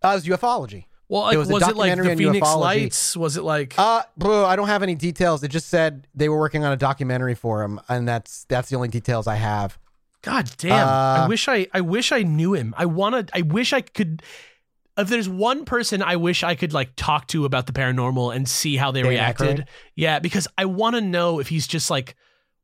uh, 0.04 0.10
it 0.10 0.16
was 0.16 0.26
ufology 0.26 0.86
Well, 1.14 1.30
It 1.30 1.38
was 1.38 1.48
was, 1.48 1.68
it 1.68 1.78
like 1.78 1.96
the 1.96 2.16
Phoenix 2.16 2.48
ufology. 2.48 2.60
Lights? 2.60 3.16
Was 3.16 3.38
it 3.38 3.44
like 3.44 3.76
uh 3.78 4.02
bro 4.18 4.46
i 4.46 4.56
don't 4.56 4.68
have 4.68 4.82
any 4.84 4.96
details 4.96 5.44
it 5.44 5.50
just 5.50 5.70
said 5.70 6.08
they 6.16 6.28
were 6.28 6.40
working 6.40 6.64
on 6.66 6.74
a 6.74 6.78
documentary 6.78 7.36
for 7.36 7.62
him 7.64 7.80
and 7.88 8.08
that's 8.08 8.46
that's 8.46 8.70
the 8.70 8.76
only 8.76 8.88
details 8.90 9.28
i 9.28 9.36
have 9.36 9.78
God 10.24 10.50
damn! 10.58 10.88
I 10.88 11.26
Uh, 11.26 11.28
wish 11.28 11.48
I 11.50 11.68
I 11.74 11.82
wish 11.82 12.12
I 12.14 12.22
knew 12.24 12.54
him. 12.54 12.74
I 12.78 12.86
wanna. 12.86 13.26
I 13.34 13.42
wish 13.42 13.74
I 13.74 13.82
could. 13.82 14.24
If 14.98 15.10
there's 15.10 15.28
one 15.28 15.66
person 15.66 16.02
I 16.02 16.16
wish 16.16 16.44
I 16.44 16.56
could 16.56 16.72
like 16.72 16.92
talk 16.96 17.28
to 17.28 17.44
about 17.44 17.66
the 17.68 17.74
paranormal 17.74 18.34
and 18.34 18.48
see 18.48 18.78
how 18.78 18.92
they 18.92 19.02
Dan 19.02 19.10
reacted, 19.12 19.58
Aykroyd? 19.58 19.68
yeah, 19.96 20.20
because 20.20 20.48
I 20.58 20.64
want 20.64 20.96
to 20.96 21.02
know 21.02 21.40
if 21.42 21.50
he's 21.50 21.68
just 21.68 21.90
like 21.90 22.16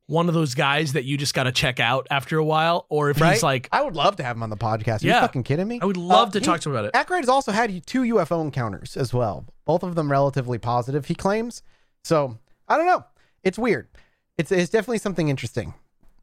one 0.10 0.28
of 0.28 0.34
those 0.34 0.56
guys 0.56 0.94
that 0.94 1.06
you 1.06 1.18
just 1.18 1.34
got 1.34 1.44
to 1.44 1.52
check 1.52 1.80
out 1.80 2.08
after 2.10 2.38
a 2.38 2.44
while, 2.44 2.86
or 2.90 3.10
if 3.12 3.22
right 3.22 3.34
he's 3.34 3.44
like, 3.44 3.70
i 3.72 3.82
would 3.82 3.96
love 3.96 4.16
to 4.16 4.24
have 4.24 4.36
him 4.36 4.44
on 4.44 4.50
the 4.50 4.58
podcast 4.58 5.04
are 5.04 5.08
Yeah. 5.08 5.16
you 5.18 5.22
fucking 5.22 5.44
kidding 5.44 5.68
me 5.68 5.80
I 5.82 5.86
would 5.86 5.98
love 5.98 6.30
Uh, 6.30 6.32
to 6.32 6.40
he- 6.40 6.46
talk 6.46 6.60
to 6.62 6.70
him 6.70 6.76
about 6.76 6.86
it. 6.86 6.94
Aykroyd 6.94 7.20
has 7.20 7.30
also 7.30 7.52
had 7.52 7.86
two 7.86 8.02
UFO 8.02 8.42
encounters 8.42 8.98
as 8.98 9.14
well, 9.14 9.46
both 9.66 9.84
of 9.84 9.96
them 9.96 10.12
relatively 10.12 10.58
positive, 10.58 11.06
he 11.06 11.16
claims. 11.16 11.62
So 12.04 12.38
I 12.68 12.78
don't 12.78 12.88
know. 12.88 13.06
It's 13.44 13.60
weird. 13.60 13.88
It's, 14.38 14.52
it's 14.52 14.70
definitely 14.72 14.98
something 15.00 15.30
interesting. 15.30 15.74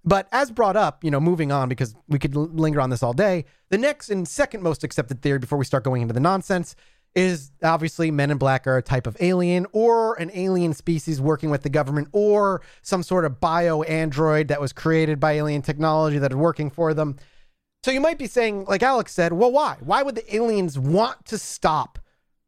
But 0.05 0.29
as 0.33 0.51
brought 0.51 0.77
up, 0.77 1.03
you 1.03 1.11
know, 1.11 1.19
moving 1.21 1.51
on 1.51 1.69
because 1.69 1.95
we 2.09 2.19
could 2.19 2.37
l- 2.37 2.49
linger 2.53 2.81
on 2.81 2.91
this 2.91 3.03
all 3.03 3.13
day. 3.13 3.45
The 3.71 3.79
next 3.79 4.09
and 4.09 4.27
second 4.27 4.63
most 4.63 4.85
accepted 4.85 5.21
theory 5.23 5.39
before 5.41 5.59
we 5.59 5.65
start 5.65 5.83
going 5.85 6.03
into 6.03 6.15
the 6.15 6.21
nonsense 6.21 6.77
is 7.15 7.51
obviously 7.63 8.11
men 8.11 8.31
in 8.31 8.37
black 8.37 8.67
are 8.67 8.77
a 8.77 8.83
type 8.83 9.07
of 9.07 9.17
alien 9.21 9.67
or 9.73 10.15
an 10.17 10.31
alien 10.35 10.75
species 10.75 11.21
working 11.21 11.49
with 11.49 11.63
the 11.63 11.71
government 11.71 12.09
or 12.13 12.61
some 12.83 13.03
sort 13.03 13.25
of 13.25 13.41
bio 13.41 13.83
android 13.83 14.49
that 14.49 14.61
was 14.61 14.73
created 14.73 15.19
by 15.19 15.33
alien 15.33 15.63
technology 15.63 16.19
that 16.19 16.33
is 16.33 16.37
working 16.37 16.71
for 16.71 16.93
them. 16.93 17.17
So 17.85 17.91
you 17.91 18.01
might 18.01 18.19
be 18.19 18.27
saying, 18.27 18.65
like 18.65 18.83
Alex 18.83 19.13
said, 19.13 19.33
well, 19.33 19.53
why? 19.53 19.77
Why 19.81 20.03
would 20.03 20.15
the 20.17 20.35
aliens 20.35 20.79
want 20.79 21.25
to 21.27 21.39
stop 21.39 21.99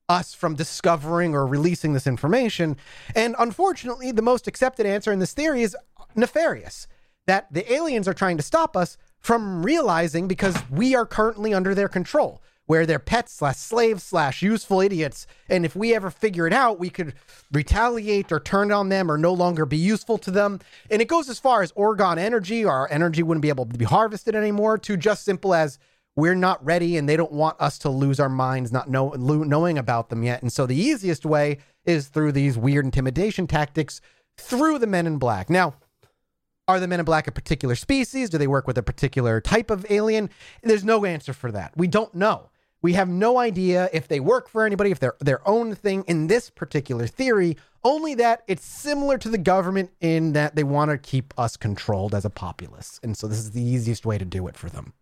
us 0.09 0.33
from 0.35 0.55
discovering 0.55 1.35
or 1.35 1.47
releasing 1.47 1.93
this 1.93 2.07
information. 2.07 2.77
And 3.15 3.37
unfortunately, 3.39 4.13
the 4.13 4.23
most 4.23 4.47
accepted 4.49 4.87
answer 4.87 5.13
in 5.13 5.19
this 5.19 5.35
theory 5.35 5.63
is 5.63 5.77
nefarious 6.15 6.89
that 7.27 7.53
the 7.53 7.71
aliens 7.71 8.09
are 8.09 8.15
trying 8.15 8.39
to 8.39 8.43
stop 8.43 8.77
us 8.77 8.97
from 9.19 9.63
realizing 9.63 10.27
because 10.29 10.57
we 10.71 10.95
are 10.95 11.05
currently 11.05 11.53
under 11.53 11.75
their 11.75 11.89
control, 11.89 12.43
where 12.69 12.85
they're 12.85 12.99
pets 12.99 13.33
slash 13.33 13.57
slaves 13.57 14.03
slash 14.03 14.43
useful 14.43 14.83
idiots. 14.83 15.27
And 15.49 15.65
if 15.65 15.75
we 15.75 15.95
ever 15.95 16.11
figure 16.11 16.47
it 16.47 16.53
out, 16.53 16.79
we 16.79 16.91
could 16.91 17.15
retaliate 17.51 18.31
or 18.31 18.39
turn 18.39 18.71
on 18.71 18.91
them 18.91 19.11
or 19.11 19.17
no 19.17 19.33
longer 19.33 19.65
be 19.65 19.79
useful 19.79 20.19
to 20.19 20.31
them. 20.31 20.61
And 20.91 21.01
it 21.01 21.09
goes 21.09 21.31
as 21.31 21.39
far 21.39 21.63
as 21.63 21.73
Orgone 21.73 22.19
energy, 22.19 22.67
our 22.67 22.87
energy 22.91 23.23
wouldn't 23.23 23.41
be 23.41 23.49
able 23.49 23.65
to 23.65 23.79
be 23.79 23.87
harvested 23.87 24.37
anymore, 24.37 24.77
to 24.79 24.99
just 24.99 25.25
simple 25.25 25.55
as 25.55 25.79
we're 26.15 26.35
not 26.35 26.63
ready 26.63 26.99
and 26.99 27.09
they 27.09 27.17
don't 27.17 27.33
want 27.33 27.57
us 27.59 27.79
to 27.79 27.89
lose 27.89 28.21
our 28.21 28.29
minds 28.29 28.71
not 28.71 28.91
know, 28.91 29.15
lo- 29.17 29.45
knowing 29.45 29.79
about 29.79 30.11
them 30.11 30.23
yet. 30.23 30.43
And 30.43 30.53
so 30.53 30.67
the 30.67 30.77
easiest 30.77 31.25
way 31.25 31.59
is 31.87 32.09
through 32.09 32.33
these 32.33 32.59
weird 32.59 32.85
intimidation 32.85 33.47
tactics 33.47 34.03
through 34.37 34.79
the 34.79 34.87
men 34.87 35.07
in 35.07 35.17
black. 35.17 35.49
Now, 35.49 35.75
are 36.67 36.79
the 36.79 36.87
men 36.87 37.01
in 37.01 37.07
black 37.07 37.27
a 37.27 37.33
particular 37.33 37.75
species? 37.75 38.29
Do 38.29 38.37
they 38.37 38.47
work 38.47 38.67
with 38.67 38.77
a 38.77 38.83
particular 38.83 39.41
type 39.41 39.71
of 39.71 39.87
alien? 39.89 40.29
There's 40.63 40.85
no 40.85 41.07
answer 41.07 41.33
for 41.33 41.51
that. 41.53 41.73
We 41.79 41.87
don't 41.87 42.15
know. 42.15 42.51
We 42.81 42.93
have 42.93 43.09
no 43.09 43.39
idea 43.39 43.89
if 43.93 44.09
they 44.09 44.21
work 44.21 44.49
for 44.49 44.65
anybody, 44.65 44.91
if 44.91 45.01
they're 45.01 45.17
their 45.21 45.47
own 45.49 45.75
thing 45.75 46.05
in 46.07 46.29
this 46.29 46.49
particular 46.51 47.07
theory, 47.07 47.57
only 47.85 48.15
that 48.17 48.43
it's 48.47 48.65
similar 48.65 49.19
to 49.19 49.29
the 49.29 49.39
government 49.39 49.91
in 50.01 50.33
that 50.35 50.55
they 50.55 50.65
want 50.65 50.91
to 50.91 50.99
keep 50.99 51.35
us 51.39 51.57
controlled 51.57 52.15
as 52.15 52.25
a 52.25 52.31
populace. 52.31 53.01
And 53.03 53.17
so 53.17 53.27
this 53.27 53.39
is 53.39 53.53
the 53.53 53.63
easiest 53.63 54.07
way 54.07 54.19
to 54.19 54.25
do 54.25 54.47
it 54.47 54.57
for 54.57 54.69
them. 54.69 54.93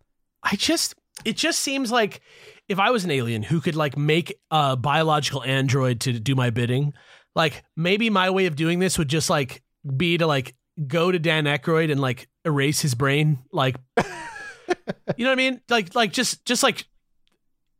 I 0.43 0.57
just 0.57 0.95
it 1.25 1.37
just 1.37 1.61
seems 1.61 1.91
like 1.91 2.21
if 2.69 2.79
I 2.79 2.91
was 2.91 3.05
an 3.05 3.11
alien 3.11 3.43
who 3.43 3.61
could 3.61 3.75
like 3.75 3.97
make 3.97 4.39
a 4.51 4.77
biological 4.77 5.43
android 5.43 6.01
to 6.01 6.19
do 6.19 6.35
my 6.35 6.51
bidding, 6.51 6.95
like 7.35 7.65
maybe 7.77 8.11
my 8.11 8.31
way 8.31 8.47
of 8.47 8.57
doing 8.57 8.79
this 8.79 8.99
would 8.99 9.09
just 9.09 9.31
like 9.31 9.62
be 9.97 10.19
to 10.19 10.27
like 10.27 10.55
go 10.87 11.11
to 11.11 11.19
Dan 11.19 11.45
Aykroyd 11.45 11.91
and 11.91 12.01
like 12.01 12.29
erase 12.45 12.81
his 12.81 12.95
brain, 12.95 13.39
like 13.51 13.77
you 15.17 15.25
know 15.25 15.31
what 15.31 15.33
I 15.33 15.35
mean? 15.35 15.61
Like 15.69 15.95
like 15.95 16.12
just 16.12 16.45
just 16.45 16.62
like 16.62 16.87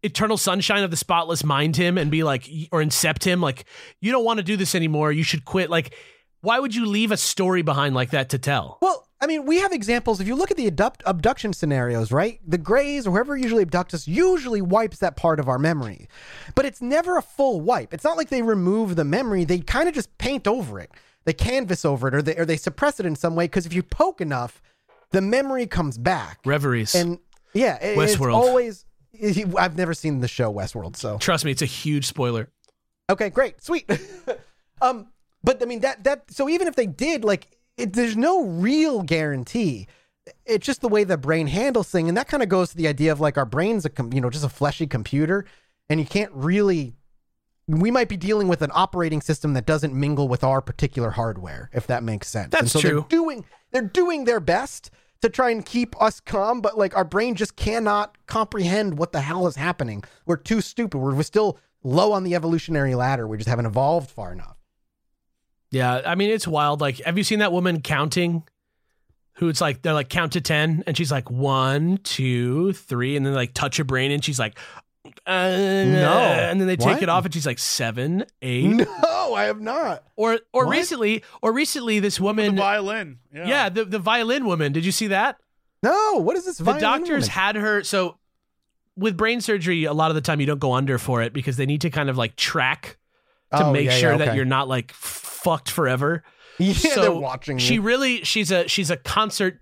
eternal 0.03 0.37
sunshine 0.37 0.85
of 0.85 0.91
the 0.91 0.97
spotless 0.97 1.43
mind 1.43 1.77
him 1.77 1.99
and 1.99 2.11
be 2.11 2.23
like 2.23 2.49
or 2.73 2.81
incept 2.83 3.25
him 3.25 3.41
like 3.41 3.65
you 4.01 4.13
don't 4.13 4.25
want 4.25 4.39
to 4.39 4.43
do 4.45 4.57
this 4.57 4.75
anymore 4.75 5.11
you 5.11 5.23
should 5.23 5.45
quit 5.45 5.69
like 5.71 5.95
why 6.43 6.59
would 6.61 6.75
you 6.75 6.87
leave 6.87 7.11
a 7.11 7.17
story 7.17 7.63
behind 7.63 7.95
like 7.95 8.11
that 8.11 8.29
to 8.29 8.39
tell 8.39 8.79
Well, 8.83 9.03
I 9.21 9.27
mean, 9.27 9.47
we 9.47 9.61
have 9.61 9.73
examples. 9.73 10.21
If 10.21 10.27
you 10.29 10.35
look 10.37 10.51
at 10.51 10.59
the 10.59 10.67
abduct- 10.67 11.03
abduction 11.07 11.55
scenarios, 11.55 12.13
right? 12.13 12.39
The 12.47 12.59
Greys 12.59 13.07
or 13.07 13.13
whoever 13.13 13.35
usually 13.35 13.65
abducts 13.65 13.95
us 13.95 14.07
usually 14.07 14.61
wipes 14.61 14.99
that 14.99 15.17
part 15.17 15.41
of 15.41 15.49
our 15.49 15.59
memory. 15.59 16.07
But 16.55 16.67
it's 16.67 16.83
never 16.83 17.17
a 17.17 17.23
full 17.23 17.63
wipe. 17.63 17.95
It's 17.95 18.05
not 18.05 18.19
like 18.19 18.29
they 18.29 18.43
remove 18.43 18.95
the 18.95 19.05
memory, 19.05 19.45
they 19.45 19.61
kind 19.61 19.89
of 19.89 19.95
just 19.95 20.17
paint 20.19 20.47
over 20.47 20.79
it. 20.79 20.91
They 21.25 21.33
canvas 21.33 21.85
over 21.87 22.09
it 22.09 22.15
or 22.15 22.21
they, 22.23 22.37
or 22.37 22.45
they 22.45 22.59
suppress 22.59 23.01
it 23.01 23.07
in 23.07 23.17
some 23.17 23.35
way 23.35 23.47
because 23.47 23.65
if 23.65 23.73
you 23.73 23.83
poke 23.83 24.21
enough, 24.21 24.61
the 25.13 25.23
memory 25.23 25.67
comes 25.67 25.97
back. 25.97 26.39
reveries 26.45 26.95
And 26.95 27.19
yeah, 27.55 27.77
it- 27.77 27.99
it's 27.99 28.17
Westworld. 28.17 28.35
always. 28.35 28.85
I've 29.59 29.77
never 29.77 29.95
seen 29.95 30.21
the 30.21 30.29
show 30.29 30.53
Westworld, 30.53 30.97
so 30.97 31.19
trust 31.19 31.45
me 31.45 31.51
it's 31.51 31.63
a 31.63 31.67
huge 31.67 32.07
spoiler 32.07 32.51
Okay, 33.09 33.31
great, 33.31 33.63
sweet. 33.63 33.89
um, 34.81 35.09
but 35.45 35.63
I 35.63 35.67
mean 35.67 35.81
that 35.81 36.05
that 36.05 36.31
so 36.31 36.49
even 36.49 36.67
if 36.67 36.75
they 36.75 36.87
did, 36.87 37.25
like, 37.25 37.49
it, 37.77 37.93
there's 37.93 38.17
no 38.17 38.45
real 38.45 39.03
guarantee. 39.03 39.87
It's 40.45 40.67
just 40.67 40.81
the 40.81 40.89
way 40.89 41.05
the 41.05 41.17
brain 41.17 41.47
handles 41.47 41.89
thing, 41.89 42.09
and 42.09 42.17
that 42.17 42.27
kind 42.27 42.43
of 42.43 42.49
goes 42.49 42.71
to 42.71 42.77
the 42.77 42.89
idea 42.89 43.13
of 43.13 43.21
like 43.21 43.39
our 43.39 43.47
brain's 43.47 43.85
a 43.85 43.91
com- 43.91 44.13
you 44.13 44.21
know 44.21 44.31
just 44.31 44.45
a 44.45 44.49
fleshy 44.49 44.87
computer, 44.87 45.45
and 45.89 46.01
you 46.01 46.07
can't 46.07 46.33
really. 46.33 46.95
We 47.69 47.91
might 47.91 48.09
be 48.09 48.17
dealing 48.17 48.47
with 48.47 48.63
an 48.63 48.71
operating 48.73 49.21
system 49.21 49.55
that 49.55 49.67
doesn't 49.67 49.93
mingle 49.93 50.29
with 50.29 50.45
our 50.45 50.61
particular 50.61 51.11
hardware, 51.11 51.69
if 51.73 51.89
that 51.89 52.05
makes 52.05 52.29
sense. 52.29 52.45
and 52.45 52.53
That's 52.53 52.73
so 52.73 52.81
true. 52.81 52.91
They're 52.91 53.19
doing 53.19 53.45
they're 53.73 53.83
doing 53.83 54.25
their 54.25 54.41
best 54.41 54.91
to 55.23 55.29
try 55.29 55.51
and 55.51 55.65
keep 55.65 56.01
us 56.01 56.21
calm, 56.21 56.61
but 56.61 56.77
like 56.77 56.97
our 56.97 57.05
brain 57.05 57.35
just 57.35 57.57
cannot 57.57 58.17
comprehend 58.27 58.99
what 58.99 59.13
the 59.13 59.21
hell 59.21 59.47
is 59.47 59.57
happening. 59.57 60.05
We're 60.27 60.37
too 60.37 60.61
stupid. 60.61 60.99
We're, 60.99 61.15
we're 61.15 61.23
still 61.23 61.59
low 61.83 62.13
on 62.13 62.25
the 62.25 62.35
evolutionary 62.35 62.95
ladder. 62.95 63.27
We 63.27 63.37
just 63.37 63.49
haven't 63.49 63.67
evolved 63.67 64.11
far 64.11 64.33
enough. 64.33 64.57
Yeah, 65.71 66.03
I 66.07 66.15
mean 66.15 66.31
it's 66.31 66.47
wild. 66.47 66.81
Like, 66.81 67.03
have 67.05 67.19
you 67.19 67.25
seen 67.25 67.41
that 67.41 67.53
woman 67.53 67.81
counting? 67.81 68.45
Who 69.35 69.51
it's 69.51 69.61
like 69.61 69.83
they're 69.83 69.93
like 69.93 70.09
count 70.09 70.33
to 70.33 70.41
ten, 70.41 70.83
and 70.87 70.97
she's 70.97 71.13
like 71.13 71.31
one, 71.31 71.99
two, 71.99 72.73
three, 72.73 73.17
and 73.17 73.27
then 73.27 73.35
like 73.35 73.53
touch 73.53 73.77
her 73.77 73.85
brain, 73.85 74.11
and 74.11 74.25
she's 74.25 74.39
like, 74.39 74.59
uh, 75.27 75.33
no, 75.49 76.13
and 76.13 76.61
then 76.61 76.67
they 76.69 76.77
take 76.77 76.87
What? 76.95 77.03
it 77.03 77.09
off, 77.09 77.25
and 77.25 77.33
she's 77.35 77.47
like 77.47 77.59
seven, 77.59 78.25
eight, 78.43 78.65
No, 79.03 79.35
I 79.35 79.45
have 79.45 79.61
not. 79.61 80.05
or 80.17 80.41
or 80.53 80.67
What? 80.67 80.71
recently, 80.77 81.23
or 81.43 81.53
recently 81.53 82.01
this 82.01 82.19
woman, 82.21 82.55
The 82.57 82.61
violin. 82.63 83.19
Yeah. 83.33 83.47
yeah, 83.47 83.69
the 83.69 83.85
the 83.85 83.99
violin 83.99 84.45
woman. 84.47 84.73
Did 84.73 84.85
you 84.85 84.93
see 84.93 85.09
that? 85.09 85.39
No, 85.83 86.15
what 86.21 86.37
is 86.37 86.45
this? 86.45 86.59
The 86.59 86.73
doctors 86.75 87.25
woman? 87.25 87.29
had 87.31 87.57
her 87.57 87.83
so. 87.85 88.19
With 88.99 89.17
brain 89.19 89.43
surgery, 89.43 89.85
a 89.85 89.93
lot 89.93 90.11
of 90.11 90.15
the 90.15 90.23
time 90.23 90.41
you 90.41 90.47
don't 90.47 90.59
go 90.59 90.73
under 90.73 90.97
for 90.97 91.21
it 91.21 91.35
because 91.35 91.59
they 91.59 91.67
need 91.67 91.83
to 91.83 91.91
kind 91.91 92.09
of 92.09 92.17
like 92.17 92.35
track 92.35 92.97
to 93.53 93.67
Oh, 93.67 93.73
make 93.73 93.85
yeah, 93.87 93.91
sure 93.93 94.13
yeah, 94.13 94.17
that 94.19 94.37
you're 94.37 94.47
not 94.47 94.69
like 94.69 94.91
fucked 94.93 95.71
forever. 95.71 96.23
Yeah, 96.59 96.73
so 96.73 97.03
they're 97.03 97.13
watching. 97.13 97.59
She 97.59 97.79
really 97.79 98.25
she's 98.25 98.51
a 98.51 98.67
she's 98.67 98.91
a 98.91 98.97
concert 98.97 99.61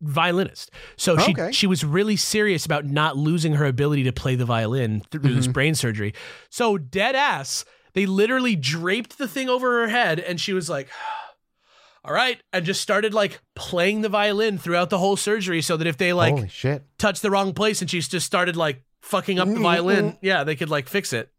violinist. 0.00 0.70
So 0.96 1.16
she 1.18 1.32
Okay. 1.32 1.52
she 1.52 1.66
was 1.66 1.84
really 1.84 2.16
serious 2.16 2.64
about 2.64 2.84
not 2.84 3.16
losing 3.16 3.54
her 3.54 3.64
ability 3.66 4.04
to 4.04 4.12
play 4.12 4.34
the 4.36 4.44
violin 4.44 5.02
through 5.10 5.34
this 5.34 5.44
Mm-hmm. 5.46 5.52
brain 5.52 5.74
surgery. 5.74 6.14
So 6.50 6.78
dead 6.78 7.14
ass, 7.16 7.64
they 7.94 8.06
literally 8.06 8.54
draped 8.56 9.18
the 9.18 9.26
thing 9.28 9.48
over 9.48 9.80
her 9.82 9.88
head 9.88 10.20
and 10.20 10.40
she 10.40 10.52
was 10.52 10.68
like 10.70 10.88
all 12.04 12.14
right, 12.14 12.40
and 12.52 12.64
just 12.64 12.80
started 12.80 13.12
like 13.12 13.40
playing 13.54 14.00
the 14.02 14.08
violin 14.08 14.56
throughout 14.56 14.88
the 14.88 14.98
whole 14.98 15.16
surgery 15.16 15.60
so 15.60 15.76
that 15.76 15.86
if 15.86 15.96
they 15.98 16.12
like 16.12 16.34
Holy 16.34 16.48
shit! 16.48 16.84
touched 16.96 17.22
the 17.22 17.30
wrong 17.30 17.52
place 17.52 17.80
and 17.82 17.90
she's 17.90 18.08
just 18.08 18.24
started 18.24 18.56
like 18.56 18.82
fucking 19.02 19.38
up 19.38 19.48
the 19.48 19.58
violin, 19.60 20.16
yeah, 20.22 20.44
they 20.44 20.54
could 20.56 20.70
like 20.70 20.88
fix 20.88 21.12
it. 21.12 21.30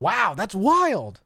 Wow, 0.00 0.34
that's 0.36 0.54
wild. 0.54 1.20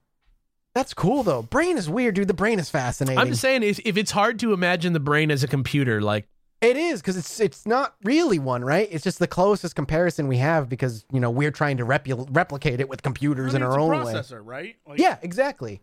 That's 0.75 0.95
cool 0.95 1.23
though. 1.23 1.43
Brain 1.43 1.77
is 1.79 1.89
weird, 1.89 2.15
dude. 2.17 2.29
The 2.29 2.35
brain 2.35 2.59
is 2.59 2.71
fascinating. 2.71 3.19
I'm 3.19 3.29
just 3.29 3.41
saying 3.41 3.63
if, 3.63 3.79
if 3.85 3.97
it's 3.97 4.11
hard 4.11 4.39
to 4.41 4.53
imagine 4.53 4.95
the 4.95 5.01
brain 5.01 5.31
as 5.31 5.43
a 5.45 5.49
computer, 5.49 6.01
like 6.03 6.27
It 6.63 6.77
is 6.77 7.01
because 7.01 7.17
it's 7.17 7.41
it's 7.41 7.67
not 7.67 7.97
really 8.05 8.39
one, 8.39 8.65
right? 8.65 8.89
It's 8.91 9.03
just 9.03 9.19
the 9.19 9.27
closest 9.27 9.75
comparison 9.75 10.29
we 10.29 10.39
have 10.39 10.69
because 10.69 11.05
you 11.13 11.19
know 11.19 11.31
we're 11.31 11.51
trying 11.51 11.77
to 11.79 11.85
repu- 11.85 12.29
replicate 12.31 12.81
it 12.81 12.89
with 12.89 13.01
I 13.01 13.03
computers 13.03 13.53
mean, 13.53 13.63
in 13.63 13.69
our 13.69 13.79
own 13.79 13.91
way. 13.91 13.97
processor, 14.15 14.41
right? 14.45 14.77
Like, 14.87 15.01
Yeah, 15.01 15.19
exactly. 15.23 15.81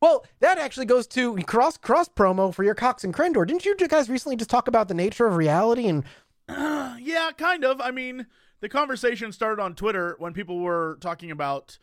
Well, 0.00 0.24
that 0.40 0.58
actually 0.58 0.86
goes 0.86 1.06
to 1.08 1.36
cross 1.44 1.76
cross 1.76 2.08
promo 2.08 2.52
for 2.52 2.64
your 2.64 2.74
Cox 2.74 3.04
and 3.04 3.14
Crendor. 3.14 3.46
Didn't 3.46 3.64
you 3.64 3.76
guys 3.76 4.08
recently 4.08 4.36
just 4.36 4.50
talk 4.50 4.66
about 4.68 4.88
the 4.88 4.94
nature 4.94 5.26
of 5.26 5.36
reality 5.36 5.86
and 5.86 6.04
yeah, 6.48 7.30
kind 7.36 7.64
of. 7.64 7.80
I 7.80 7.90
mean, 7.92 8.26
the 8.60 8.68
conversation 8.68 9.32
started 9.32 9.62
on 9.62 9.74
Twitter 9.74 10.16
when 10.18 10.32
people 10.32 10.58
were 10.58 10.98
talking 11.00 11.30
about 11.30 11.78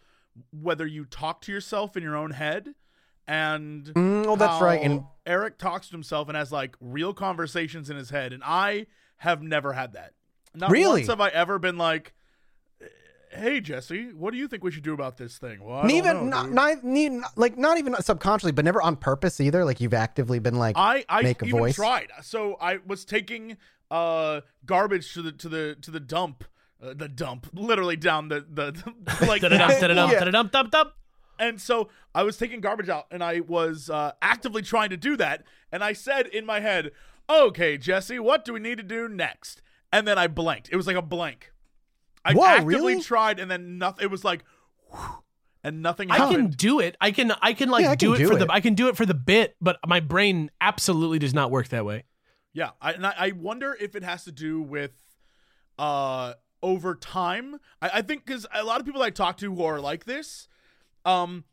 whether 0.52 0.86
you 0.86 1.06
talk 1.06 1.42
to 1.42 1.52
yourself 1.52 1.96
in 1.96 2.04
your 2.04 2.16
own 2.18 2.32
head, 2.32 2.76
and 3.28 3.86
Mm, 3.86 4.26
oh, 4.28 4.36
that's 4.36 4.62
right, 4.62 4.80
how 4.80 4.86
and- 4.86 5.04
Eric 5.26 5.58
talks 5.58 5.88
to 5.88 5.92
himself 5.94 6.28
and 6.28 6.38
has 6.38 6.52
like 6.52 6.76
real 6.80 7.14
conversations 7.14 7.90
in 7.90 7.98
his 7.98 8.10
head, 8.12 8.32
and 8.34 8.44
I 8.46 8.86
have 9.18 9.42
never 9.42 9.74
had 9.74 9.94
that. 9.94 10.14
Not 10.54 10.70
Really? 10.72 11.02
once 11.02 11.08
have 11.08 11.20
I 11.22 11.30
ever 11.30 11.58
been 11.60 11.78
like, 11.78 12.14
"Hey, 13.32 13.60
Jesse, 13.60 14.14
what 14.14 14.32
do 14.32 14.38
you 14.38 14.48
think 14.48 14.64
we 14.64 14.72
should 14.72 14.84
do 14.84 14.94
about 14.94 15.18
this 15.18 15.38
thing?" 15.38 15.64
Well, 15.64 15.78
I 15.80 15.82
don't 15.82 15.92
even 15.92 16.30
know, 16.30 16.44
not, 16.46 16.82
dude. 16.84 17.12
not, 17.12 17.32
like 17.38 17.58
not 17.58 17.78
even 17.78 17.96
subconsciously, 18.02 18.52
but 18.54 18.64
never 18.66 18.82
on 18.82 18.96
purpose 18.96 19.42
either. 19.42 19.66
Like 19.66 19.82
you've 19.82 19.94
actively 19.94 20.40
been 20.40 20.56
like, 20.56 20.78
I 20.78 21.04
I 21.10 21.22
make 21.24 21.42
a 21.42 21.46
even 21.46 21.60
voice? 21.60 21.76
tried. 21.76 22.10
So 22.22 22.56
I 22.62 22.80
was 22.86 23.04
taking 23.06 23.58
uh 23.92 24.42
garbage 24.66 25.14
to 25.14 25.22
the 25.22 25.32
to 25.34 25.50
the 25.50 25.76
to 25.82 25.92
the 25.92 26.00
dump, 26.00 26.44
uh, 26.82 26.94
the 26.94 27.10
dump, 27.10 27.48
literally 27.54 27.96
down 27.98 28.30
the 28.30 28.46
the, 28.50 28.72
like. 29.28 29.42
da-da-dum, 29.42 29.70
da-da-dum, 29.82 30.12
Yeah. 30.12 30.20
da-da-dum, 30.20 30.50
dum, 30.54 30.70
dum. 30.70 30.92
And 31.40 31.62
so 31.62 31.90
I 32.14 32.24
was 32.24 32.38
taking 32.38 32.62
garbage 32.62 32.90
out, 32.90 33.08
and 33.12 33.24
I 33.24 33.40
was 33.42 33.90
uh, 33.90 34.14
actively 34.22 34.62
trying 34.62 34.90
to 34.90 34.98
do 34.98 35.18
that, 35.18 35.44
and 35.72 35.84
I 35.84 35.94
said 35.94 36.28
in 36.28 36.46
my 36.46 36.60
head, 36.60 36.92
"Okay, 37.30 37.78
Jesse, 37.78 38.20
what 38.20 38.46
do 38.46 38.54
we 38.54 38.60
need 38.60 38.78
to 38.78 38.84
do 38.84 39.08
next?" 39.08 39.62
And 39.92 40.08
then 40.08 40.18
I 40.18 40.28
blanked. 40.28 40.70
It 40.72 40.76
was 40.76 40.88
like 40.88 40.96
a 40.96 41.02
blank. 41.02 41.52
I 42.24 42.34
Whoa, 42.34 42.46
actively 42.46 42.74
really? 42.74 43.02
tried, 43.02 43.40
and 43.40 43.50
then 43.50 43.78
nothing. 43.78 44.04
It 44.04 44.12
was 44.12 44.24
like, 44.24 44.44
whew, 44.90 45.24
and 45.64 45.82
nothing 45.82 46.12
I 46.12 46.18
can 46.32 46.50
do 46.50 46.80
it. 46.80 46.96
I 47.02 47.12
can 47.12 47.32
I 47.42 47.54
can 47.54 47.70
like 47.70 47.84
Yeah, 47.84 47.92
I 47.92 47.96
do 47.96 48.14
can 48.14 48.16
it 48.16 48.18
do 48.24 48.28
for 48.30 48.36
it. 48.36 48.40
the 48.40 48.52
I 48.52 48.62
can 48.62 48.76
do 48.76 48.88
it 48.88 48.96
for 48.96 49.06
the 49.06 49.14
bit, 49.14 49.56
but 49.60 49.78
my 49.86 50.00
brain 50.00 50.52
absolutely 50.62 51.20
does 51.20 51.34
not 51.34 51.50
work 51.52 51.70
that 51.70 51.86
way. 51.86 52.04
Yeah, 52.54 52.72
I, 52.82 52.94
and 52.94 53.06
I, 53.06 53.14
I 53.18 53.32
wonder 53.32 53.76
if 53.80 53.96
it 53.96 54.04
has 54.04 54.24
to 54.26 54.32
do 54.32 54.62
with 54.62 54.92
uh 55.78 56.34
over 56.62 56.96
time. 56.96 57.60
I, 57.82 57.90
I 57.96 58.02
think 58.02 58.26
because 58.26 58.46
a 58.54 58.64
lot 58.64 58.80
of 58.80 58.86
people 58.86 59.02
I 59.02 59.10
talk 59.10 59.38
to 59.38 59.54
who 59.54 59.64
are 59.64 59.80
like 59.80 60.06
this, 60.06 60.48
um, 61.06 61.44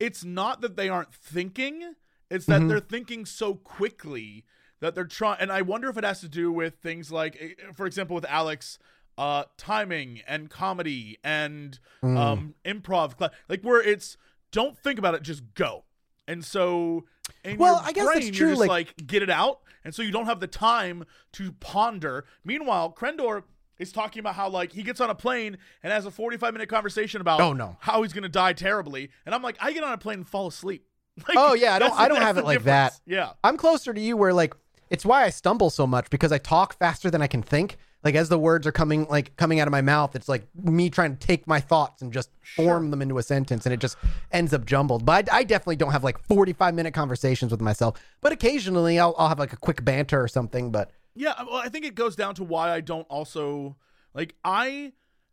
it's 0.00 0.24
not 0.24 0.60
that 0.60 0.76
they 0.76 0.88
aren't 0.88 1.12
thinking; 1.14 1.94
it's 2.30 2.46
that 2.46 2.60
Mhm. 2.62 2.68
they're 2.68 2.80
thinking 2.80 3.24
so 3.26 3.54
quickly 3.54 4.44
that 4.80 4.94
they're 4.94 5.04
trying. 5.04 5.38
And 5.40 5.50
I 5.52 5.62
wonder 5.62 5.88
if 5.88 5.96
it 5.98 6.04
has 6.04 6.20
to 6.20 6.28
do 6.28 6.52
with 6.52 6.76
things 6.76 7.10
like, 7.10 7.36
eh, 7.40 7.54
for 7.74 7.86
example, 7.86 8.14
with 8.14 8.26
Alex. 8.26 8.78
uh, 9.20 9.42
timing 9.56 10.20
and 10.28 10.48
comedy 10.48 11.18
and 11.24 11.80
Mm. 12.04 12.16
um, 12.16 12.54
improv, 12.64 13.16
cla- 13.16 13.32
like 13.48 13.62
where 13.62 13.82
it's 13.82 14.16
don't 14.52 14.78
think 14.78 14.96
about 14.96 15.12
it, 15.16 15.22
just 15.22 15.42
go. 15.54 15.82
And 16.28 16.44
so, 16.44 17.04
in 17.42 17.58
Well, 17.58 17.82
I 17.84 17.90
guess 17.90 18.04
brain, 18.06 18.20
that's 18.26 18.36
true, 18.36 18.50
just 18.50 18.60
like- 18.60 18.68
like 18.70 19.06
get 19.08 19.24
it 19.24 19.28
out, 19.28 19.62
and 19.82 19.92
so 19.92 20.02
you 20.02 20.12
don't 20.12 20.26
have 20.26 20.38
the 20.38 20.46
time 20.46 21.04
to 21.32 21.50
ponder. 21.50 22.26
Meanwhile, 22.44 22.92
Crendor 22.92 23.42
is 23.78 23.92
talking 23.92 24.20
about 24.20 24.34
how 24.34 24.48
like 24.48 24.72
he 24.72 24.82
gets 24.82 25.00
on 25.00 25.10
a 25.10 25.14
plane 25.14 25.58
and 25.82 25.92
has 25.92 26.06
a 26.06 26.10
45 26.10 26.52
minute 26.52 26.68
conversation 26.68 27.20
about 27.20 27.40
Oh, 27.40 27.52
no. 27.52 27.76
how 27.80 28.02
he's 28.02 28.12
gonna 28.12 28.28
die 28.28 28.52
terribly, 28.52 29.10
and 29.26 29.34
I'm 29.34 29.42
like, 29.42 29.56
I 29.60 29.72
get 29.72 29.84
on 29.84 29.92
a 29.92 29.98
plane 29.98 30.18
and 30.18 30.28
fall 30.28 30.46
asleep. 30.48 30.84
Like, 31.28 31.36
Oh, 31.36 31.54
yeah, 31.54 31.74
I 31.74 31.78
don't- 31.78 31.92
I 31.98 32.06
don't 32.08 32.22
have 32.22 32.38
it 32.38 32.44
like 32.44 32.58
difference. 32.60 32.94
that. 32.96 33.00
Yeah. 33.06 33.30
I'm 33.42 33.56
closer 33.56 33.92
to 33.92 34.00
you 34.00 34.16
where 34.16 34.32
like 34.32 34.54
it's 34.90 35.04
why 35.04 35.24
I 35.24 35.30
stumble 35.30 35.68
so 35.70 35.86
much 35.86 36.08
because 36.10 36.32
I 36.32 36.38
talk 36.38 36.78
faster 36.78 37.10
than 37.10 37.20
I 37.22 37.26
can 37.26 37.42
think. 37.42 37.76
Like 38.04 38.14
as 38.14 38.28
the 38.28 38.38
words 38.38 38.64
are 38.68 38.72
coming 38.72 39.06
like 39.10 39.34
coming 39.36 39.58
out 39.58 39.66
of 39.66 39.72
my 39.72 39.80
mouth, 39.82 40.14
it's 40.14 40.28
like 40.28 40.46
me 40.54 40.88
trying 40.88 41.16
to 41.16 41.26
take 41.26 41.48
my 41.48 41.58
thoughts 41.60 42.00
and 42.00 42.12
just 42.12 42.30
form 42.54 42.90
them 42.92 43.02
into 43.02 43.18
a 43.18 43.22
sentence 43.24 43.66
and 43.66 43.72
it 43.74 43.80
just 43.80 43.96
ends 44.30 44.54
up 44.54 44.64
jumbled. 44.64 45.04
But 45.04 45.30
I, 45.32 45.38
I 45.38 45.44
definitely 45.44 45.74
don't 45.76 45.90
have 45.90 46.04
like 46.04 46.18
45 46.26 46.74
minute 46.74 46.94
conversations 46.94 47.50
with 47.50 47.60
myself. 47.60 48.00
But 48.20 48.30
occasionally 48.32 49.00
I'll, 49.00 49.16
I'll 49.18 49.28
have 49.28 49.40
like 49.40 49.52
a 49.52 49.56
quick 49.56 49.84
banter 49.84 50.22
or 50.22 50.28
something. 50.28 50.70
But 50.70 50.92
Yeah, 51.18 51.34
well, 51.42 51.56
I 51.56 51.68
think 51.68 51.84
it 51.84 51.94
goes 51.94 52.14
down 52.14 52.34
to 52.36 52.44
why 52.44 52.72
I 52.72 52.80
don't 52.80 53.06
also 53.08 53.76
like 54.14 54.36
I 54.44 54.92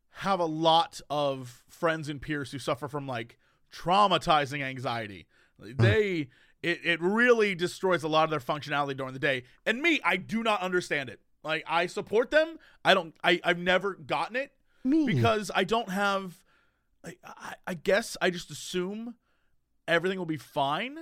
have 0.10 0.39
a 0.39 0.45
lot 0.45 1.00
of 1.10 1.63
friends 1.67 2.10
and 2.10 2.21
peers 2.21 2.52
who 2.52 2.60
suffer 2.60 2.88
from 2.88 3.06
like 3.06 3.38
traumatizing 3.71 4.62
anxiety. 4.62 5.28
Mm. 5.62 5.78
They 5.78 6.30
it, 6.63 6.80
it 6.84 7.02
really 7.02 7.54
destroys 7.54 8.04
a 8.04 8.08
lot 8.08 8.24
of 8.24 8.32
their 8.32 8.39
functionality 8.39 8.98
during 8.98 9.13
the 9.13 9.19
day. 9.19 9.43
And 9.65 9.82
me, 9.82 10.00
I 10.04 10.17
do 10.17 10.41
not 10.41 10.62
understand 10.62 11.10
it. 11.10 11.19
Like 11.43 11.63
I 11.67 11.86
support 11.86 12.32
them. 12.32 12.58
I 12.84 12.93
don't 12.93 13.13
I, 13.24 13.39
I've 13.43 13.60
never 13.60 13.93
gotten 13.93 14.36
it 14.36 14.52
me, 14.84 15.06
because 15.06 15.52
I 15.54 15.65
don't 15.65 15.89
have 15.89 16.43
I, 17.06 17.15
I, 17.24 17.54
I 17.67 17.74
guess 17.76 18.17
I 18.19 18.32
just 18.32 18.50
assume 18.50 19.15
everything 19.88 20.17
will 20.17 20.26
be 20.26 20.38
fine. 20.38 20.98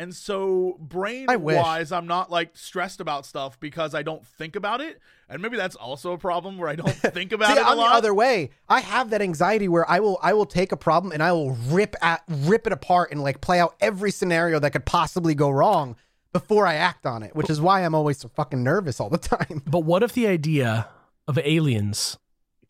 And 0.00 0.16
so 0.16 0.78
brain 0.80 1.26
wise, 1.28 1.92
I'm 1.92 2.06
not 2.06 2.30
like 2.30 2.56
stressed 2.56 3.02
about 3.02 3.26
stuff 3.26 3.60
because 3.60 3.94
I 3.94 4.02
don't 4.02 4.26
think 4.26 4.56
about 4.56 4.80
it. 4.80 4.98
And 5.28 5.42
maybe 5.42 5.58
that's 5.58 5.76
also 5.76 6.12
a 6.12 6.18
problem 6.18 6.56
where 6.56 6.70
I 6.70 6.74
don't 6.74 6.88
think 6.94 7.32
about 7.32 7.48
See, 7.48 7.60
it 7.60 7.62
a 7.62 7.66
I'm 7.66 7.76
the 7.76 7.82
lot. 7.82 7.96
other 7.96 8.14
way. 8.14 8.48
I 8.66 8.80
have 8.80 9.10
that 9.10 9.20
anxiety 9.20 9.68
where 9.68 9.88
I 9.90 10.00
will 10.00 10.18
I 10.22 10.32
will 10.32 10.46
take 10.46 10.72
a 10.72 10.76
problem 10.78 11.12
and 11.12 11.22
I 11.22 11.32
will 11.32 11.50
rip 11.68 11.94
at 12.00 12.22
rip 12.28 12.66
it 12.66 12.72
apart 12.72 13.10
and 13.10 13.22
like 13.22 13.42
play 13.42 13.60
out 13.60 13.76
every 13.78 14.10
scenario 14.10 14.58
that 14.60 14.70
could 14.70 14.86
possibly 14.86 15.34
go 15.34 15.50
wrong 15.50 15.96
before 16.32 16.66
I 16.66 16.76
act 16.76 17.04
on 17.04 17.22
it, 17.22 17.36
which 17.36 17.50
is 17.50 17.60
why 17.60 17.84
I'm 17.84 17.94
always 17.94 18.16
so 18.16 18.28
fucking 18.28 18.62
nervous 18.62 19.00
all 19.00 19.10
the 19.10 19.18
time. 19.18 19.62
But 19.66 19.80
what 19.80 20.02
if 20.02 20.14
the 20.14 20.26
idea 20.26 20.88
of 21.28 21.36
aliens 21.36 22.16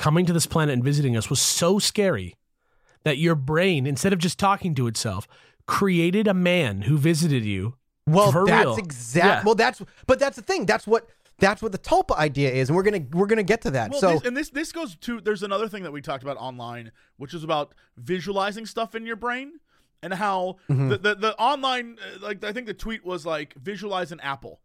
coming 0.01 0.27
to 0.27 0.33
this 0.33 0.47
planet 0.47 0.73
and 0.73 0.83
visiting 0.83 1.17
us 1.17 1.31
was 1.31 1.41
so 1.41 1.79
scary 1.79 2.35
that 3.05 3.19
your 3.19 3.37
brain, 3.37 3.87
instead 3.87 4.13
of 4.13 4.19
just 4.19 4.39
talking 4.39 4.75
to 4.75 4.87
itself, 4.89 5.29
created 5.71 6.27
a 6.27 6.35
man 6.35 6.83
who 6.83 6.99
visited 6.99 7.45
you? 7.45 7.75
Well, 8.07 8.33
For 8.33 8.45
that's 8.45 8.65
real. 8.67 8.77
exact. 8.77 9.27
Yeah. 9.27 9.43
Well, 9.45 9.55
that's 9.55 9.81
but 10.07 10.19
that's 10.19 10.37
the 10.37 10.43
thing. 10.43 10.67
That's 10.67 10.87
what 10.87 11.09
that's 11.39 11.63
what 11.63 11.73
the 11.73 11.79
Tulpa 11.79 12.17
idea 12.19 12.51
is, 12.51 12.69
and 12.69 12.77
we're 12.77 12.83
gonna 12.83 13.07
we're 13.13 13.27
gonna 13.27 13.43
get 13.43 13.63
to 13.63 13.71
that. 13.71 13.91
Well, 13.93 14.01
so 14.01 14.13
this, 14.15 14.23
and 14.27 14.37
this 14.37 14.51
this 14.51 14.73
goes 14.73 14.97
to 14.97 15.21
there's 15.21 15.43
another 15.43 15.69
thing 15.69 15.85
that 15.85 15.93
we 15.93 16.01
talked 16.03 16.23
about 16.23 16.37
online, 16.39 16.93
which 17.19 17.35
is 17.35 17.45
about 17.45 17.75
visualizing 17.97 18.67
stuff 18.67 18.95
in 18.95 19.07
your 19.07 19.17
brain 19.17 19.53
and 20.03 20.13
how 20.15 20.57
Mm-hmm. 20.69 20.89
the, 20.89 20.99
the 20.99 21.15
the 21.15 21.39
online 21.39 21.99
uh, 22.01 22.19
like 22.21 22.43
I 22.45 22.53
think 22.53 22.67
the 22.67 22.75
tweet 22.75 23.05
was 23.05 23.25
like 23.25 23.55
visualize 23.55 24.13
an 24.13 24.21
apple 24.21 24.61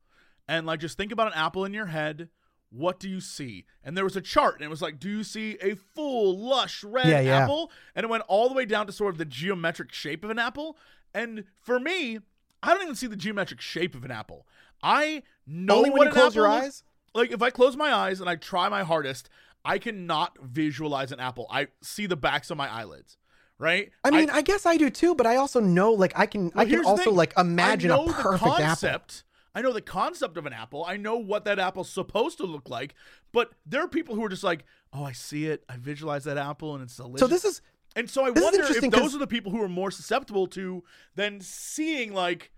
and 0.48 0.66
like 0.66 0.80
just 0.80 0.98
think 0.98 1.12
about 1.12 1.28
an 1.28 1.34
apple 1.36 1.66
in 1.66 1.74
your 1.74 1.86
head. 1.88 2.30
What 2.76 3.00
do 3.00 3.10
you 3.10 3.22
see? 3.22 3.66
And 3.84 3.96
there 3.96 4.04
was 4.04 4.16
a 4.18 4.22
chart, 4.22 4.56
and 4.56 4.64
it 4.64 4.70
was 4.70 4.82
like, 4.82 5.00
do 5.00 5.10
you 5.10 5.24
see 5.24 5.58
a 5.62 5.76
full, 5.76 6.38
lush 6.38 6.84
red 6.84 7.08
Yeah, 7.08 7.22
yeah. 7.22 7.44
apple? 7.44 7.72
And 7.96 8.04
it 8.04 8.10
went 8.10 8.24
all 8.28 8.50
the 8.50 8.56
way 8.56 8.66
down 8.66 8.86
to 8.88 8.92
sort 8.92 9.14
of 9.14 9.18
the 9.18 9.26
geometric 9.26 9.94
shape 9.94 10.24
of 10.24 10.30
an 10.30 10.40
apple. 10.40 10.78
And 11.14 11.46
for 11.62 11.80
me, 11.80 12.20
I 12.62 12.74
don't 12.74 12.84
even 12.84 12.96
see 12.96 13.08
the 13.08 13.16
geometric 13.16 13.62
shape 13.62 13.96
of 13.96 14.04
an 14.04 14.12
apple. 14.12 14.46
I 14.84 15.24
know 15.48 15.78
only 15.78 15.90
when 15.90 16.00
what 16.00 16.08
you 16.08 16.14
close 16.14 16.36
your 16.36 16.48
eyes. 16.48 16.84
like 17.14 17.32
if 17.32 17.42
I 17.42 17.50
close 17.50 17.78
my 17.78 17.94
eyes 17.94 18.20
and 18.20 18.30
I 18.30 18.36
try 18.36 18.68
my 18.68 18.84
hardest, 18.84 19.30
I 19.64 19.78
cannot 19.78 20.38
visualize 20.44 21.12
an 21.12 21.20
apple. 21.20 21.48
I 21.50 21.68
see 21.82 22.06
the 22.06 22.18
backs 22.18 22.52
of 22.52 22.58
my 22.58 22.70
eyelids, 22.70 23.18
right? 23.58 23.92
I 24.04 24.12
mean, 24.12 24.30
I, 24.30 24.42
guess 24.42 24.66
I 24.66 24.78
do 24.78 24.90
too, 24.90 25.16
but 25.16 25.26
I 25.26 25.38
also 25.38 25.60
know 25.60 25.94
like 25.94 26.14
I 26.18 26.26
can 26.26 26.52
I 26.56 26.66
can 26.66 26.86
also 26.86 27.12
like 27.12 27.34
imagine 27.38 27.92
I 27.92 27.96
a 27.96 27.98
know 27.98 28.08
the 28.08 28.14
perfect 28.14 28.60
apple. 28.60 29.08
I 29.56 29.62
know 29.62 29.72
the 29.72 29.82
concept 29.82 30.38
of 30.38 30.46
an 30.46 30.54
apple. 30.54 30.84
I 30.86 30.98
know 30.98 31.16
what 31.16 31.46
that 31.46 31.58
apple's 31.58 31.90
supposed 31.90 32.38
to 32.40 32.44
look 32.46 32.70
like. 32.70 32.94
But 33.32 33.52
there 33.66 33.82
are 33.82 33.88
people 33.88 34.14
who 34.16 34.24
are 34.24 34.30
just 34.30 34.44
like, 34.44 34.66
"Oh, 34.94 35.04
I 35.06 35.14
see 35.14 35.46
it. 35.46 35.64
I 35.70 35.78
visualize 35.78 36.26
that 36.26 36.38
apple, 36.38 36.76
and 36.76 36.84
it's 36.84 36.98
delicious." 36.98 37.22
So 37.22 37.28
this 37.28 37.46
is 37.46 37.62
and 37.96 38.10
so 38.10 38.26
I 38.26 38.30
wonder 38.32 38.62
if 38.64 38.92
those 38.92 39.16
are 39.16 39.20
the 39.20 39.26
people 39.28 39.52
who 39.54 39.62
are 39.62 39.70
more 39.70 39.90
susceptible 39.90 40.48
to 40.48 40.84
than 41.16 41.40
seeing 41.40 42.14
like 42.14 42.52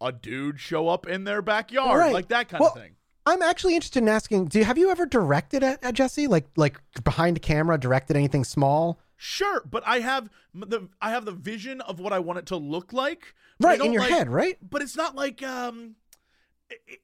a 0.00 0.12
dude 0.12 0.60
show 0.60 0.88
up 0.88 1.06
in 1.08 1.24
their 1.24 1.42
backyard, 1.42 1.98
Right. 1.98 2.12
like 2.12 2.28
that 2.28 2.48
kind 2.48 2.60
Well, 2.60 2.70
of 2.70 2.80
thing. 2.80 2.92
I'm 3.24 3.42
actually 3.42 3.74
interested 3.74 4.02
in 4.04 4.08
asking. 4.08 4.44
Do 4.46 4.60
you 4.60 4.64
have 4.64 4.78
you 4.78 4.90
ever 4.90 5.04
directed 5.04 5.64
at, 5.64 5.82
at 5.82 5.94
Jesse 5.94 6.28
like 6.28 6.46
like 6.56 6.80
behind 7.02 7.42
camera 7.42 7.76
directed 7.78 8.16
anything 8.16 8.44
small? 8.44 9.00
Sure, 9.16 9.62
but 9.68 9.82
I 9.86 9.98
have 10.00 10.28
the 10.54 10.88
I 11.00 11.10
have 11.10 11.24
the 11.24 11.32
vision 11.32 11.80
of 11.80 11.98
what 11.98 12.12
I 12.12 12.20
want 12.20 12.38
it 12.38 12.46
to 12.46 12.56
look 12.56 12.92
like. 12.92 13.34
Right 13.58 13.80
in 13.80 13.92
your 13.92 14.02
like- 14.02 14.10
head, 14.12 14.28
right? 14.28 14.58
But 14.62 14.82
it's 14.82 14.94
not 14.96 15.16
like 15.16 15.42
um, 15.42 15.96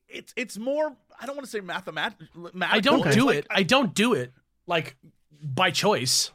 it's 0.08 0.32
it's 0.36 0.58
more. 0.58 0.96
I 1.20 1.26
don't 1.26 1.36
want 1.36 1.44
to 1.46 1.50
say 1.50 1.60
mathematical. 1.60 2.50
I 2.60 2.80
don't 2.80 3.10
do 3.12 3.26
Like, 3.26 3.36
it. 3.36 3.46
I 3.50 3.62
don't 3.62 3.94
do 3.94 4.14
it 4.14 4.32
like 4.66 4.96
by 5.42 5.70
choice. 5.70 6.30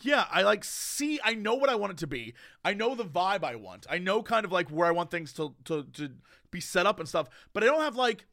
Yeah, 0.00 0.24
I 0.30 0.42
like 0.42 0.64
see. 0.64 1.20
I 1.22 1.34
know 1.34 1.54
what 1.54 1.70
I 1.70 1.76
want 1.76 1.92
it 1.92 1.98
to 1.98 2.06
be. 2.06 2.34
I 2.64 2.74
know 2.74 2.94
the 2.94 3.04
vibe 3.04 3.44
I 3.44 3.54
want. 3.54 3.86
I 3.88 3.98
know 3.98 4.22
kind 4.22 4.44
of 4.44 4.50
like 4.52 4.68
where 4.68 4.86
I 4.86 4.90
want 4.90 5.10
things 5.10 5.32
to 5.34 5.54
to 5.66 5.84
to 5.94 6.10
be 6.50 6.60
set 6.60 6.86
up 6.86 6.98
and 6.98 7.08
stuff. 7.08 7.28
But 7.52 7.62
I 7.62 7.66
don't 7.66 7.80
have 7.80 7.96
like 7.96 8.26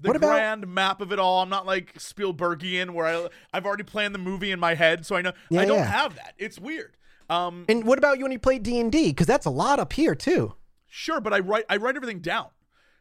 the 0.00 0.08
What 0.08 0.16
about- 0.16 0.32
grand 0.32 0.66
map 0.66 1.00
of 1.00 1.12
it 1.12 1.18
all. 1.18 1.40
I'm 1.42 1.48
not 1.48 1.66
like 1.66 1.94
Spielbergian 1.94 2.90
where 2.90 3.06
I 3.06 3.28
I've 3.52 3.64
already 3.66 3.84
planned 3.84 4.14
the 4.14 4.18
movie 4.18 4.50
in 4.52 4.60
my 4.60 4.74
head, 4.74 5.06
so 5.06 5.16
I 5.16 5.22
know 5.22 5.32
Yeah, 5.50 5.62
I 5.62 5.64
don't 5.64 5.78
yeah. 5.78 5.84
have 5.84 6.14
that. 6.16 6.34
It's 6.38 6.58
weird. 6.58 6.96
Um, 7.30 7.64
And 7.70 7.84
what 7.84 7.96
about 7.98 8.18
you 8.18 8.24
when 8.24 8.32
you 8.32 8.38
play 8.38 8.58
D 8.58 8.78
and 8.78 8.92
D? 8.92 9.08
Because 9.08 9.26
that's 9.26 9.46
a 9.46 9.50
lot 9.50 9.78
up 9.80 9.94
here 9.94 10.14
too. 10.14 10.54
sure, 10.86 11.20
but 11.20 11.32
I 11.32 11.38
write 11.38 11.64
I 11.70 11.76
write 11.78 11.96
everything 11.96 12.20
down. 12.20 12.48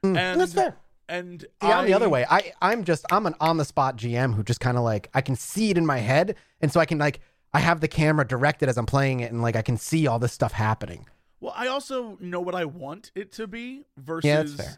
And 0.03 0.15
Mm, 0.17 0.37
that's 0.37 0.53
fair. 0.53 0.75
And 1.09 1.41
See, 1.41 1.47
I'm 1.67 1.85
the 1.85 1.93
other 1.93 2.09
way. 2.09 2.25
I 2.29 2.53
I'm 2.61 2.83
just 2.83 3.05
I'm 3.11 3.25
an 3.25 3.35
on 3.39 3.57
the 3.57 3.65
spot 3.65 3.97
GM 3.97 4.33
who 4.35 4.43
just 4.43 4.59
kind 4.59 4.77
of 4.77 4.83
like 4.83 5.09
I 5.13 5.21
can 5.21 5.35
see 5.35 5.69
it 5.69 5.77
in 5.77 5.85
my 5.85 5.97
head, 5.97 6.35
and 6.61 6.71
so 6.71 6.79
I 6.79 6.85
can 6.85 6.97
like 6.97 7.19
I 7.53 7.59
have 7.59 7.81
the 7.81 7.87
camera 7.87 8.25
directed 8.25 8.69
as 8.69 8.77
I'm 8.77 8.85
playing 8.85 9.19
it, 9.19 9.31
and 9.31 9.41
like 9.41 9.55
I 9.55 9.61
can 9.61 9.77
see 9.77 10.07
all 10.07 10.17
this 10.19 10.31
stuff 10.33 10.53
happening. 10.53 11.05
Well, 11.41 11.53
I 11.55 11.67
also 11.67 12.17
know 12.21 12.39
what 12.39 12.55
I 12.55 12.63
want 12.65 13.11
it 13.15 13.31
to 13.33 13.47
be 13.47 13.83
versus 13.97 14.55
Yeah, 14.57 14.75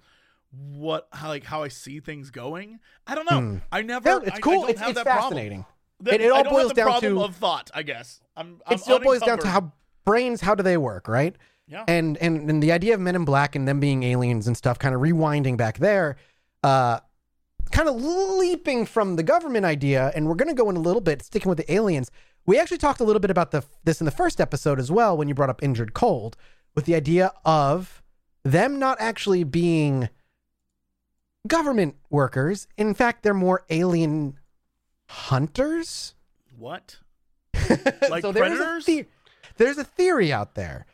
what 0.52 1.08
how 1.12 1.28
like 1.28 1.44
how 1.44 1.64
I 1.64 1.68
see 1.68 2.00
things 2.00 2.32
going. 2.32 2.80
I 3.06 3.16
don't 3.16 3.30
know. 3.30 3.40
Hmm. 3.40 3.58
I 3.72 3.82
never. 3.84 4.10
Yeah, 4.10 4.20
it's 4.24 4.32
I- 4.32 4.36
I 4.36 4.40
cool. 4.40 4.62
don't 4.62 4.70
it's 4.72 4.82
it's 4.82 5.02
fascinating. 5.02 5.66
It- 6.06 6.22
it 6.22 6.32
all 6.32 6.40
I 6.40 6.50
boils 6.50 6.74
down 6.74 6.88
problem 6.88 7.16
to- 7.18 7.24
of 7.24 7.36
thought. 7.36 7.70
I 7.74 7.84
guess 7.84 8.20
I'm. 8.36 8.62
I'm 8.66 8.74
it 8.76 8.80
still 8.80 9.00
boils 9.00 9.22
down 9.22 9.40
to 9.40 9.48
how 9.48 9.72
brains 10.06 10.42
how 10.42 10.56
do 10.56 10.64
they 10.64 10.78
work, 10.78 11.08
right? 11.08 11.36
Yeah. 11.68 11.84
And 11.88 12.18
and 12.18 12.50
and 12.50 12.62
the 12.62 12.72
idea 12.72 12.94
of 12.94 13.00
Men 13.00 13.16
in 13.16 13.26
Black 13.26 13.56
and 13.56 13.68
them 13.68 13.80
being 13.80 14.04
aliens 14.04 14.48
and 14.48 14.56
stuff, 14.56 14.78
kind 14.80 14.94
of 14.94 15.02
rewinding 15.02 15.58
back 15.58 15.80
there, 15.80 16.18
uh, 16.64 17.00
kind 17.72 17.90
of 17.90 17.96
leaping 17.96 18.86
from 18.86 19.16
the 19.16 19.24
government 19.24 19.66
idea, 19.66 20.12
and 20.16 20.28
we're 20.28 20.36
gonna 20.36 20.54
go 20.54 20.70
in 20.70 20.76
a 20.76 20.80
little 20.82 21.02
bit, 21.02 21.24
sticking 21.24 21.50
with 21.50 21.58
the 21.58 21.72
aliens. 21.74 22.12
We 22.46 22.60
actually 22.60 22.78
talked 22.78 23.00
a 23.00 23.04
little 23.04 23.20
bit 23.20 23.32
about 23.32 23.50
the 23.50 23.64
this 23.84 24.00
in 24.00 24.06
the 24.06 24.12
first 24.12 24.40
episode 24.40 24.80
as 24.80 24.92
well 24.92 25.18
when 25.18 25.28
you 25.28 25.34
brought 25.34 25.50
up 25.50 25.62
Indrid 25.62 25.94
Cold, 25.94 26.38
with 26.76 26.86
the 26.86 26.94
idea 26.94 27.32
of 27.44 28.04
them 28.44 28.78
not 28.78 28.98
actually 29.02 29.44
being 29.44 30.10
government 31.48 31.96
workers. 32.12 32.68
In 32.78 32.94
fact, 32.94 33.24
they're 33.24 33.34
more 33.34 33.66
alien 33.72 34.38
hunters. 35.10 36.14
what? 36.58 36.98
like 37.70 38.10
Like 38.10 38.22
there 38.24 38.44
is 38.46 38.60
a 38.60 38.64
predators? 38.64 38.86
the- 38.86 39.06
there's 39.58 39.78
a 39.78 39.84
theory 39.84 40.34
out 40.34 40.56
there, 40.56 40.86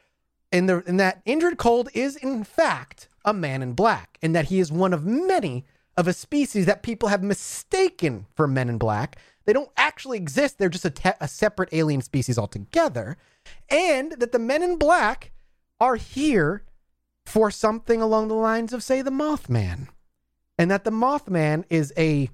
in 0.52 0.66
the 0.66 0.84
that 0.86 1.24
Indrid 1.26 1.58
Cold 1.58 1.90
is 1.94 2.16
in 2.16 2.44
fact 2.44 3.08
a 3.24 3.34
man 3.34 3.62
in 3.62 3.74
black, 3.74 4.18
and 4.22 4.36
that 4.36 4.46
he 4.46 4.60
is 4.60 4.72
one 4.72 4.94
of 4.94 5.06
many 5.06 5.66
of 5.98 6.08
a 6.08 6.14
species 6.14 6.66
that 6.66 6.84
people 6.84 7.10
have 7.10 7.24
mistaken 7.24 8.26
for 8.36 8.48
men 8.48 8.70
in 8.70 8.78
black. 8.78 9.18
They 9.46 9.54
don't 9.54 9.72
actually 9.78 10.18
exist; 10.18 10.58
they're 10.58 10.70
just 10.70 10.86
a, 10.86 10.90
te- 10.90 11.10
a 11.20 11.28
separate 11.28 11.70
alien 11.72 12.02
species 12.02 12.38
altogether, 12.38 13.18
and 13.70 14.14
that 14.14 14.32
the 14.32 14.40
men 14.40 14.62
in 14.64 14.78
black 14.78 15.32
are 15.80 15.96
here 15.96 16.64
for 17.26 17.50
something 17.52 18.02
along 18.02 18.28
the 18.28 18.34
lines 18.36 18.74
of, 18.74 18.84
say, 18.84 19.02
the 19.02 19.12
Mothman, 19.12 19.88
and 20.58 20.70
that 20.70 20.84
the 20.84 20.92
Mothman 20.92 21.64
is 21.70 21.94
a 21.98 22.30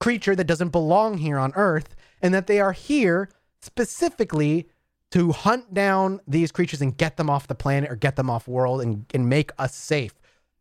creature 0.00 0.34
that 0.34 0.46
doesn't 0.46 0.70
belong 0.70 1.18
here 1.18 1.38
on 1.38 1.52
Earth, 1.54 1.94
and 2.20 2.34
that 2.34 2.46
they 2.46 2.60
are 2.60 2.72
here 2.72 3.28
specifically 3.60 4.68
to 5.12 5.32
hunt 5.32 5.72
down 5.74 6.20
these 6.26 6.50
creatures 6.50 6.80
and 6.80 6.96
get 6.96 7.16
them 7.16 7.30
off 7.30 7.46
the 7.46 7.54
planet 7.54 7.90
or 7.90 7.96
get 7.96 8.16
them 8.16 8.30
off 8.30 8.48
world 8.48 8.80
and, 8.80 9.04
and 9.14 9.28
make 9.28 9.52
us 9.58 9.74
safe. 9.74 10.14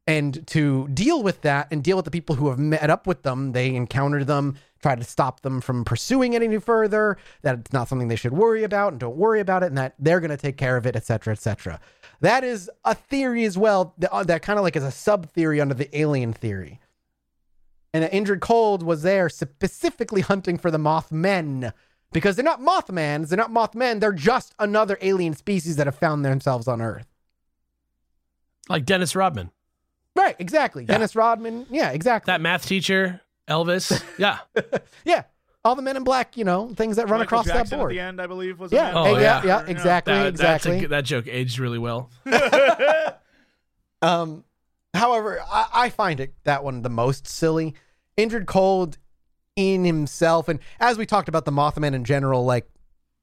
And 0.08 0.46
to 0.48 0.90
deal 0.90 1.24
with 1.24 1.42
that 1.42 1.68
and 1.72 1.84
deal 1.84 1.96
with 1.96 2.06
the 2.06 2.12
people 2.12 2.36
who 2.36 2.50
have 2.50 2.60
met 2.60 2.90
up 2.90 3.08
with 3.08 3.24
them, 3.24 3.54
they 3.54 3.74
encounter 3.74 4.26
them, 4.26 4.58
try 4.82 4.96
to 4.96 5.04
stop 5.04 5.42
them 5.42 5.62
from 5.62 5.86
pursuing 5.86 6.34
it 6.34 6.42
any 6.42 6.60
further, 6.60 7.18
that 7.44 7.60
it's 7.60 7.72
not 7.72 7.88
something 7.88 8.10
they 8.10 8.16
should 8.16 8.34
worry 8.34 8.64
about 8.64 8.92
and 8.92 9.00
don't 9.00 9.16
worry 9.16 9.40
about 9.40 9.64
it, 9.64 9.68
and 9.68 9.78
that 9.78 9.96
they're 10.00 10.20
going 10.20 10.32
to 10.32 10.38
take 10.38 10.58
care 10.58 10.76
of 10.76 10.86
it, 10.86 10.96
etc., 10.96 11.32
etc. 11.34 11.80
That 12.20 12.44
is 12.44 12.70
a 12.84 12.94
theory 12.94 13.46
as 13.46 13.58
well, 13.58 13.94
that, 14.00 14.12
uh, 14.12 14.24
that 14.24 14.42
kind 14.42 14.60
of 14.60 14.64
like 14.64 14.76
is 14.76 14.84
a 14.84 14.92
sub 14.92 15.30
theory 15.30 15.62
under 15.62 15.76
the 15.76 15.96
alien 15.98 16.34
theory. 16.34 16.80
And 17.94 18.04
that 18.04 18.12
Indrid 18.12 18.42
Cold 18.42 18.84
was 18.84 19.04
there 19.04 19.30
specifically 19.30 20.22
hunting 20.22 20.58
for 20.58 20.72
the 20.72 20.78
Mothmen 20.78 21.74
because 22.12 22.36
they're 22.36 22.46
not 22.46 22.62
Mothmans, 22.62 23.30
they're 23.30 23.38
not 23.38 23.52
Mothmen, 23.52 24.00
they're 24.00 24.12
just 24.12 24.54
another 24.60 24.98
alien 25.02 25.34
species 25.34 25.76
that 25.78 25.88
have 25.88 25.96
found 25.96 26.24
themselves 26.26 26.68
on 26.68 26.82
Earth. 26.82 27.08
Like 28.70 28.86
Dennis 28.86 29.16
Rodman. 29.16 29.52
Right, 30.16 30.36
exactly. 30.40 30.86
Dennis 30.86 31.16
Rodman. 31.16 31.66
Yeah, 31.70 31.92
exactly. 31.92 32.32
That 32.32 32.42
math 32.42 32.66
teacher, 32.66 33.22
Elvis. 33.50 34.04
Yeah. 34.18 34.40
yeah. 35.06 35.24
All 35.64 35.76
the 35.76 35.82
men 35.82 35.96
in 35.96 36.04
black, 36.04 36.38
you 36.38 36.44
know, 36.44 36.70
things 36.70 36.96
that 36.96 37.04
run 37.08 37.20
Michael 37.20 37.40
across 37.40 37.46
Jackson 37.46 37.70
that 37.70 37.78
board. 37.78 37.92
At 37.92 37.96
the 37.96 38.00
end, 38.02 38.22
I 38.22 38.28
believe 38.28 38.60
was. 38.60 38.72
Yeah. 38.72 38.94
Oh, 38.96 39.16
yeah, 39.18 39.44
yeah. 39.44 39.46
yeah, 39.46 39.66
exactly, 39.68 40.14
That, 40.14 40.36
that's 40.36 40.66
a 40.66 40.72
exactly. 40.72 40.86
that 40.88 41.06
joke 41.06 41.28
aged 41.28 41.60
really 41.60 41.78
well. 41.80 42.10
Um, 44.02 44.44
however, 44.94 45.40
I, 45.42 45.68
I 45.74 45.90
find 45.90 46.20
it 46.20 46.34
that 46.44 46.64
one 46.64 46.82
the 46.82 46.90
most 46.90 47.28
silly. 47.28 47.76
Indrid 48.18 48.48
Cold 48.48 48.98
in 49.62 49.86
himself, 49.86 50.48
and 50.48 50.60
as 50.80 50.98
we 50.98 51.06
talked 51.06 51.30
about 51.30 51.46
the 51.46 51.52
Mothman 51.52 51.94
in 51.94 52.04
general, 52.04 52.44
like 52.46 52.70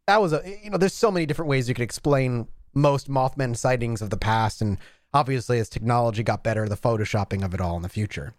that 0.06 0.20
was 0.20 0.32
a 0.32 0.42
you 0.62 0.70
know, 0.70 0.78
there's 0.78 0.94
so 0.94 1.10
many 1.10 1.26
different 1.26 1.48
ways 1.48 1.68
you 1.68 1.74
could 1.74 1.82
explain 1.82 2.48
most 2.74 3.10
Mothman 3.10 3.56
sightings 3.56 4.00
of 4.00 4.10
the 4.10 4.16
past, 4.16 4.62
and 4.62 4.78
obviously 5.12 5.58
as 5.58 5.68
technology 5.68 6.22
got 6.22 6.42
better, 6.42 6.68
the 6.68 6.76
photoshopping 6.76 7.44
of 7.44 7.54
it 7.54 7.60
all 7.60 7.76
in 7.76 7.82
the 7.82 7.88
future. 7.88 8.34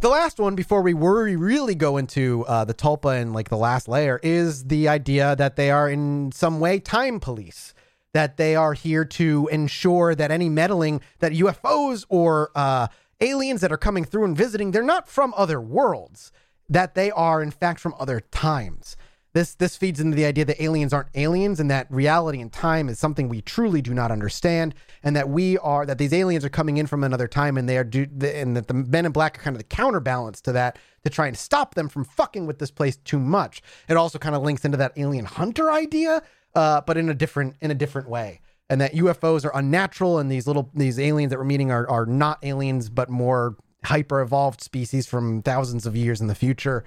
The 0.00 0.08
last 0.08 0.38
one, 0.38 0.54
before 0.54 0.82
we 0.82 0.94
worry 0.94 1.34
really 1.34 1.74
go 1.74 1.96
into 1.96 2.44
uh, 2.46 2.64
the 2.64 2.74
Tulpa 2.74 3.20
and 3.20 3.32
like 3.32 3.48
the 3.48 3.56
last 3.56 3.88
layer, 3.88 4.20
is 4.22 4.66
the 4.66 4.86
idea 4.88 5.34
that 5.34 5.56
they 5.56 5.72
are 5.72 5.90
in 5.90 6.30
some 6.30 6.60
way 6.60 6.78
time 6.78 7.18
police. 7.18 7.74
That 8.14 8.36
they 8.36 8.56
are 8.56 8.72
here 8.72 9.04
to 9.04 9.48
ensure 9.52 10.14
that 10.14 10.30
any 10.30 10.48
meddling, 10.48 11.02
that 11.18 11.32
UFOs 11.32 12.06
or 12.08 12.50
uh, 12.54 12.88
aliens 13.20 13.60
that 13.60 13.72
are 13.72 13.76
coming 13.76 14.04
through 14.04 14.24
and 14.24 14.36
visiting, 14.36 14.70
they're 14.70 14.82
not 14.82 15.08
from 15.08 15.34
other 15.36 15.60
worlds. 15.60 16.32
That 16.68 16.94
they 16.94 17.10
are 17.10 17.42
in 17.42 17.50
fact 17.50 17.80
from 17.80 17.94
other 17.98 18.20
times. 18.20 18.96
This 19.34 19.54
this 19.54 19.76
feeds 19.76 20.00
into 20.00 20.16
the 20.16 20.24
idea 20.24 20.44
that 20.46 20.62
aliens 20.62 20.92
aren't 20.92 21.10
aliens 21.14 21.60
and 21.60 21.70
that 21.70 21.86
reality 21.90 22.40
and 22.40 22.50
time 22.50 22.88
is 22.88 22.98
something 22.98 23.28
we 23.28 23.42
truly 23.42 23.82
do 23.82 23.92
not 23.92 24.10
understand, 24.10 24.74
and 25.02 25.14
that 25.14 25.28
we 25.28 25.58
are 25.58 25.84
that 25.84 25.98
these 25.98 26.14
aliens 26.14 26.44
are 26.44 26.48
coming 26.48 26.78
in 26.78 26.86
from 26.86 27.04
another 27.04 27.28
time 27.28 27.58
and 27.58 27.68
they 27.68 27.76
are 27.76 27.84
do 27.84 28.06
and 28.22 28.56
that 28.56 28.68
the 28.68 28.74
men 28.74 29.04
in 29.04 29.12
black 29.12 29.38
are 29.38 29.42
kind 29.42 29.54
of 29.54 29.58
the 29.58 29.64
counterbalance 29.64 30.40
to 30.40 30.52
that 30.52 30.78
to 31.04 31.10
try 31.10 31.26
and 31.26 31.36
stop 31.36 31.74
them 31.74 31.88
from 31.88 32.04
fucking 32.04 32.46
with 32.46 32.58
this 32.58 32.70
place 32.70 32.96
too 32.96 33.18
much. 33.18 33.60
It 33.88 33.96
also 33.98 34.18
kind 34.18 34.34
of 34.34 34.42
links 34.42 34.64
into 34.64 34.78
that 34.78 34.92
alien 34.96 35.26
hunter 35.26 35.70
idea, 35.70 36.22
uh, 36.54 36.80
but 36.80 36.96
in 36.96 37.10
a 37.10 37.14
different 37.14 37.56
in 37.60 37.70
a 37.70 37.74
different 37.74 38.08
way. 38.08 38.40
And 38.70 38.80
that 38.80 38.94
UFOs 38.94 39.44
are 39.44 39.56
unnatural 39.56 40.18
and 40.18 40.30
these 40.32 40.46
little 40.46 40.70
these 40.74 40.98
aliens 40.98 41.30
that 41.30 41.38
we're 41.38 41.44
meeting 41.44 41.70
are 41.70 41.88
are 41.88 42.06
not 42.06 42.38
aliens 42.42 42.88
but 42.88 43.10
more 43.10 43.56
hyper 43.88 44.20
evolved 44.20 44.60
species 44.62 45.06
from 45.06 45.42
thousands 45.42 45.84
of 45.86 45.96
years 45.96 46.20
in 46.20 46.26
the 46.26 46.34
future 46.34 46.84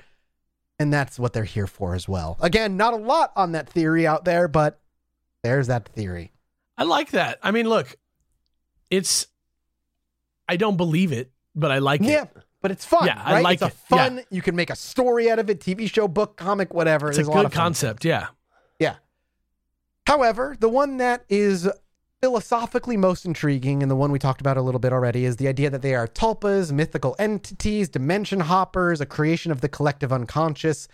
and 0.79 0.91
that's 0.91 1.19
what 1.19 1.33
they're 1.33 1.43
here 1.43 1.67
for 1.67 1.93
as 1.93 2.07
well. 2.07 2.37
Again, 2.41 2.75
not 2.75 2.93
a 2.93 2.97
lot 2.97 3.31
on 3.35 3.51
that 3.51 3.69
theory 3.69 4.07
out 4.07 4.25
there, 4.25 4.47
but 4.47 4.79
there's 5.43 5.67
that 5.67 5.87
theory. 5.89 6.31
I 6.75 6.85
like 6.85 7.11
that. 7.11 7.37
I 7.43 7.51
mean, 7.51 7.69
look, 7.69 7.95
it's. 8.89 9.27
I 10.49 10.55
don't 10.57 10.77
believe 10.77 11.11
it, 11.11 11.31
but 11.53 11.71
I 11.71 11.77
like 11.77 12.01
Yeah, 12.01 12.23
it. 12.23 12.29
but 12.63 12.71
it's 12.71 12.83
fun. 12.83 13.05
Yeah, 13.05 13.21
I 13.23 13.41
like 13.41 13.61
it's 13.61 13.61
a 13.61 13.67
it. 13.67 13.73
fun. 13.73 14.23
You 14.31 14.41
can 14.41 14.55
make 14.55 14.71
a 14.71 14.75
story 14.75 15.29
out 15.29 15.37
of 15.37 15.51
it, 15.51 15.59
TV 15.59 15.87
show, 15.87 16.07
book, 16.07 16.35
comic, 16.35 16.73
whatever. 16.73 17.09
It's 17.09 17.17
There's 17.17 17.27
a 17.27 17.31
good 17.31 17.43
fun. 17.43 17.51
concept. 17.51 18.03
Yeah. 18.03 18.27
Yeah. 18.79 18.95
However, 20.07 20.55
the 20.59 20.69
one 20.69 20.97
that 20.97 21.25
is 21.29 21.69
philosophically 22.21 22.97
most 22.97 23.25
intriguing, 23.25 23.81
and 23.81 23.89
the 23.89 23.95
one 23.95 24.11
we 24.11 24.19
talked 24.19 24.41
about 24.41 24.55
a 24.55 24.61
little 24.61 24.79
bit 24.79 24.93
already, 24.93 25.25
is 25.25 25.37
the 25.37 25.47
idea 25.47 25.69
that 25.69 25.81
they 25.81 25.95
are 25.95 26.07
tulpas, 26.07 26.71
mythical 26.71 27.15
entities, 27.17 27.89
dimension 27.89 28.41
hoppers, 28.41 29.01
a 29.01 29.05
creation 29.05 29.51
of 29.51 29.61
the 29.61 29.69
collective 29.69 30.13
unconscious. 30.13 30.87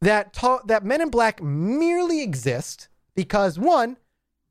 That 0.00 0.32
tu- 0.32 0.60
that 0.66 0.84
Men 0.84 1.00
in 1.00 1.08
Black 1.08 1.40
merely 1.42 2.20
exist 2.20 2.88
because 3.14 3.58
one, 3.58 3.96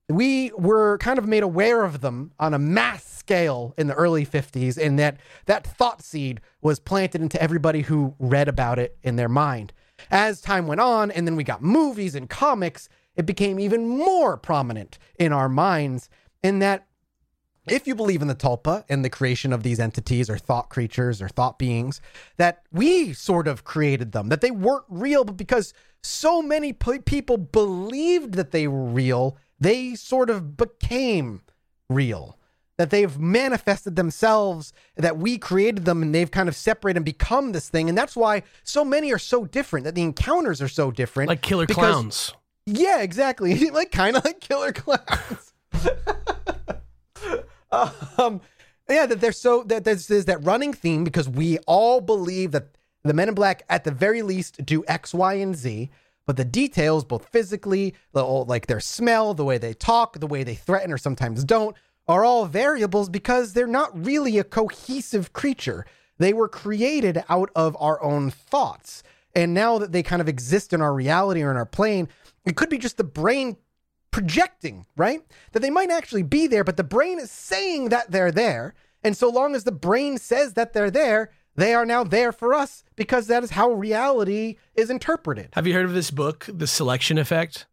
we 0.09 0.51
were 0.57 0.97
kind 0.99 1.19
of 1.19 1.27
made 1.27 1.43
aware 1.43 1.83
of 1.83 2.01
them 2.01 2.31
on 2.39 2.53
a 2.53 2.59
mass 2.59 3.03
scale 3.05 3.73
in 3.77 3.87
the 3.87 3.93
early 3.93 4.25
50s, 4.25 4.77
and 4.77 4.97
that 4.97 5.17
that 5.47 5.67
thought 5.67 6.01
seed 6.01 6.39
was 6.61 6.79
planted 6.79 7.21
into 7.21 7.41
everybody 7.41 7.81
who 7.81 8.15
read 8.19 8.47
about 8.47 8.79
it 8.79 8.97
in 9.03 9.17
their 9.17 9.29
mind. 9.29 9.73
As 10.09 10.41
time 10.41 10.67
went 10.67 10.81
on, 10.81 11.11
and 11.11 11.27
then 11.27 11.35
we 11.35 11.43
got 11.43 11.61
movies 11.61 12.15
and 12.15 12.29
comics, 12.29 12.87
it 13.15 13.25
became 13.25 13.59
even 13.59 13.87
more 13.87 14.37
prominent 14.37 14.97
in 15.17 15.31
our 15.31 15.49
minds. 15.49 16.09
In 16.43 16.59
that, 16.59 16.87
if 17.67 17.87
you 17.87 17.95
believe 17.95 18.21
in 18.21 18.27
the 18.27 18.35
tulpa 18.35 18.83
and 18.89 19.03
the 19.03 19.09
creation 19.09 19.51
of 19.51 19.63
these 19.63 19.79
entities 19.79 20.29
or 20.29 20.37
thought 20.37 20.69
creatures 20.69 21.21
or 21.21 21.29
thought 21.29 21.57
beings, 21.57 22.01
that 22.37 22.63
we 22.71 23.13
sort 23.13 23.47
of 23.47 23.63
created 23.63 24.11
them, 24.11 24.29
that 24.29 24.41
they 24.41 24.51
weren't 24.51 24.85
real, 24.89 25.23
but 25.23 25.37
because 25.37 25.73
so 26.03 26.41
many 26.41 26.73
p- 26.73 26.99
people 26.99 27.37
believed 27.37 28.35
that 28.35 28.51
they 28.51 28.67
were 28.67 28.85
real, 28.85 29.37
they 29.59 29.95
sort 29.95 30.29
of 30.29 30.55
became 30.57 31.41
real. 31.89 32.37
That 32.77 32.89
they've 32.89 33.17
manifested 33.17 33.95
themselves, 33.95 34.73
that 34.97 35.17
we 35.17 35.37
created 35.37 35.85
them, 35.85 36.01
and 36.03 36.13
they've 36.13 36.29
kind 36.29 36.49
of 36.49 36.55
separated 36.57 36.97
and 36.97 37.05
become 37.05 37.53
this 37.53 37.69
thing. 37.69 37.87
And 37.87 37.97
that's 37.97 38.17
why 38.17 38.43
so 38.63 38.83
many 38.83 39.13
are 39.13 39.17
so 39.17 39.45
different, 39.45 39.85
that 39.85 39.95
the 39.95 40.01
encounters 40.01 40.61
are 40.61 40.67
so 40.67 40.91
different. 40.91 41.29
Like 41.29 41.41
killer 41.41 41.65
clowns. 41.65 42.33
Yeah, 42.65 43.01
exactly. 43.01 43.69
like 43.71 43.91
kind 43.91 44.15
of 44.15 44.25
like 44.25 44.39
killer 44.39 44.71
clowns. 44.71 45.53
um, 48.17 48.41
yeah, 48.89 49.05
that 49.05 49.19
there's 49.21 49.37
so 49.37 49.63
that 49.63 49.83
there's, 49.83 50.07
there's 50.07 50.25
that 50.25 50.43
running 50.43 50.73
theme 50.73 51.03
because 51.03 51.27
we 51.27 51.57
all 51.59 52.01
believe 52.01 52.51
that 52.51 52.67
the 53.03 53.13
Men 53.13 53.29
in 53.29 53.35
Black, 53.35 53.63
at 53.69 53.83
the 53.83 53.91
very 53.91 54.21
least, 54.21 54.65
do 54.65 54.83
X, 54.87 55.13
Y, 55.13 55.33
and 55.35 55.55
Z. 55.55 55.89
But 56.25 56.37
the 56.37 56.45
details, 56.45 57.05
both 57.05 57.27
physically, 57.27 57.93
the 58.13 58.25
whole- 58.25 58.45
like 58.45 58.65
their 58.65 58.79
smell, 58.79 59.35
the 59.35 59.45
way 59.45 59.59
they 59.59 59.75
talk, 59.75 60.19
the 60.19 60.27
way 60.27 60.43
they 60.43 60.55
threaten 60.55 60.91
or 60.91 60.97
sometimes 60.97 61.43
don't, 61.43 61.75
are 62.07 62.25
all 62.25 62.45
variables 62.45 63.09
because 63.09 63.53
they're 63.53 63.67
not 63.67 64.05
really 64.05 64.39
a 64.39 64.43
cohesive 64.43 65.33
creature. 65.33 65.85
They 66.17 66.33
were 66.33 66.47
created 66.47 67.23
out 67.29 67.51
of 67.55 67.77
our 67.79 68.01
own 68.01 68.31
thoughts. 68.31 69.03
And 69.35 69.53
now 69.53 69.77
that 69.77 69.91
they 69.91 70.01
kind 70.01 70.21
of 70.21 70.29
exist 70.29 70.73
in 70.73 70.81
our 70.81 70.93
reality 70.93 71.43
or 71.43 71.51
in 71.51 71.57
our 71.57 71.65
plane, 71.65 72.07
it 72.45 72.55
could 72.55 72.69
be 72.69 72.77
just 72.77 72.97
the 72.97 73.03
brain 73.03 73.57
projecting, 74.11 74.85
right? 74.95 75.21
That 75.51 75.61
they 75.61 75.69
might 75.69 75.89
actually 75.89 76.23
be 76.23 76.47
there, 76.47 76.63
but 76.63 76.77
the 76.77 76.83
brain 76.83 77.19
is 77.19 77.31
saying 77.31 77.89
that 77.89 78.11
they're 78.11 78.31
there. 78.31 78.73
And 79.03 79.15
so 79.15 79.29
long 79.29 79.55
as 79.55 79.65
the 79.65 79.71
brain 79.71 80.17
says 80.17 80.53
that 80.53 80.73
they're 80.73 80.91
there, 80.91 81.31
they 81.55 81.73
are 81.73 81.85
now 81.85 82.03
there 82.03 82.31
for 82.31 82.53
us 82.53 82.83
because 82.95 83.27
that 83.27 83.43
is 83.43 83.51
how 83.51 83.71
reality 83.71 84.57
is 84.75 84.89
interpreted. 84.89 85.49
Have 85.53 85.67
you 85.67 85.73
heard 85.73 85.85
of 85.85 85.93
this 85.93 86.11
book, 86.11 86.47
The 86.51 86.67
Selection 86.67 87.17
Effect? 87.17 87.65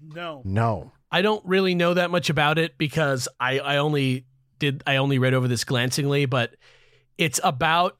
No. 0.00 0.42
No. 0.44 0.92
I 1.10 1.22
don't 1.22 1.44
really 1.46 1.74
know 1.74 1.94
that 1.94 2.10
much 2.10 2.30
about 2.30 2.58
it 2.58 2.76
because 2.76 3.28
I, 3.40 3.58
I 3.58 3.76
only 3.78 4.26
did 4.58 4.82
I 4.86 4.96
only 4.96 5.18
read 5.18 5.34
over 5.34 5.48
this 5.48 5.64
glancingly, 5.64 6.26
but 6.26 6.56
it's 7.18 7.40
about 7.44 7.96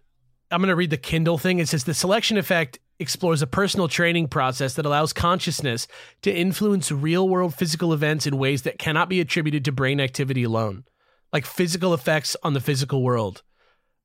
I'm 0.51 0.61
going 0.61 0.69
to 0.69 0.77
read 0.77 0.91
the 0.91 0.97
Kindle 0.97 1.39
thing. 1.39 1.59
It 1.59 1.69
says 1.69 1.85
the 1.85 1.95
selection 1.95 2.37
effect 2.37 2.79
explores 2.99 3.43
a 3.43 3.47
personal 3.47 3.89
training 3.89 4.29
process 4.29 4.75
that 4.75 4.87
allows 4.87 5.13
consciousness 5.13 5.87
to 6.23 6.35
influence 6.35 6.91
real 6.91 7.29
world 7.29 7.55
physical 7.55 7.93
events 7.93 8.27
in 8.27 8.39
ways 8.39 8.63
that 8.63 8.79
cannot 8.79 9.09
be 9.09 9.21
attributed 9.21 9.65
to 9.65 9.73
brain 9.73 10.01
activity 10.01 10.43
alone, 10.45 10.85
like 11.33 11.45
physical 11.45 11.93
effects 11.93 12.37
on 12.43 12.55
the 12.55 12.61
physical 12.61 13.03
world, 13.03 13.43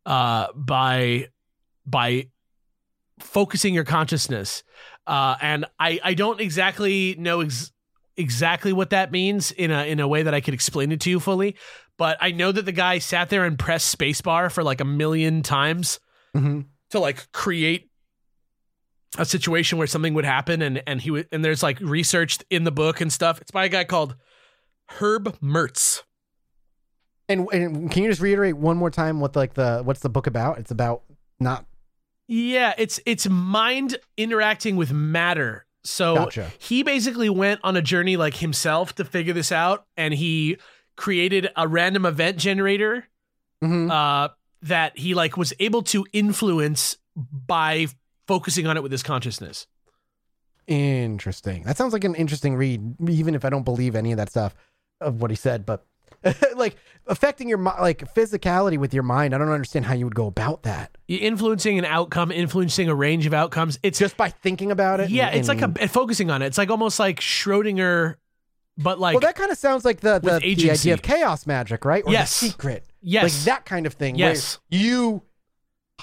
uh, 0.06 0.48
by 0.56 1.30
by 1.86 2.28
focusing 3.20 3.74
your 3.74 3.84
consciousness. 3.84 4.64
Uh, 5.08 5.36
and 5.42 5.66
I 5.80 6.00
I 6.04 6.14
don't 6.14 6.42
exactly 6.42 7.16
know 7.18 7.42
ex- 7.42 7.72
exactly 8.18 8.74
what 8.74 8.90
that 8.90 9.12
means 9.12 9.52
in 9.52 9.72
a 9.72 9.86
in 9.86 10.00
a 10.00 10.08
way 10.08 10.24
that 10.24 10.34
I 10.34 10.42
could 10.42 10.54
explain 10.54 10.92
it 10.92 11.00
to 11.02 11.10
you 11.10 11.20
fully, 11.20 11.56
but 11.98 12.18
I 12.20 12.32
know 12.32 12.52
that 12.52 12.66
the 12.66 12.72
guy 12.72 13.00
sat 13.00 13.30
there 13.30 13.46
and 13.46 13.58
pressed 13.58 13.98
spacebar 13.98 14.52
for 14.52 14.64
like 14.64 14.82
a 14.82 14.86
million 14.86 15.44
times 15.44 16.00
Mm-hmm. 16.36 16.62
to 16.92 17.00
like 17.00 17.30
create 17.34 17.91
a 19.18 19.26
situation 19.26 19.78
where 19.78 19.88
something 19.88 20.14
would 20.14 20.26
happen 20.26 20.62
and 20.62 20.82
and 20.88 21.02
he 21.02 21.12
would 21.12 21.28
and 21.32 21.44
there's 21.44 21.62
like 21.64 21.80
researched 21.82 22.44
in 22.50 22.64
the 22.64 22.72
book 22.72 23.02
and 23.02 23.12
stuff. 23.12 23.42
It's 23.42 23.52
by 23.52 23.66
a 23.66 23.70
guy 23.70 23.84
called 23.84 24.16
Herb 25.00 25.38
Mertz. 25.42 26.04
And, 27.30 27.48
and 27.54 27.90
can 27.92 28.04
you 28.04 28.10
just 28.10 28.22
reiterate 28.22 28.58
one 28.58 28.78
more 28.78 28.90
time 28.90 29.20
what 29.20 29.36
like 29.36 29.54
the 29.54 29.82
what's 29.84 30.02
the 30.02 30.10
book 30.10 30.28
about? 30.28 30.60
It's 30.60 30.72
about 30.72 31.04
not 31.40 31.66
Yeah, 32.28 32.74
it's 32.78 33.00
it's 33.06 33.28
mind 33.30 33.98
interacting 34.18 34.76
with 34.76 34.92
matter. 34.92 35.66
So 35.84 36.16
Gotcha. 36.16 36.52
he 36.60 36.84
basically 36.84 37.30
went 37.30 37.60
on 37.64 37.76
a 37.76 37.82
journey 37.82 38.16
like 38.18 38.36
himself 38.36 38.94
to 38.96 39.06
figure 39.06 39.34
this 39.34 39.52
out 39.52 39.86
and 39.98 40.14
he 40.14 40.58
created 40.96 41.50
a 41.56 41.68
random 41.68 42.06
event 42.06 42.38
generator 42.38 43.08
Mhm. 43.64 43.92
uh, 43.92 44.30
that 44.64 44.98
he 44.98 45.14
like 45.16 45.38
was 45.38 45.54
able 45.60 45.82
to 45.84 46.06
influence 46.14 46.98
by 47.16 47.88
focusing 48.32 48.66
on 48.66 48.78
it 48.78 48.84
with 48.84 48.94
his 48.94 49.04
consciousness. 49.04 49.68
Interesting. 50.68 51.64
That 51.64 51.76
sounds 51.78 51.92
like 51.92 52.04
an 52.06 52.16
interesting 52.16 52.56
read, 52.56 52.96
even 53.10 53.36
if 53.36 53.44
I 53.44 53.50
don't 53.50 53.64
believe 53.64 53.96
any 53.96 54.12
of 54.12 54.18
that 54.18 54.30
stuff 54.30 54.56
of 55.02 55.22
what 55.22 55.32
he 55.32 55.36
said. 55.36 55.66
But 55.66 55.86
like 56.56 56.78
affecting 57.08 57.50
your 57.50 57.58
like 57.58 58.14
physicality 58.14 58.78
with 58.78 58.94
your 58.94 59.04
mind, 59.04 59.36
I 59.36 59.38
don't 59.38 59.50
understand 59.50 59.86
how 59.86 59.96
you 59.96 60.06
would 60.06 60.16
go 60.16 60.28
about 60.28 60.64
that. 60.64 60.98
Influencing 61.10 61.78
an 61.78 61.84
outcome, 61.86 62.32
influencing 62.32 62.88
a 62.88 62.96
range 62.96 63.26
of 63.26 63.34
outcomes. 63.34 63.80
It's 63.84 64.00
Just 64.00 64.16
by 64.16 64.30
thinking 64.30 64.72
about 64.72 65.00
it. 65.02 65.10
yeah, 65.10 65.28
and- 65.28 65.40
it's 65.40 65.50
like 65.50 65.62
a 65.62 65.88
focusing 65.90 66.32
on 66.32 66.42
it. 66.42 66.46
It's 66.46 66.58
like 66.58 66.70
almost 66.70 67.00
like 67.00 67.20
Schrodinger, 67.20 68.16
but 68.78 68.98
like 69.00 69.16
well, 69.16 69.22
that 69.22 69.36
kind 69.36 69.52
of 69.52 69.58
sounds 69.58 69.84
like 69.84 70.00
the 70.00 70.20
the, 70.20 70.40
the 70.40 70.72
idea 70.72 70.94
of 70.94 71.02
chaos 71.02 71.46
magic, 71.46 71.84
right? 71.84 72.04
Or 72.06 72.14
Yes. 72.14 72.40
the 72.40 72.48
secret. 72.50 72.86
yes, 73.02 73.24
Like 73.24 73.34
that 73.56 73.66
kind 73.66 73.86
of 73.86 73.94
thing. 73.96 74.16
Yes. 74.16 74.60
You 74.70 75.24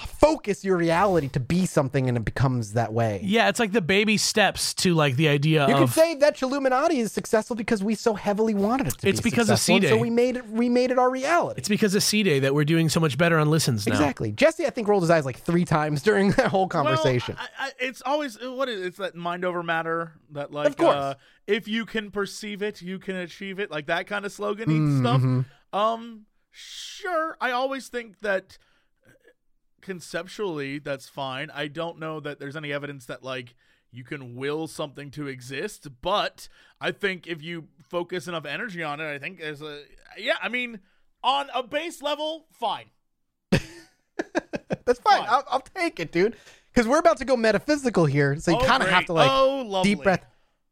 focus 0.07 0.63
your 0.63 0.77
reality 0.77 1.27
to 1.29 1.39
be 1.39 1.65
something 1.65 2.07
and 2.07 2.17
it 2.17 2.25
becomes 2.25 2.73
that 2.73 2.93
way. 2.93 3.21
yeah, 3.23 3.49
it's 3.49 3.59
like 3.59 3.71
the 3.71 3.81
baby 3.81 4.17
steps 4.17 4.73
to 4.75 4.93
like 4.93 5.15
the 5.15 5.27
idea 5.27 5.67
You 5.67 5.73
of 5.75 5.79
could 5.79 5.89
say 5.89 6.15
that 6.15 6.41
Illuminati 6.41 6.99
is 6.99 7.11
successful 7.11 7.55
because 7.55 7.83
we 7.83 7.95
so 7.95 8.13
heavily 8.13 8.53
wanted 8.53 8.87
it 8.87 8.97
to 8.99 9.07
It's 9.09 9.21
be 9.21 9.29
because 9.29 9.49
of 9.49 9.59
C-Day. 9.59 9.89
So 9.89 9.97
we 9.97 10.09
made 10.09 10.37
it 10.37 10.47
we 10.49 10.69
made 10.69 10.91
it 10.91 10.97
our 10.99 11.09
reality. 11.09 11.59
it's 11.59 11.69
because 11.69 11.95
of 11.95 12.03
C 12.03 12.23
Day 12.23 12.39
that 12.39 12.53
we're 12.53 12.65
doing 12.65 12.89
so 12.89 12.99
much 12.99 13.17
better 13.17 13.37
on 13.39 13.49
listens 13.49 13.85
now. 13.87 13.93
Exactly. 13.93 14.31
Jesse, 14.31 14.65
I 14.65 14.69
think, 14.69 14.87
rolled 14.87 15.03
his 15.03 15.09
eyes 15.09 15.25
like 15.25 15.39
three 15.39 15.65
times 15.65 16.01
during 16.01 16.31
that 16.31 16.47
whole 16.47 16.67
conversation. 16.67 17.35
Well, 17.37 17.47
I, 17.59 17.67
I, 17.67 17.71
it's 17.79 18.01
always 18.05 18.37
what 18.41 18.69
is 18.69 18.81
it's 18.85 18.97
that 18.97 19.15
mind 19.15 19.45
over 19.45 19.63
matter 19.63 20.13
that 20.31 20.51
like 20.51 20.67
Of 20.67 20.77
course. 20.77 20.95
uh, 20.95 21.13
if 21.47 21.67
you 21.67 21.85
can 21.85 22.11
perceive 22.11 22.61
it, 22.61 22.81
you 22.81 22.99
can 22.99 23.15
achieve 23.15 23.59
it, 23.59 23.71
like 23.71 23.87
that 23.87 24.07
kind 24.07 24.25
of 24.25 24.31
slogan 24.31 24.69
Mhm. 24.69 24.99
stuff. 25.01 25.45
Um, 25.73 26.25
sure. 26.51 27.37
I 27.41 27.51
always 27.51 27.87
think 27.87 28.19
that 28.19 28.57
conceptually 29.89 30.77
that's 30.77 31.09
fine. 31.09 31.49
I 31.51 31.65
don't 31.67 31.97
know 31.97 32.19
that 32.19 32.39
there's 32.39 32.55
any 32.55 32.71
evidence 32.71 33.07
that 33.07 33.23
like 33.23 33.55
you 33.91 34.03
can 34.03 34.35
will 34.35 34.67
something 34.67 35.09
to 35.11 35.25
exist, 35.25 35.87
but 36.03 36.47
I 36.79 36.91
think 36.91 37.25
if 37.25 37.41
you 37.41 37.69
focus 37.89 38.27
enough 38.27 38.45
energy 38.45 38.83
on 38.83 38.99
it, 38.99 39.11
I 39.11 39.17
think 39.17 39.39
there's 39.39 39.63
a 39.63 39.81
yeah. 40.15 40.35
I 40.43 40.47
mean, 40.47 40.81
on 41.23 41.47
a 41.55 41.63
base 41.63 42.03
level, 42.03 42.45
fine. 42.51 42.85
That's 43.51 44.99
fine. 44.99 45.21
Fine. 45.21 45.25
I'll, 45.27 45.43
I'll 45.49 45.61
take 45.61 45.99
it, 45.99 46.11
dude. 46.11 46.35
Because 46.71 46.87
we're 46.87 46.99
about 46.99 47.17
to 47.17 47.25
go 47.25 47.35
metaphysical 47.35 48.05
here, 48.05 48.37
so 48.39 48.51
you 48.51 48.57
Oh, 48.57 48.63
kind 48.63 48.83
of 48.83 48.89
have 48.89 49.05
to 49.07 49.13
like 49.13 49.29
oh, 49.31 49.81
deep 49.83 50.03
breath. 50.03 50.23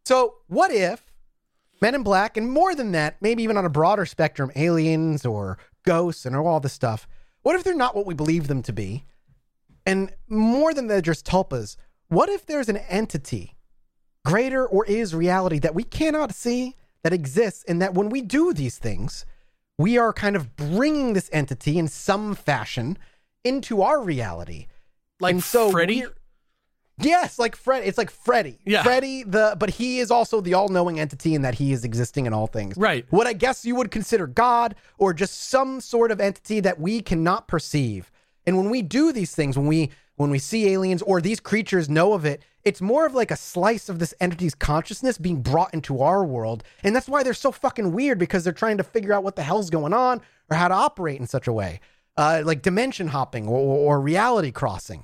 So, 0.06 0.36
what 0.46 0.70
if 0.70 1.02
Men 1.82 1.96
in 1.96 2.04
Black, 2.04 2.38
and 2.38 2.52
more 2.52 2.76
than 2.76 2.92
that, 2.92 3.18
maybe 3.20 3.42
even 3.42 3.58
on 3.58 3.66
a 3.66 3.70
broader 3.70 4.06
spectrum, 4.06 4.52
aliens 4.56 5.26
or 5.26 5.58
ghosts 5.86 6.24
and 6.24 6.36
all 6.36 6.60
this 6.60 6.74
stuff, 6.74 7.08
what 7.44 7.56
if 7.56 7.64
they're 7.64 7.76
not 7.76 7.96
what 7.96 8.06
we 8.06 8.14
believe 8.14 8.48
them 8.48 8.62
to 8.64 8.74
be? 8.74 9.06
And 9.86 10.12
more 10.28 10.74
than 10.74 10.88
they're 10.88 11.02
just 11.02 11.26
tulpas, 11.26 11.78
what 12.10 12.30
if 12.30 12.46
there's 12.46 12.70
an 12.70 12.78
entity 12.78 13.54
greater 14.26 14.66
or 14.66 14.86
is 14.86 15.16
reality 15.16 15.60
that 15.60 15.74
we 15.74 15.84
cannot 15.84 16.34
see 16.34 16.76
that 17.04 17.14
exists, 17.14 17.64
and 17.68 17.82
that 17.82 17.94
when 17.94 18.10
we 18.10 18.22
do 18.22 18.54
these 18.54 18.78
things, 18.78 19.26
we 19.78 19.98
are 19.98 20.12
kind 20.12 20.36
of 20.36 20.56
bringing 20.56 21.14
this 21.14 21.30
entity 21.32 21.78
in 21.78 21.88
some 21.88 22.36
fashion 22.36 22.98
into 23.46 23.82
our 23.82 24.02
reality? 24.02 24.68
Like 25.20 25.36
And 25.36 25.44
so 25.44 25.72
Freddy. 25.72 26.04
Yes, 27.00 27.38
like 27.38 27.56
Fred. 27.56 27.84
It's 27.86 27.98
like 27.98 28.10
Freddy. 28.10 28.60
Yeah. 28.66 28.84
Freddy. 28.84 29.24
The 29.24 29.56
but 29.60 29.70
he 29.72 30.00
is 30.00 30.10
also 30.10 30.42
the 30.42 30.56
all-knowing 30.56 31.00
entity 31.00 31.36
in 31.36 31.44
that 31.44 31.56
he 31.56 31.72
is 31.72 31.84
existing 31.84 32.26
in 32.26 32.34
all 32.34 32.48
things. 32.48 32.76
Right. 32.78 33.06
What 33.10 33.28
I 33.28 33.34
guess 33.34 33.66
you 33.66 33.76
would 33.76 33.92
consider 33.92 34.26
God 34.28 34.76
or 34.98 35.14
just 35.14 35.50
some 35.50 35.80
sort 35.80 36.12
of 36.12 36.20
entity 36.20 36.60
that 36.62 36.80
we 36.80 37.02
cannot 37.02 37.48
perceive. 37.48 38.12
And 38.46 38.58
when 38.58 38.70
we 38.70 38.82
do 38.82 39.12
these 39.12 39.36
things, 39.36 39.58
when 39.58 39.68
we 39.68 39.92
when 40.16 40.32
we 40.32 40.40
see 40.40 40.70
aliens 40.70 41.04
or 41.04 41.22
these 41.22 41.40
creatures 41.40 41.88
know 41.88 42.14
of 42.14 42.26
it, 42.26 42.42
it's 42.64 42.82
more 42.82 43.06
of 43.06 43.14
like 43.14 43.30
a 43.30 43.36
slice 43.36 43.88
of 43.88 44.00
this 44.00 44.16
entity's 44.20 44.56
consciousness 44.56 45.20
being 45.20 45.42
brought 45.42 45.74
into 45.74 46.02
our 46.02 46.26
world. 46.26 46.64
And 46.84 46.96
that's 46.96 47.08
why 47.08 47.22
they're 47.22 47.36
so 47.36 47.52
fucking 47.52 47.92
weird 47.92 48.18
because 48.18 48.44
they're 48.44 48.54
trying 48.54 48.78
to 48.78 48.84
figure 48.84 49.14
out 49.14 49.24
what 49.24 49.36
the 49.36 49.44
hell's 49.44 49.70
going 49.70 49.94
on 49.94 50.22
or 50.50 50.58
how 50.58 50.68
to 50.68 50.74
operate 50.74 51.20
in 51.20 51.28
such 51.28 51.48
a 51.48 51.54
way. 51.54 51.80
Uh, 52.18 52.42
like 52.44 52.64
dimension 52.64 53.10
hopping 53.10 53.48
or, 53.48 53.60
or 53.60 54.02
reality 54.02 54.52
crossing 54.52 55.04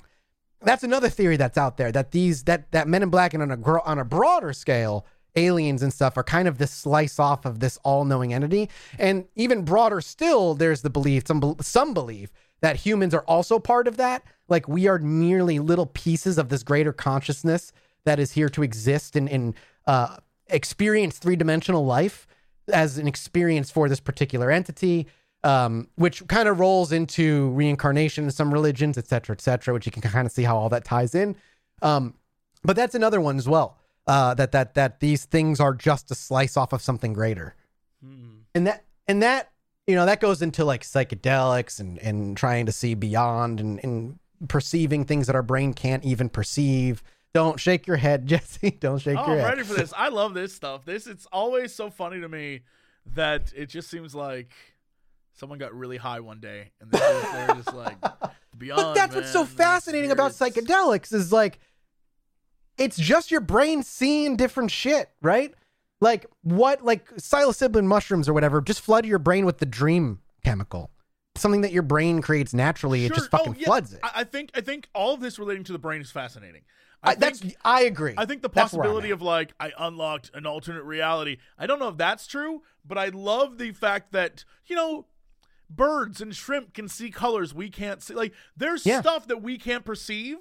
that's 0.64 0.82
another 0.82 1.08
theory 1.08 1.36
that's 1.36 1.58
out 1.58 1.76
there 1.76 1.92
that 1.92 2.10
these 2.10 2.44
that 2.44 2.70
that 2.72 2.88
Men 2.88 3.02
in 3.02 3.10
Black 3.10 3.34
and 3.34 3.42
on 3.42 3.50
a 3.50 3.82
on 3.82 3.98
a 3.98 4.04
broader 4.04 4.52
scale, 4.52 5.06
aliens 5.36 5.82
and 5.82 5.92
stuff 5.92 6.16
are 6.16 6.24
kind 6.24 6.48
of 6.48 6.58
this 6.58 6.70
slice 6.70 7.18
off 7.18 7.44
of 7.44 7.60
this 7.60 7.78
all-knowing 7.82 8.32
entity. 8.32 8.68
And 8.98 9.26
even 9.34 9.64
broader 9.64 10.00
still, 10.00 10.54
there's 10.54 10.82
the 10.82 10.90
belief 10.90 11.26
some 11.26 11.56
some 11.60 11.94
believe 11.94 12.30
that 12.60 12.76
humans 12.76 13.14
are 13.14 13.24
also 13.24 13.58
part 13.58 13.86
of 13.88 13.96
that. 13.96 14.22
Like 14.48 14.68
we 14.68 14.86
are 14.88 14.98
merely 14.98 15.58
little 15.58 15.86
pieces 15.86 16.38
of 16.38 16.48
this 16.48 16.62
greater 16.62 16.92
consciousness 16.92 17.72
that 18.04 18.18
is 18.18 18.32
here 18.32 18.48
to 18.50 18.62
exist 18.62 19.16
and 19.16 19.28
and 19.28 19.54
uh, 19.86 20.16
experience 20.48 21.18
three 21.18 21.36
dimensional 21.36 21.84
life 21.84 22.26
as 22.72 22.96
an 22.98 23.06
experience 23.06 23.70
for 23.70 23.88
this 23.88 24.00
particular 24.00 24.50
entity 24.50 25.06
um, 25.44 25.88
which 25.96 26.26
kind 26.26 26.48
of 26.48 26.58
rolls 26.58 26.90
into 26.90 27.50
reincarnation 27.50 28.24
in 28.24 28.30
some 28.30 28.52
religions, 28.52 28.98
et 28.98 29.06
cetera, 29.06 29.34
et 29.36 29.40
cetera, 29.40 29.72
which 29.74 29.86
you 29.86 29.92
can 29.92 30.02
kind 30.02 30.26
of 30.26 30.32
see 30.32 30.42
how 30.42 30.56
all 30.56 30.68
that 30.70 30.84
ties 30.84 31.14
in. 31.14 31.36
Um, 31.82 32.14
but 32.62 32.74
that's 32.76 32.94
another 32.94 33.20
one 33.20 33.36
as 33.36 33.48
well. 33.48 33.78
Uh, 34.06 34.34
that 34.34 34.52
that 34.52 34.74
that 34.74 35.00
these 35.00 35.24
things 35.24 35.60
are 35.60 35.72
just 35.74 36.10
a 36.10 36.14
slice 36.14 36.56
off 36.56 36.72
of 36.72 36.82
something 36.82 37.12
greater, 37.14 37.54
Hmm. 38.02 38.40
and 38.54 38.66
that 38.66 38.84
and 39.08 39.22
that 39.22 39.50
you 39.86 39.94
know 39.94 40.04
that 40.06 40.20
goes 40.20 40.42
into 40.42 40.64
like 40.64 40.82
psychedelics 40.82 41.80
and 41.80 41.98
and 42.00 42.36
trying 42.36 42.66
to 42.66 42.72
see 42.72 42.94
beyond 42.94 43.60
and, 43.60 43.80
and 43.82 44.18
perceiving 44.48 45.04
things 45.06 45.26
that 45.26 45.34
our 45.36 45.42
brain 45.42 45.72
can't 45.72 46.04
even 46.04 46.28
perceive. 46.28 47.02
Don't 47.32 47.58
shake 47.58 47.86
your 47.86 47.96
head, 47.96 48.26
Jesse. 48.32 48.72
Don't 48.72 48.98
shake 48.98 49.16
Oh, 49.18 49.24
your 49.26 49.36
I'm 49.36 49.38
head. 49.40 49.48
ready 49.48 49.62
for 49.62 49.74
this. 49.74 49.92
I 49.96 50.08
love 50.08 50.34
this 50.34 50.52
stuff. 50.54 50.84
This 50.84 51.06
it's 51.06 51.26
always 51.32 51.74
so 51.74 51.88
funny 51.90 52.20
to 52.20 52.28
me 52.28 52.60
that 53.14 53.52
it 53.56 53.66
just 53.70 53.88
seems 53.90 54.14
like 54.14 54.52
someone 55.34 55.58
got 55.58 55.74
really 55.74 55.96
high 55.96 56.20
one 56.20 56.40
day 56.40 56.70
and 56.80 56.90
they're 56.90 57.54
just, 57.54 57.74
like 57.74 57.96
beyond. 58.58 58.82
But 58.82 58.94
that's 58.94 59.14
what's 59.14 59.32
so 59.32 59.44
fascinating 59.44 60.10
about 60.10 60.32
psychedelics 60.32 61.12
is 61.12 61.32
like 61.32 61.58
it's 62.76 62.96
just 62.96 63.30
your 63.30 63.40
brain 63.40 63.82
seeing 63.82 64.36
different 64.36 64.70
shit, 64.70 65.10
right? 65.22 65.54
Like 66.00 66.26
what 66.42 66.84
like 66.84 67.08
psilocybin 67.16 67.84
mushrooms 67.84 68.28
or 68.28 68.32
whatever 68.32 68.60
just 68.60 68.80
flood 68.80 69.06
your 69.06 69.18
brain 69.18 69.46
with 69.46 69.58
the 69.58 69.66
dream 69.66 70.20
chemical. 70.44 70.90
Something 71.36 71.62
that 71.62 71.72
your 71.72 71.82
brain 71.82 72.22
creates 72.22 72.54
naturally, 72.54 73.04
it 73.04 73.08
Sure. 73.08 73.16
just 73.16 73.28
Oh, 73.32 73.38
fucking 73.38 73.56
yeah. 73.58 73.64
floods 73.66 73.92
it. 73.92 74.00
I, 74.02 74.22
think 74.22 74.50
I 74.54 74.60
think 74.60 74.88
all 74.94 75.14
of 75.14 75.20
this 75.20 75.38
relating 75.38 75.64
to 75.64 75.72
the 75.72 75.80
brain 75.80 76.00
is 76.00 76.10
fascinating. 76.12 76.62
I, 77.02 77.10
I, 77.10 77.14
think, 77.16 77.20
that's 77.40 77.56
I 77.64 77.82
agree. 77.82 78.14
I 78.16 78.24
think 78.24 78.42
the 78.42 78.48
That's 78.48 78.72
where 78.72 78.82
I'm 78.82 78.86
possibility 78.86 79.10
of 79.10 79.20
like 79.20 79.52
I 79.60 79.72
unlocked 79.78 80.30
an 80.32 80.46
alternate 80.46 80.84
reality. 80.84 81.38
I 81.58 81.66
don't 81.66 81.78
know 81.78 81.88
if 81.88 81.96
that's 81.96 82.26
true, 82.26 82.62
but 82.84 82.98
I 82.98 83.08
love 83.08 83.58
the 83.58 83.72
fact 83.72 84.12
that 84.12 84.44
you 84.66 84.76
know 84.76 85.06
birds 85.76 86.20
and 86.20 86.34
shrimp 86.34 86.72
can 86.74 86.88
see 86.88 87.10
colors 87.10 87.54
we 87.54 87.68
can't 87.70 88.02
see. 88.02 88.14
Like 88.14 88.32
there's 88.56 88.84
Yeah. 88.86 89.00
stuff 89.00 89.26
that 89.28 89.42
we 89.42 89.58
can't 89.58 89.84
perceive 89.84 90.36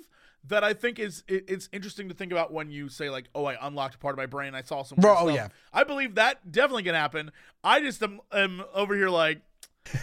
that 0.45 0.63
I 0.63 0.73
think 0.73 0.99
is 0.99 1.23
it, 1.27 1.45
it's 1.47 1.69
interesting 1.71 2.09
to 2.09 2.13
think 2.15 2.31
about 2.31 2.51
when 2.51 2.69
you 2.69 2.89
say 2.89 3.09
like, 3.09 3.29
oh, 3.33 3.45
I 3.45 3.57
unlocked 3.65 3.95
a 3.95 3.97
part 3.97 4.13
of 4.13 4.17
my 4.17 4.25
brain. 4.25 4.53
I 4.55 4.61
saw 4.61 4.83
some. 4.83 4.97
Bro, 4.99 5.25
weird 5.25 5.33
oh, 5.33 5.35
yeah. 5.35 5.47
I 5.71 5.83
believe 5.83 6.15
that 6.15 6.51
definitely 6.51 6.83
can 6.83 6.95
happen. 6.95 7.31
I 7.63 7.79
just 7.79 8.03
am, 8.03 8.19
am 8.31 8.63
over 8.73 8.93
here 8.95 9.09
like, 9.09 9.41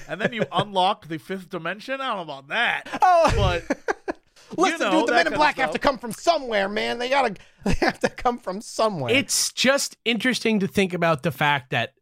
and 0.09 0.21
then 0.21 0.33
you 0.33 0.45
unlock 0.53 1.09
the 1.09 1.19
fifth 1.19 1.51
dimension. 1.51 2.01
I 2.01 2.09
don't 2.09 2.17
know 2.17 2.23
about 2.23 2.49
that, 2.49 2.85
Oh, 3.03 3.33
but 3.37 4.17
listen, 4.57 4.81
know, 4.81 4.91
dude, 5.01 5.09
the 5.09 5.13
that 5.13 5.25
men 5.25 5.27
in 5.29 5.33
black 5.35 5.57
have 5.57 5.73
to 5.73 5.79
come 5.79 5.99
from 5.99 6.13
somewhere, 6.13 6.69
man. 6.69 6.99
They 6.99 7.11
gotta 7.11 7.35
they 7.65 7.75
have 7.75 8.01
to 8.01 8.09
come 8.09 8.39
from 8.39 8.61
somewhere. 8.63 9.13
It's 9.15 9.53
just 9.53 9.97
interesting 10.07 10.61
to 10.61 10.67
think 10.67 10.95
about 10.95 11.23
the 11.23 11.33
fact 11.33 11.71
that 11.71 11.93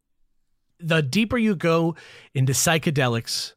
the 0.80 1.02
deeper 1.02 1.38
you 1.38 1.54
go 1.54 1.96
into 2.34 2.52
psychedelics, 2.52 3.54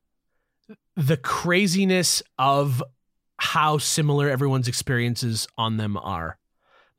the 0.96 1.18
craziness 1.18 2.22
of 2.38 2.84
how 3.38 3.78
similar 3.78 4.30
everyone's 4.30 4.68
experiences 4.68 5.48
on 5.58 5.78
them 5.78 5.98
are. 5.98 6.38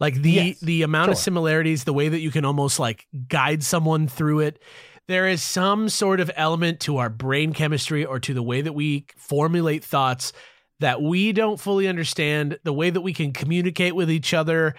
Like 0.00 0.14
the 0.14 0.30
Yes, 0.30 0.60
the 0.60 0.82
amount 0.82 1.12
of 1.12 1.18
similarities, 1.18 1.84
the 1.84 1.92
way 1.92 2.08
that 2.08 2.18
you 2.18 2.30
can 2.30 2.44
almost 2.44 2.80
like 2.80 3.06
guide 3.28 3.62
someone 3.62 4.08
through 4.08 4.40
it. 4.40 4.60
There 5.06 5.28
is 5.28 5.42
some 5.42 5.88
sort 5.88 6.18
of 6.18 6.30
element 6.34 6.80
to 6.80 6.96
our 6.98 7.08
brain 7.08 7.52
chemistry 7.52 8.04
or 8.04 8.18
to 8.20 8.34
the 8.34 8.42
way 8.42 8.60
that 8.62 8.72
we 8.72 9.06
formulate 9.16 9.84
thoughts 9.84 10.32
that 10.80 11.00
we 11.00 11.32
don't 11.32 11.60
fully 11.60 11.86
understand, 11.86 12.58
the 12.64 12.72
way 12.72 12.90
that 12.90 13.00
we 13.02 13.12
can 13.12 13.32
communicate 13.32 13.94
with 13.94 14.10
each 14.10 14.34
other 14.34 14.74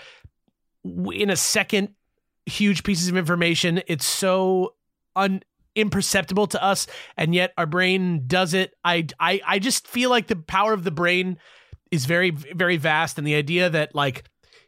in 0.83 1.29
a 1.29 1.35
second 1.37 1.89
huge 2.45 2.83
pieces 2.83 3.07
of 3.07 3.15
information 3.15 3.81
it's 3.87 4.05
so 4.05 4.73
un 5.15 5.41
imperceptible 5.75 6.45
to 6.45 6.63
us 6.63 6.85
and 7.17 7.33
yet 7.33 7.51
our 7.57 7.65
brain 7.65 8.23
does 8.27 8.53
it 8.53 8.75
I, 8.83 9.07
I 9.19 9.41
i 9.45 9.57
just 9.57 9.87
feel 9.87 10.11
like 10.11 10.27
the 10.27 10.35
power 10.35 10.71
of 10.71 10.83
the 10.83 10.91
brain 10.91 11.39
is 11.89 12.05
very 12.05 12.29
very 12.29 12.77
vast 12.77 13.17
and 13.17 13.25
the 13.25 13.33
idea 13.33 13.71
that 13.71 13.95
like 13.95 14.23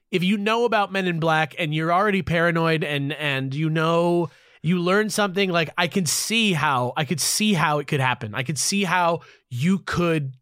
if 0.09 0.23
you 0.23 0.37
know 0.37 0.65
about 0.65 0.91
men 0.91 1.05
in 1.05 1.19
black 1.19 1.53
and 1.59 1.75
you're 1.75 1.93
already 1.93 2.23
paranoid 2.23 2.83
and 2.83 3.13
and 3.13 3.53
you 3.53 3.69
know 3.69 4.29
you 4.65 4.79
learn 4.79 5.11
something 5.11 5.51
like 5.51 5.69
I 5.77 5.87
can 5.87 6.07
see 6.07 6.51
how 6.51 6.93
I 6.97 7.05
could 7.05 7.21
see 7.21 7.53
how 7.53 7.77
it 7.77 7.85
could 7.85 7.99
happen. 7.99 8.33
I 8.33 8.41
could 8.41 8.57
see 8.57 8.83
how 8.83 9.19
you 9.51 9.77
could 9.77 10.33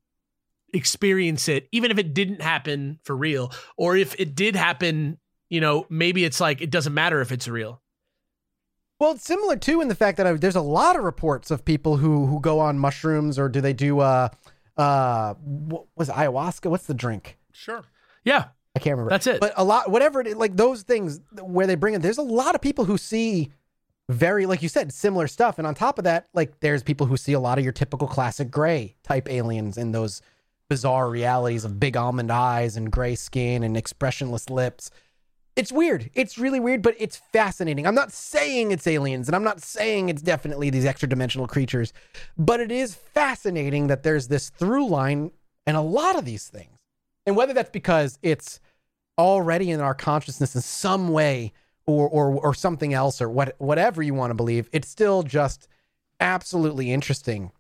experience 0.74 1.50
it 1.50 1.68
even 1.74 1.92
if 1.92 1.98
it 1.98 2.14
didn't 2.14 2.42
happen 2.42 3.00
for 3.04 3.18
real 3.18 3.52
or 3.76 3.98
if 3.98 4.18
it 4.18 4.34
did 4.34 4.56
happen, 4.56 5.18
you 5.50 5.60
know, 5.60 5.86
maybe 5.90 6.24
it's 6.24 6.40
like 6.40 6.62
it 6.62 6.70
doesn't 6.70 6.94
matter 6.94 7.20
if 7.20 7.34
it's 7.34 7.50
real. 7.50 7.82
Well, 9.04 9.12
it's 9.12 9.26
similar 9.26 9.58
too 9.58 9.82
in 9.82 9.90
the 9.90 9.96
fact 9.96 10.16
that 10.16 10.26
I, 10.26 10.32
there's 10.32 10.56
a 10.56 10.62
lot 10.62 10.96
of 10.96 11.04
reports 11.04 11.52
of 11.52 11.66
people 11.66 11.98
who 11.98 12.26
who 12.26 12.40
go 12.40 12.62
on 12.62 12.80
mushrooms 12.80 13.38
or 13.38 13.50
do 13.50 13.60
they 13.60 13.74
do 13.74 14.00
uh 14.00 14.30
uh 14.78 15.34
what 15.34 15.88
was 15.98 16.08
it, 16.08 16.16
ayahuasca? 16.16 16.70
What's 16.70 16.86
the 16.86 16.94
drink? 16.94 17.38
Sure. 17.52 17.84
Yeah, 18.24 18.46
I 18.74 18.80
can't 18.80 18.94
remember. 18.94 19.10
That's 19.10 19.28
it. 19.28 19.42
But 19.42 19.52
a 19.58 19.64
lot, 19.66 19.92
whatever 19.92 20.22
it 20.22 20.28
is, 20.28 20.36
like 20.38 20.56
those 20.56 20.84
things 20.84 21.20
where 21.42 21.68
they 21.68 21.76
bring 21.76 21.96
in, 21.96 22.02
there's 22.02 22.18
a 22.18 22.22
lot 22.22 22.56
of 22.56 22.62
people 22.62 22.86
who 22.86 22.98
see 22.98 23.52
very, 24.08 24.46
like 24.46 24.64
you 24.64 24.70
said, 24.70 24.94
similar 24.94 25.28
stuff. 25.28 25.58
And 25.58 25.68
on 25.68 25.76
top 25.76 25.98
of 25.98 26.06
that, 26.06 26.30
like 26.34 26.62
there's 26.62 26.82
people 26.82 27.06
who 27.06 27.18
see 27.18 27.34
a 27.34 27.42
lot 27.42 27.58
of 27.58 27.66
your 27.66 27.74
typical 27.74 28.08
classic 28.08 28.50
gray 28.50 28.96
type 29.04 29.30
aliens 29.30 29.78
in 29.78 29.92
those 29.92 30.22
bizarre 30.70 31.10
realities 31.10 31.66
of 31.66 31.78
big 31.78 31.98
almond 31.98 32.32
eyes 32.32 32.78
and 32.78 32.90
gray 32.90 33.16
skin 33.16 33.64
and 33.64 33.76
expressionless 33.76 34.50
lips. 34.50 34.92
It's 35.56 35.72
weird. 35.72 36.10
It's 36.16 36.38
really 36.38 36.60
weird, 36.60 36.82
but 36.82 36.96
it's 36.98 37.18
fascinating. 37.18 37.86
I'm 37.86 37.94
not 37.94 38.12
saying 38.12 38.72
it's 38.72 38.88
aliens 38.88 39.28
and 39.28 39.36
I'm 39.36 39.44
not 39.44 39.62
saying 39.62 40.10
it's 40.10 40.22
definitely 40.22 40.72
these 40.72 40.86
extra 40.86 41.08
dimensional 41.08 41.48
creatures, 41.48 41.94
but 42.38 42.60
it 42.60 42.72
is 42.72 42.96
fascinating 42.96 43.88
that 43.88 44.02
there's 44.02 44.28
this 44.28 44.50
through 44.50 44.88
line 44.88 45.32
in 45.68 45.76
a 45.76 45.82
lot 45.82 46.18
of 46.18 46.26
these 46.26 46.48
things. 46.48 46.80
And 47.26 47.36
whether 47.36 47.54
that's 47.54 47.70
because 47.70 48.18
it's 48.24 48.60
already 49.18 49.70
in 49.70 49.80
our 49.80 49.94
consciousness 49.94 50.56
in 50.56 50.62
some 50.62 51.10
way 51.10 51.54
or 51.86 52.08
or 52.10 52.32
or 52.34 52.54
something 52.54 52.94
else 52.94 53.22
or 53.22 53.30
what 53.30 53.56
whatever 53.60 54.02
you 54.02 54.14
want 54.14 54.32
to 54.32 54.36
believe, 54.36 54.70
it's 54.72 54.88
still 54.88 55.24
just 55.24 55.68
absolutely 56.20 56.92
interesting 56.92 57.52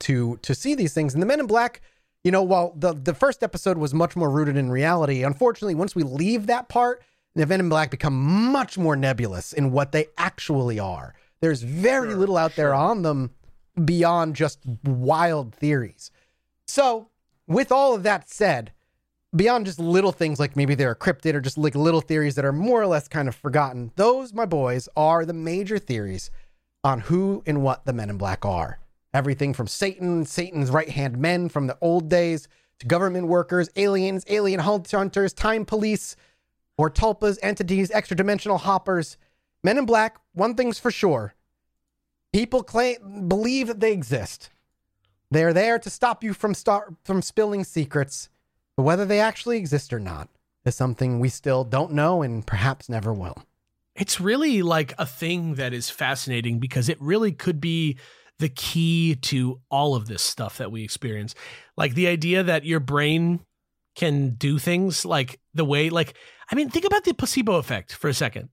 to 0.00 0.36
to 0.42 0.54
see 0.54 0.74
these 0.74 0.92
things. 0.92 1.14
And 1.14 1.22
the 1.22 1.26
Men 1.26 1.40
in 1.40 1.46
Black, 1.46 1.80
you 2.22 2.30
know, 2.30 2.42
while 2.42 2.74
the 2.76 2.92
the 2.92 3.14
first 3.14 3.42
episode 3.42 3.78
was 3.78 3.94
much 3.94 4.14
more 4.14 4.30
rooted 4.30 4.56
in 4.56 4.70
reality, 4.70 5.22
unfortunately, 5.22 5.74
once 5.74 5.94
we 5.94 6.02
leave 6.02 6.46
that 6.46 6.68
part, 6.68 7.02
the 7.34 7.46
Men 7.46 7.60
in 7.60 7.68
Black 7.68 7.90
become 7.90 8.14
much 8.52 8.76
more 8.76 8.96
nebulous 8.96 9.52
in 9.52 9.70
what 9.70 9.92
they 9.92 10.06
actually 10.18 10.78
are. 10.78 11.14
There's 11.40 11.62
very 11.62 12.10
Sure, 12.10 12.18
little 12.18 12.36
out 12.36 12.56
there 12.56 12.74
on 12.74 13.02
them 13.02 13.30
beyond 13.84 14.36
just 14.36 14.58
wild 14.84 15.54
theories. 15.54 16.10
So, 16.66 17.08
with 17.46 17.72
all 17.72 17.94
of 17.94 18.02
that 18.02 18.28
said, 18.28 18.72
beyond 19.34 19.66
just 19.66 19.78
little 19.78 20.12
things 20.12 20.40
like 20.40 20.56
maybe 20.56 20.74
they're 20.74 20.94
cryptid 20.94 21.34
or 21.34 21.40
just 21.40 21.56
like 21.58 21.74
little 21.74 22.00
theories 22.00 22.34
that 22.34 22.44
are 22.44 22.52
more 22.52 22.80
or 22.82 22.86
less 22.86 23.08
kind 23.08 23.28
of 23.28 23.34
forgotten, 23.34 23.92
those, 23.96 24.32
my 24.32 24.44
boys, 24.44 24.88
are 24.96 25.24
the 25.24 25.32
major 25.32 25.78
theories 25.78 26.30
on 26.82 27.00
who 27.00 27.42
and 27.46 27.62
what 27.62 27.84
the 27.84 27.92
men 27.92 28.10
in 28.10 28.18
black 28.18 28.44
are. 28.44 28.80
Everything 29.12 29.54
from 29.54 29.66
Satan, 29.66 30.24
Satan's 30.24 30.70
right 30.70 30.88
hand 30.88 31.18
men 31.18 31.48
from 31.48 31.66
the 31.66 31.78
old 31.80 32.08
days, 32.08 32.48
to 32.78 32.86
government 32.86 33.26
workers, 33.26 33.68
aliens, 33.76 34.24
alien 34.28 34.60
hunt- 34.60 34.90
hunters, 34.90 35.32
time 35.32 35.64
police, 35.64 36.16
or 36.80 36.90
tulpas, 36.90 37.38
entities, 37.42 37.90
extra 37.90 38.16
dimensional 38.16 38.56
hoppers. 38.56 39.18
Men 39.62 39.76
in 39.76 39.84
black, 39.84 40.16
one 40.32 40.54
thing's 40.54 40.78
for 40.78 40.90
sure. 40.90 41.34
People 42.32 42.62
claim 42.62 43.28
believe 43.28 43.66
that 43.66 43.80
they 43.80 43.92
exist. 43.92 44.48
They're 45.30 45.52
there 45.52 45.78
to 45.78 45.90
stop 45.90 46.24
you 46.24 46.32
from 46.32 46.54
start 46.54 46.94
from 47.04 47.20
spilling 47.20 47.64
secrets, 47.64 48.30
but 48.78 48.84
whether 48.84 49.04
they 49.04 49.20
actually 49.20 49.58
exist 49.58 49.92
or 49.92 50.00
not 50.00 50.30
is 50.64 50.74
something 50.74 51.20
we 51.20 51.28
still 51.28 51.64
don't 51.64 51.92
know 51.92 52.22
and 52.22 52.46
perhaps 52.46 52.88
never 52.88 53.12
will. 53.12 53.44
It's 53.94 54.18
really 54.18 54.62
like 54.62 54.94
a 54.96 55.04
thing 55.04 55.56
that 55.56 55.74
is 55.74 55.90
fascinating 55.90 56.60
because 56.60 56.88
it 56.88 56.96
really 56.98 57.32
could 57.32 57.60
be 57.60 57.98
the 58.38 58.48
key 58.48 59.16
to 59.16 59.60
all 59.70 59.94
of 59.94 60.06
this 60.06 60.22
stuff 60.22 60.56
that 60.56 60.72
we 60.72 60.82
experience. 60.82 61.34
Like 61.76 61.92
the 61.92 62.06
idea 62.06 62.42
that 62.42 62.64
your 62.64 62.80
brain 62.80 63.40
can 63.96 64.30
do 64.30 64.58
things 64.58 65.04
like 65.04 65.40
the 65.52 65.64
way, 65.64 65.90
like, 65.90 66.14
I 66.50 66.54
mean, 66.54 66.68
think 66.70 66.84
about 66.84 67.04
the 67.04 67.12
placebo 67.14 67.56
effect 67.56 67.92
for 67.94 68.08
a 68.08 68.14
second. 68.14 68.48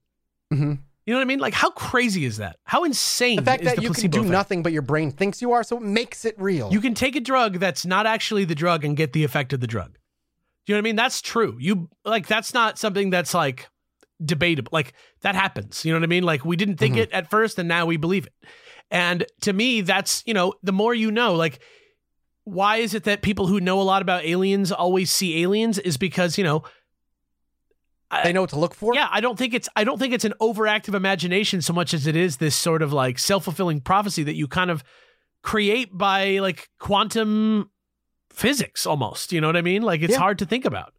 hmm 0.50 0.74
You 1.06 1.14
know 1.14 1.16
what 1.16 1.22
I 1.22 1.24
mean? 1.24 1.38
Like, 1.40 1.54
how 1.54 1.70
crazy 1.70 2.24
is 2.24 2.36
that? 2.36 2.56
How 2.64 2.84
insane 2.84 3.36
The 3.36 3.42
fact 3.42 3.64
that 3.64 3.76
the 3.76 3.82
you 3.82 3.90
can 3.90 4.10
do 4.10 4.20
effect? 4.20 4.30
nothing 4.32 4.62
but 4.62 4.72
your 4.72 4.82
brain 4.82 5.10
thinks 5.10 5.42
you 5.42 5.52
are, 5.52 5.62
so 5.62 5.76
it 5.78 5.82
makes 5.82 6.24
it 6.24 6.34
real. 6.38 6.70
You 6.72 6.80
can 6.80 6.94
take 6.94 7.16
a 7.16 7.20
drug 7.20 7.58
that's 7.58 7.84
not 7.86 8.06
actually 8.06 8.44
the 8.44 8.54
drug 8.54 8.84
and 8.84 8.96
get 8.96 9.12
the 9.12 9.24
effect 9.24 9.52
of 9.52 9.60
the 9.60 9.66
drug. 9.66 9.94
Do 10.66 10.72
you 10.72 10.74
know 10.74 10.78
what 10.80 10.82
I 10.82 10.88
mean? 10.90 10.96
That's 10.96 11.22
true. 11.22 11.56
You 11.58 11.88
like 12.04 12.26
that's 12.26 12.52
not 12.52 12.78
something 12.78 13.08
that's 13.10 13.32
like 13.34 13.68
debatable. 14.22 14.70
Like 14.72 14.92
that 15.22 15.34
happens. 15.34 15.84
You 15.84 15.92
know 15.92 15.98
what 15.98 16.04
I 16.04 16.08
mean? 16.08 16.24
Like 16.24 16.44
we 16.44 16.56
didn't 16.56 16.76
think 16.76 16.96
Mhm. 16.96 16.98
it 17.04 17.12
at 17.12 17.30
first 17.30 17.58
and 17.58 17.68
now 17.68 17.86
we 17.86 17.96
believe 17.96 18.26
it. 18.26 18.34
And 18.90 19.24
to 19.42 19.52
me, 19.52 19.80
that's, 19.80 20.22
you 20.26 20.34
know, 20.34 20.54
the 20.62 20.72
more 20.72 20.92
you 20.94 21.10
know, 21.10 21.34
like 21.34 21.60
why 22.44 22.76
is 22.78 22.94
it 22.94 23.04
that 23.04 23.22
people 23.22 23.46
who 23.46 23.60
know 23.60 23.80
a 23.80 23.82
lot 23.82 24.02
about 24.02 24.24
aliens 24.24 24.72
always 24.72 25.10
see 25.10 25.42
aliens 25.42 25.78
is 25.78 25.96
because, 25.96 26.36
you 26.38 26.44
know, 26.44 26.62
they 28.24 28.32
know 28.32 28.40
what 28.42 28.50
to 28.50 28.58
look 28.58 28.74
for. 28.74 28.94
yeah, 28.94 29.08
I 29.10 29.20
don't 29.20 29.36
think 29.38 29.54
it's 29.54 29.68
I 29.76 29.84
don't 29.84 29.98
think 29.98 30.14
it's 30.14 30.24
an 30.24 30.34
overactive 30.40 30.94
imagination 30.94 31.60
so 31.62 31.72
much 31.72 31.92
as 31.92 32.06
it 32.06 32.16
is 32.16 32.38
this 32.38 32.56
sort 32.56 32.82
of 32.82 32.92
like 32.92 33.18
self-fulfilling 33.18 33.80
prophecy 33.82 34.22
that 34.24 34.34
you 34.34 34.48
kind 34.48 34.70
of 34.70 34.82
create 35.42 35.96
by 35.96 36.38
like 36.38 36.68
quantum 36.78 37.70
physics 38.30 38.86
almost. 38.86 39.32
You 39.32 39.40
know 39.40 39.48
what 39.48 39.56
I 39.56 39.62
mean? 39.62 39.82
Like 39.82 40.02
it's 40.02 40.12
Yeah. 40.12 40.18
hard 40.18 40.38
to 40.38 40.46
think 40.46 40.64
about. 40.64 40.92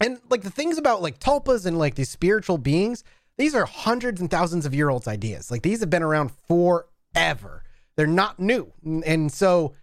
And 0.00 0.18
like 0.30 0.42
the 0.42 0.50
things 0.50 0.78
about 0.78 1.00
like 1.02 1.18
tulpas 1.20 1.64
and 1.64 1.78
like 1.78 1.94
these 1.94 2.10
spiritual 2.10 2.58
beings, 2.58 3.04
these 3.38 3.54
are 3.54 3.64
hundreds 3.66 4.20
and 4.20 4.30
thousands 4.30 4.66
of 4.66 4.74
year 4.74 4.88
olds 4.90 5.06
ideas. 5.06 5.50
Like 5.50 5.62
these 5.62 5.80
have 5.80 5.90
been 5.90 6.02
around 6.02 6.32
forever. 6.48 7.62
They're 7.96 8.06
not 8.06 8.40
new. 8.40 8.72
And 9.06 9.30
so 9.32 9.74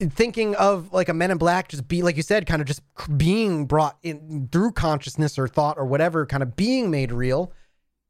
thinking 0.00 0.54
of 0.56 0.92
like 0.92 1.08
a 1.08 1.14
men 1.14 1.30
in 1.30 1.38
black 1.38 1.68
just 1.68 1.86
be 1.88 2.02
like 2.02 2.16
you 2.16 2.22
said 2.22 2.46
kind 2.46 2.60
of 2.60 2.66
just 2.66 2.82
being 3.16 3.64
brought 3.64 3.96
in 4.02 4.48
through 4.50 4.72
consciousness 4.72 5.38
or 5.38 5.46
thought 5.46 5.78
or 5.78 5.86
whatever 5.86 6.26
kind 6.26 6.42
of 6.42 6.56
being 6.56 6.90
made 6.90 7.12
real 7.12 7.52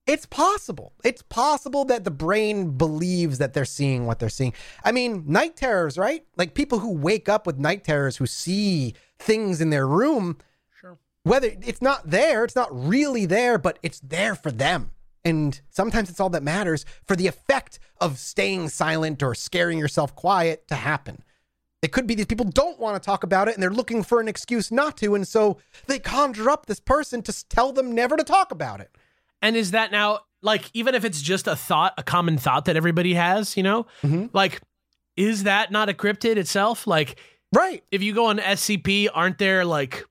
it's 0.06 0.26
possible 0.26 0.92
it's 1.04 1.22
possible 1.22 1.84
that 1.84 2.04
the 2.04 2.10
brain 2.10 2.70
believes 2.70 3.38
that 3.38 3.52
they're 3.52 3.64
seeing 3.66 4.06
what 4.06 4.18
they're 4.18 4.28
seeing 4.30 4.52
i 4.82 4.90
mean 4.90 5.24
night 5.26 5.56
terrors 5.56 5.98
right 5.98 6.24
like 6.36 6.54
people 6.54 6.78
who 6.78 6.90
wake 6.92 7.28
up 7.28 7.46
with 7.46 7.58
night 7.58 7.84
terrors 7.84 8.16
who 8.16 8.26
see 8.26 8.94
things 9.18 9.60
in 9.60 9.70
their 9.70 9.86
room 9.86 10.38
Sure. 10.80 10.98
whether 11.22 11.50
it's 11.62 11.80
not 11.80 12.10
there, 12.10 12.44
it's 12.44 12.56
not 12.56 12.68
really 12.72 13.24
there, 13.26 13.56
but 13.56 13.78
it's 13.82 14.00
there 14.00 14.34
for 14.34 14.50
them. 14.50 14.90
And 15.24 15.58
sometimes 15.70 16.10
it's 16.10 16.20
all 16.20 16.28
that 16.30 16.42
matters 16.42 16.84
for 17.06 17.16
the 17.16 17.26
effect 17.26 17.78
of 17.98 18.18
staying 18.18 18.68
silent 18.68 19.22
or 19.22 19.34
scaring 19.34 19.78
yourself 19.78 20.14
quiet 20.14 20.68
to 20.68 20.74
happen. 20.74 21.22
It 21.84 21.92
could 21.92 22.06
be 22.06 22.14
these 22.14 22.24
people 22.26 22.46
don't 22.46 22.80
want 22.80 23.00
to 23.00 23.04
talk 23.04 23.24
about 23.24 23.46
it 23.46 23.54
and 23.54 23.62
they're 23.62 23.70
looking 23.70 24.02
for 24.02 24.18
an 24.20 24.26
excuse 24.26 24.72
not 24.72 24.96
to. 24.96 25.14
And 25.14 25.28
so 25.28 25.58
they 25.86 25.98
conjure 25.98 26.48
up 26.48 26.64
this 26.64 26.80
person 26.80 27.20
to 27.22 27.48
tell 27.48 27.72
them 27.72 27.92
never 27.92 28.16
to 28.16 28.24
talk 28.24 28.50
about 28.50 28.80
it. 28.80 28.90
And 29.42 29.54
is 29.54 29.72
that 29.72 29.92
now 29.92 30.20
like 30.40 30.70
even 30.72 30.94
if 30.94 31.04
it's 31.04 31.20
just 31.20 31.46
a 31.46 31.54
thought, 31.54 31.92
a 31.98 32.02
common 32.02 32.38
thought 32.38 32.64
that 32.64 32.76
everybody 32.76 33.12
has, 33.14 33.54
you 33.56 33.62
know? 33.62 33.86
Mhm. 34.02 34.30
Like 34.32 34.62
is 35.16 35.42
that 35.44 35.70
not 35.70 35.90
a 35.90 35.92
cryptid 35.92 36.36
itself? 36.38 36.86
Like 36.86 37.18
Right. 37.52 37.84
if 37.90 38.02
you 38.02 38.14
go 38.14 38.26
on 38.26 38.38
SCP, 38.38 39.08
aren't 39.12 39.36
there 39.38 39.64
like 39.66 40.04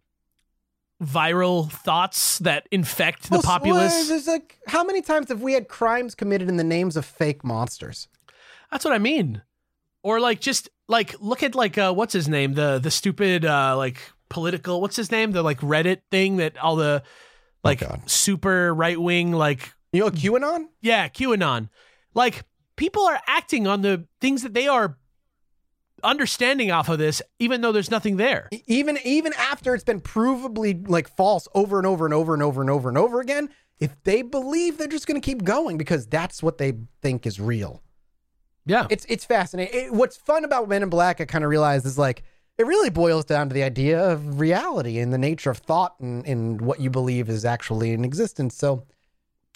viral 1.03 1.71
thoughts 1.71 2.38
that 2.39 2.67
infect 2.71 3.24
the 3.24 3.38
well, 3.38 3.41
populace? 3.41 4.07
There's 4.07 4.28
like, 4.28 4.59
how 4.67 4.84
many 4.84 5.01
times 5.01 5.30
have 5.30 5.41
we 5.41 5.53
had 5.53 5.67
crimes 5.67 6.15
committed 6.15 6.47
in 6.49 6.57
the 6.57 6.63
names 6.63 6.95
of 6.95 7.03
fake 7.05 7.43
monsters? 7.43 8.07
That's 8.71 8.86
what 8.86 8.93
I 8.93 8.99
mean. 8.99 9.41
Or 10.04 10.20
like 10.20 10.39
just 10.41 10.70
like 10.88 11.16
look 11.20 11.41
at 11.43 11.56
like 11.56 11.78
uh 11.78 11.93
what's 11.93 12.14
his 12.14 12.28
name? 12.28 12.54
The 12.54 12.78
the 12.80 12.91
stupid 12.91 13.45
uh 13.45 13.76
like 13.78 13.97
political 14.30 14.82
what's 14.82 14.95
his 14.97 15.12
name? 15.12 15.32
The 15.32 15.41
like 15.41 15.60
Reddit 15.62 16.01
thing 16.12 16.38
that 16.38 16.58
all 16.58 16.76
the 16.76 17.04
like 17.64 17.82
Oh, 17.82 17.97
super 18.06 18.74
right 18.76 18.99
wing 18.99 19.32
like 19.32 19.72
You 19.93 20.01
know, 20.01 20.10
QAnon? 20.12 20.66
yeah, 20.82 21.08
QAnon. 21.08 21.70
Like 22.14 22.43
people 22.76 23.06
are 23.06 23.20
acting 23.28 23.66
on 23.68 23.82
the 23.82 24.06
things 24.20 24.43
that 24.43 24.54
they 24.54 24.68
are 24.68 24.97
understanding 26.04 26.70
off 26.72 26.89
of 26.89 26.97
this 26.99 27.22
even 27.39 27.62
though 27.62 27.72
there's 27.72 27.91
nothing 27.91 28.18
there. 28.18 28.49
Even 28.68 28.97
even 29.06 29.32
after 29.38 29.74
it's 29.74 29.86
been 29.86 30.01
provably 30.01 30.86
like 30.88 31.08
false 31.16 31.47
over 31.56 31.78
and 31.78 31.88
over 31.88 32.04
and 32.06 32.14
over 32.14 32.34
and 32.34 32.43
over 32.43 32.60
and 32.62 32.70
over 32.70 32.89
and 32.89 32.97
over 32.97 33.22
again 33.22 33.49
if 33.80 33.95
they 34.04 34.22
believe 34.22 34.78
they're 34.78 34.88
just 34.88 35.08
going 35.08 35.20
to 35.20 35.26
keep 35.26 35.43
going 35.43 35.78
because 35.78 36.06
that's 36.08 36.43
what 36.43 36.58
they 36.58 36.74
think 37.01 37.26
is 37.26 37.39
real 37.39 37.82
Yeah. 38.66 38.88
it's 38.89 39.05
it's 39.09 39.26
fascinating 39.26 39.88
It- 39.88 39.93
what's 39.93 40.16
fun 40.18 40.45
about 40.45 40.70
men 40.70 40.84
in 40.84 40.89
black 40.89 41.20
i 41.22 41.26
kind 41.26 41.43
of 41.43 41.49
realized 41.49 41.86
is 41.86 41.97
like 41.97 42.24
it 42.57 42.66
really 42.68 42.89
boils 42.89 43.26
down 43.26 43.49
to 43.49 43.53
the 43.53 43.64
idea 43.64 43.99
of 44.11 44.39
reality 44.39 44.99
and 44.99 45.11
the 45.11 45.18
nature 45.18 45.49
of 45.49 45.57
thought 45.57 45.95
and, 45.99 46.26
and 46.26 46.61
what 46.61 46.80
you 46.80 46.89
believe 46.89 47.28
is 47.30 47.45
actually 47.45 47.91
in 47.91 48.05
existence 48.05 48.55
so 48.55 48.86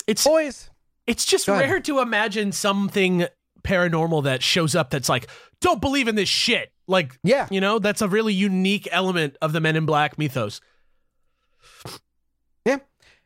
It's 0.08 0.24
boys 0.26 0.70
It's 1.06 1.24
just 1.26 1.48
rare 1.48 1.80
to 1.82 2.00
imagine 2.00 2.52
something 2.52 3.28
paranormal 3.64 4.24
that 4.24 4.42
shows 4.42 4.76
up 4.76 4.90
that's 4.90 5.10
like, 5.10 5.28
don't 5.62 5.82
believe 5.82 6.08
in 6.08 6.16
this 6.16 6.30
shit. 6.30 6.72
Like, 6.88 7.18
yeah 7.24 7.48
you 7.52 7.60
know, 7.62 7.80
that's 7.80 8.02
a 8.02 8.08
really 8.08 8.34
unique 8.34 8.88
element 8.92 9.36
of 9.42 9.52
the 9.54 9.60
Men 9.60 9.76
in 9.76 9.86
Black 9.86 10.18
mythos. 10.18 10.62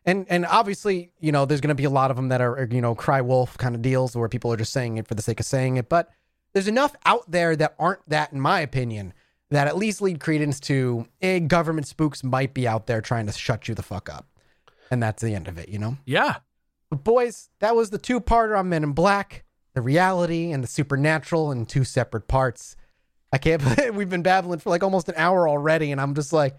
And 0.06 0.26
and 0.30 0.46
obviously, 0.46 1.12
you 1.20 1.32
know, 1.32 1.46
there's 1.46 1.62
going 1.62 1.70
to 1.70 1.76
be 1.76 1.84
a 1.84 1.90
lot 1.90 2.12
of 2.12 2.18
them 2.18 2.30
that 2.30 2.42
are, 2.42 2.68
you 2.72 2.82
know, 2.82 2.96
cry 2.96 3.22
wolf 3.22 3.58
kind 3.58 3.76
of 3.76 3.82
deals 3.82 4.16
where 4.16 4.30
people 4.30 4.52
are 4.52 4.58
just 4.58 4.74
saying 4.74 4.98
it 4.98 5.08
for 5.08 5.16
the 5.16 5.22
sake 5.22 5.40
of 5.40 5.46
saying 5.46 5.78
it. 5.78 5.90
But 5.90 6.10
there's 6.54 6.68
enough 6.68 6.96
out 7.06 7.30
there 7.30 7.56
that 7.56 7.76
aren't 7.78 8.08
that, 8.10 8.34
in 8.34 8.42
my 8.42 8.62
opinion, 8.62 9.14
that 9.52 9.68
at 9.68 9.78
least 9.78 10.02
lead 10.02 10.20
credence 10.20 10.60
to 10.62 11.08
a 11.22 11.40
government 11.42 11.88
spooks 11.88 12.24
might 12.24 12.54
be 12.54 12.68
out 12.68 12.88
there 12.88 13.02
trying 13.02 13.28
to 13.28 13.32
shut 13.32 13.68
you 13.68 13.76
the 13.76 13.84
fuck 13.84 14.10
up, 14.10 14.28
and 14.90 15.04
that's 15.04 15.22
the 15.22 15.36
end 15.36 15.48
of 15.48 15.58
it. 15.58 15.70
You 15.70 15.80
know. 15.80 15.98
Yeah. 16.06 16.38
But 16.90 17.04
boys, 17.04 17.50
that 17.60 17.76
was 17.76 17.90
the 17.90 17.98
two-parter 17.98 18.58
on 18.58 18.68
Men 18.68 18.84
in 18.84 18.92
Black, 18.92 19.46
the 19.74 19.82
reality 19.82 20.52
and 20.52 20.62
the 20.62 20.68
supernatural 20.68 21.50
in 21.52 21.66
two 21.66 21.86
separate 21.86 22.28
parts. 22.28 22.76
I 23.32 23.38
can't 23.38 23.64
believe 23.76 23.96
we've 23.96 24.10
been 24.10 24.24
babbling 24.24 24.60
for 24.60 24.70
like 24.70 24.84
almost 24.84 25.08
an 25.10 25.16
hour 25.16 25.48
already, 25.48 25.92
and 25.92 26.02
I'm 26.02 26.16
just 26.16 26.34
like, 26.34 26.58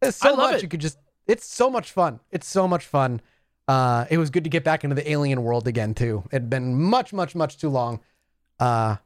there's 0.00 0.16
so 0.16 0.36
much 0.36 0.56
it. 0.56 0.62
you 0.62 0.68
could 0.68 0.80
just. 0.80 0.98
It's 1.26 1.44
so 1.46 1.68
much 1.70 1.90
fun. 1.92 2.20
It's 2.30 2.46
so 2.46 2.68
much 2.68 2.84
fun. 2.86 3.20
Uh, 3.68 4.04
it 4.10 4.18
was 4.18 4.30
good 4.30 4.44
to 4.44 4.50
get 4.50 4.62
back 4.64 4.84
into 4.84 4.94
the 4.94 5.10
alien 5.10 5.42
world 5.42 5.66
again 5.66 5.92
too. 5.94 6.22
It 6.26 6.32
had 6.34 6.50
been 6.50 6.80
much, 6.80 7.12
much, 7.12 7.34
much 7.34 7.58
too 7.58 7.68
long. 7.68 8.00
Uh, 8.60 8.96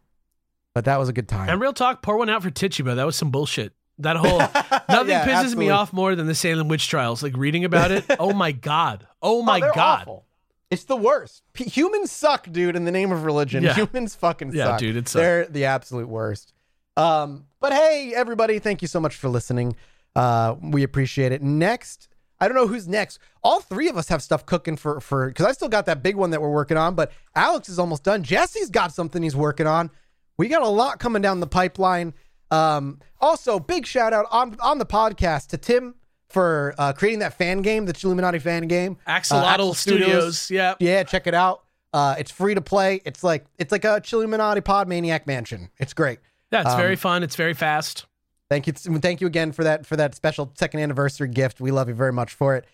but 0.74 0.84
that 0.84 0.98
was 0.98 1.08
a 1.08 1.12
good 1.12 1.28
time. 1.28 1.48
And 1.48 1.60
real 1.60 1.72
talk, 1.72 2.02
pour 2.02 2.16
one 2.18 2.28
out 2.28 2.42
for 2.42 2.50
Tituba. 2.50 2.94
That 2.94 3.04
was 3.06 3.16
some 3.16 3.30
bullshit. 3.30 3.72
That 3.98 4.16
whole 4.16 4.38
nothing 4.88 5.08
Yeah, 5.10 5.24
pisses 5.26 5.34
absolutely. 5.34 5.66
me 5.66 5.70
off 5.70 5.92
more 5.92 6.14
than 6.14 6.26
the 6.26 6.34
Salem 6.34 6.68
witch 6.68 6.88
trials. 6.88 7.22
Like 7.22 7.36
reading 7.36 7.64
about 7.64 7.90
it. 7.90 8.04
Oh 8.18 8.32
my 8.32 8.52
god. 8.70 9.06
Oh 9.22 9.42
my 9.42 9.60
they're 9.60 9.72
god. 9.72 10.02
awful. 10.02 10.26
It's 10.70 10.84
the 10.84 10.96
worst. 10.96 11.42
P- 11.52 11.64
humans 11.64 12.12
suck, 12.12 12.50
dude. 12.50 12.76
In 12.76 12.84
the 12.84 12.92
name 12.92 13.10
of 13.12 13.24
religion, 13.24 13.64
Yeah. 13.64 13.74
humans 13.74 14.14
fucking 14.14 14.52
Yeah, 14.52 14.64
suck. 14.66 14.78
dude, 14.78 14.96
it 14.96 15.08
sucks. 15.08 15.20
They're 15.20 15.46
the 15.46 15.64
absolute 15.64 16.08
worst. 16.08 16.52
Um, 16.96 17.46
but 17.60 17.72
hey, 17.72 18.12
everybody, 18.14 18.58
thank 18.58 18.80
you 18.82 18.88
so 18.88 19.00
much 19.00 19.16
for 19.16 19.28
listening. 19.28 19.74
Uh, 20.14 20.54
we 20.62 20.82
appreciate 20.82 21.32
it. 21.32 21.42
Next, 21.42 22.08
I 22.40 22.48
don't 22.48 22.54
know 22.56 22.66
who's 22.66 22.88
next. 22.88 23.18
All 23.42 23.60
three 23.60 23.88
of 23.88 23.96
us 23.96 24.08
have 24.08 24.22
stuff 24.22 24.46
cooking 24.46 24.76
for 24.76 25.00
for 25.00 25.28
because 25.28 25.46
I 25.46 25.52
still 25.52 25.68
got 25.68 25.86
that 25.86 26.02
big 26.02 26.16
one 26.16 26.30
that 26.30 26.40
we're 26.40 26.50
working 26.50 26.76
on, 26.76 26.94
but 26.94 27.12
Alex 27.34 27.68
is 27.68 27.78
almost 27.78 28.02
done. 28.04 28.22
Jesse's 28.22 28.70
got 28.70 28.92
something 28.92 29.22
he's 29.22 29.36
working 29.36 29.66
on. 29.66 29.90
We 30.38 30.48
got 30.48 30.62
a 30.62 30.68
lot 30.68 30.98
coming 31.00 31.20
down 31.22 31.40
the 31.40 31.46
pipeline. 31.46 32.14
Um, 32.50 33.00
also, 33.20 33.58
big 33.60 33.86
shout 33.86 34.12
out 34.12 34.26
on 34.30 34.56
on 34.60 34.78
the 34.78 34.86
podcast 34.86 35.48
to 35.48 35.58
Tim 35.58 35.94
for 36.28 36.74
uh, 36.78 36.92
creating 36.92 37.18
that 37.20 37.34
fan 37.34 37.60
game, 37.62 37.86
the 37.86 37.98
Illuminati 38.02 38.38
fan 38.38 38.66
game. 38.68 38.96
Axolotl 39.06 39.42
Uh, 39.42 39.46
Axel 39.46 39.74
Studios. 39.74 40.50
Yeah. 40.50 40.74
Yeah, 40.80 41.02
check 41.02 41.26
it 41.26 41.34
out. 41.34 41.64
Uh, 41.92 42.14
it's 42.18 42.30
free 42.30 42.54
to 42.54 42.60
play. 42.60 43.00
It's 43.04 43.22
like 43.24 43.44
it's 43.58 43.72
like 43.72 43.84
a 43.84 44.00
Chilluminati 44.00 44.64
Pod 44.64 44.88
Maniac 44.88 45.26
Mansion. 45.26 45.70
It's 45.78 45.92
great. 45.92 46.20
Yeah, 46.52 46.62
it's 46.62 46.70
Um, 46.70 46.76
very 46.78 46.96
fun. 46.96 47.22
It's 47.22 47.36
very 47.36 47.54
fast. 47.54 48.06
Thank 48.50 48.66
you, 48.66 48.72
thank 48.72 49.20
you 49.20 49.28
again 49.28 49.52
for 49.52 49.62
that 49.62 49.86
for 49.86 49.94
that 49.94 50.16
special 50.16 50.52
second 50.56 50.80
anniversary 50.80 51.28
gift. 51.28 51.60
We 51.60 51.70
love 51.70 51.88
you 51.88 51.94
very 51.94 52.12
much 52.12 52.34
for 52.34 52.56
it. 52.56 52.66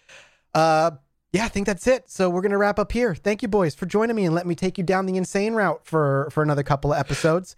Uh, 0.54 0.92
yeah, 1.32 1.44
I 1.44 1.48
think 1.48 1.66
that's 1.66 1.86
it. 1.86 2.08
So 2.08 2.30
we're 2.30 2.40
gonna 2.40 2.56
wrap 2.56 2.78
up 2.78 2.92
here. 2.92 3.14
Thank 3.14 3.42
you, 3.42 3.48
boys, 3.48 3.74
for 3.74 3.84
joining 3.84 4.16
me 4.16 4.24
and 4.24 4.34
let 4.34 4.46
me 4.46 4.54
take 4.54 4.78
you 4.78 4.84
down 4.84 5.04
the 5.04 5.18
insane 5.18 5.52
route 5.52 5.82
for 5.84 6.28
for 6.30 6.42
another 6.42 6.62
couple 6.62 6.94
of 6.94 6.98
episodes. 6.98 7.56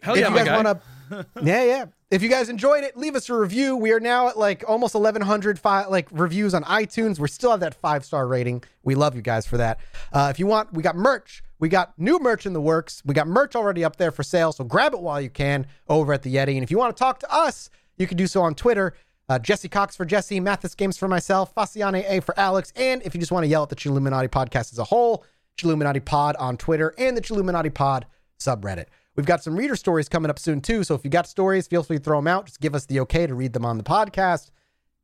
Hell 0.00 0.14
if 0.14 0.20
yeah, 0.22 0.30
you 0.30 0.44
guys 0.44 0.80
to, 1.10 1.26
yeah, 1.42 1.64
yeah. 1.64 1.84
If 2.10 2.22
you 2.22 2.30
guys 2.30 2.48
enjoyed 2.48 2.84
it, 2.84 2.96
leave 2.96 3.14
us 3.14 3.28
a 3.28 3.34
review. 3.34 3.76
We 3.76 3.92
are 3.92 4.00
now 4.00 4.28
at 4.28 4.38
like 4.38 4.64
almost 4.66 4.94
1,100 4.94 5.58
fi- 5.58 5.84
like 5.84 6.08
reviews 6.10 6.54
on 6.54 6.64
iTunes. 6.64 7.18
We 7.18 7.28
still 7.28 7.50
have 7.50 7.60
that 7.60 7.74
five 7.74 8.02
star 8.02 8.26
rating. 8.26 8.64
We 8.82 8.94
love 8.94 9.14
you 9.14 9.20
guys 9.20 9.46
for 9.46 9.58
that. 9.58 9.78
Uh, 10.10 10.28
if 10.30 10.38
you 10.38 10.46
want, 10.46 10.72
we 10.72 10.82
got 10.82 10.96
merch. 10.96 11.42
We 11.58 11.68
got 11.68 11.98
new 11.98 12.18
merch 12.18 12.46
in 12.46 12.52
the 12.52 12.60
works. 12.60 13.02
We 13.04 13.14
got 13.14 13.26
merch 13.26 13.56
already 13.56 13.84
up 13.84 13.96
there 13.96 14.10
for 14.10 14.22
sale. 14.22 14.52
So 14.52 14.64
grab 14.64 14.94
it 14.94 15.00
while 15.00 15.20
you 15.20 15.30
can 15.30 15.66
over 15.88 16.12
at 16.12 16.22
the 16.22 16.34
Yetee. 16.34 16.54
And 16.54 16.62
if 16.62 16.70
you 16.70 16.78
want 16.78 16.96
to 16.96 16.98
talk 16.98 17.18
to 17.20 17.32
us, 17.32 17.68
you 17.96 18.06
can 18.06 18.16
do 18.16 18.26
so 18.26 18.42
on 18.42 18.54
Twitter. 18.54 18.94
Uh, 19.28 19.38
Jesse 19.38 19.68
Cox 19.68 19.94
for 19.94 20.04
Jesse, 20.04 20.40
Mathas 20.40 20.76
Games 20.76 20.96
for 20.96 21.08
myself, 21.08 21.54
Faciane 21.54 22.08
A 22.08 22.20
for 22.20 22.38
Alex. 22.38 22.72
And 22.76 23.02
if 23.02 23.14
you 23.14 23.20
just 23.20 23.32
want 23.32 23.44
to 23.44 23.48
yell 23.48 23.62
at 23.62 23.68
the 23.68 23.76
Chilluminati 23.76 24.28
podcast 24.28 24.72
as 24.72 24.78
a 24.78 24.84
whole, 24.84 25.24
Chilluminati 25.58 26.02
Pod 26.02 26.36
on 26.36 26.56
Twitter 26.56 26.94
and 26.96 27.16
the 27.16 27.20
Chilluminati 27.20 27.74
Pod 27.74 28.06
subreddit. 28.38 28.86
We've 29.16 29.26
got 29.26 29.42
some 29.42 29.56
reader 29.56 29.76
stories 29.76 30.08
coming 30.08 30.30
up 30.30 30.38
soon 30.38 30.60
too. 30.60 30.84
So 30.84 30.94
if 30.94 31.04
you 31.04 31.10
got 31.10 31.26
stories, 31.26 31.66
feel 31.66 31.82
free 31.82 31.98
to 31.98 32.02
throw 32.02 32.18
them 32.18 32.28
out. 32.28 32.46
Just 32.46 32.60
give 32.60 32.74
us 32.74 32.86
the 32.86 33.00
okay 33.00 33.26
to 33.26 33.34
read 33.34 33.52
them 33.52 33.64
on 33.64 33.76
the 33.76 33.84
podcast. 33.84 34.50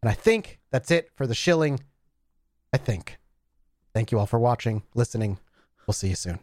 And 0.00 0.08
I 0.08 0.14
think 0.14 0.60
that's 0.70 0.90
it 0.90 1.10
for 1.16 1.26
the 1.26 1.34
shilling. 1.34 1.80
I 2.72 2.76
think. 2.76 3.18
Thank 3.92 4.10
you 4.10 4.18
all 4.18 4.26
for 4.26 4.38
watching, 4.38 4.82
listening. 4.94 5.38
We'll 5.86 5.94
see 5.94 6.08
you 6.08 6.14
soon. 6.16 6.38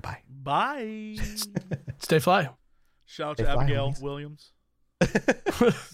Bye. 0.00 0.18
Bye. 0.28 1.16
Stay 1.98 2.18
fly. 2.18 2.50
Shout 3.06 3.30
out 3.30 3.36
They 3.36 3.44
to 3.44 3.52
fly 3.52 3.62
Abigail 3.64 3.90
homies. 3.92 4.02
Williams. 4.02 4.52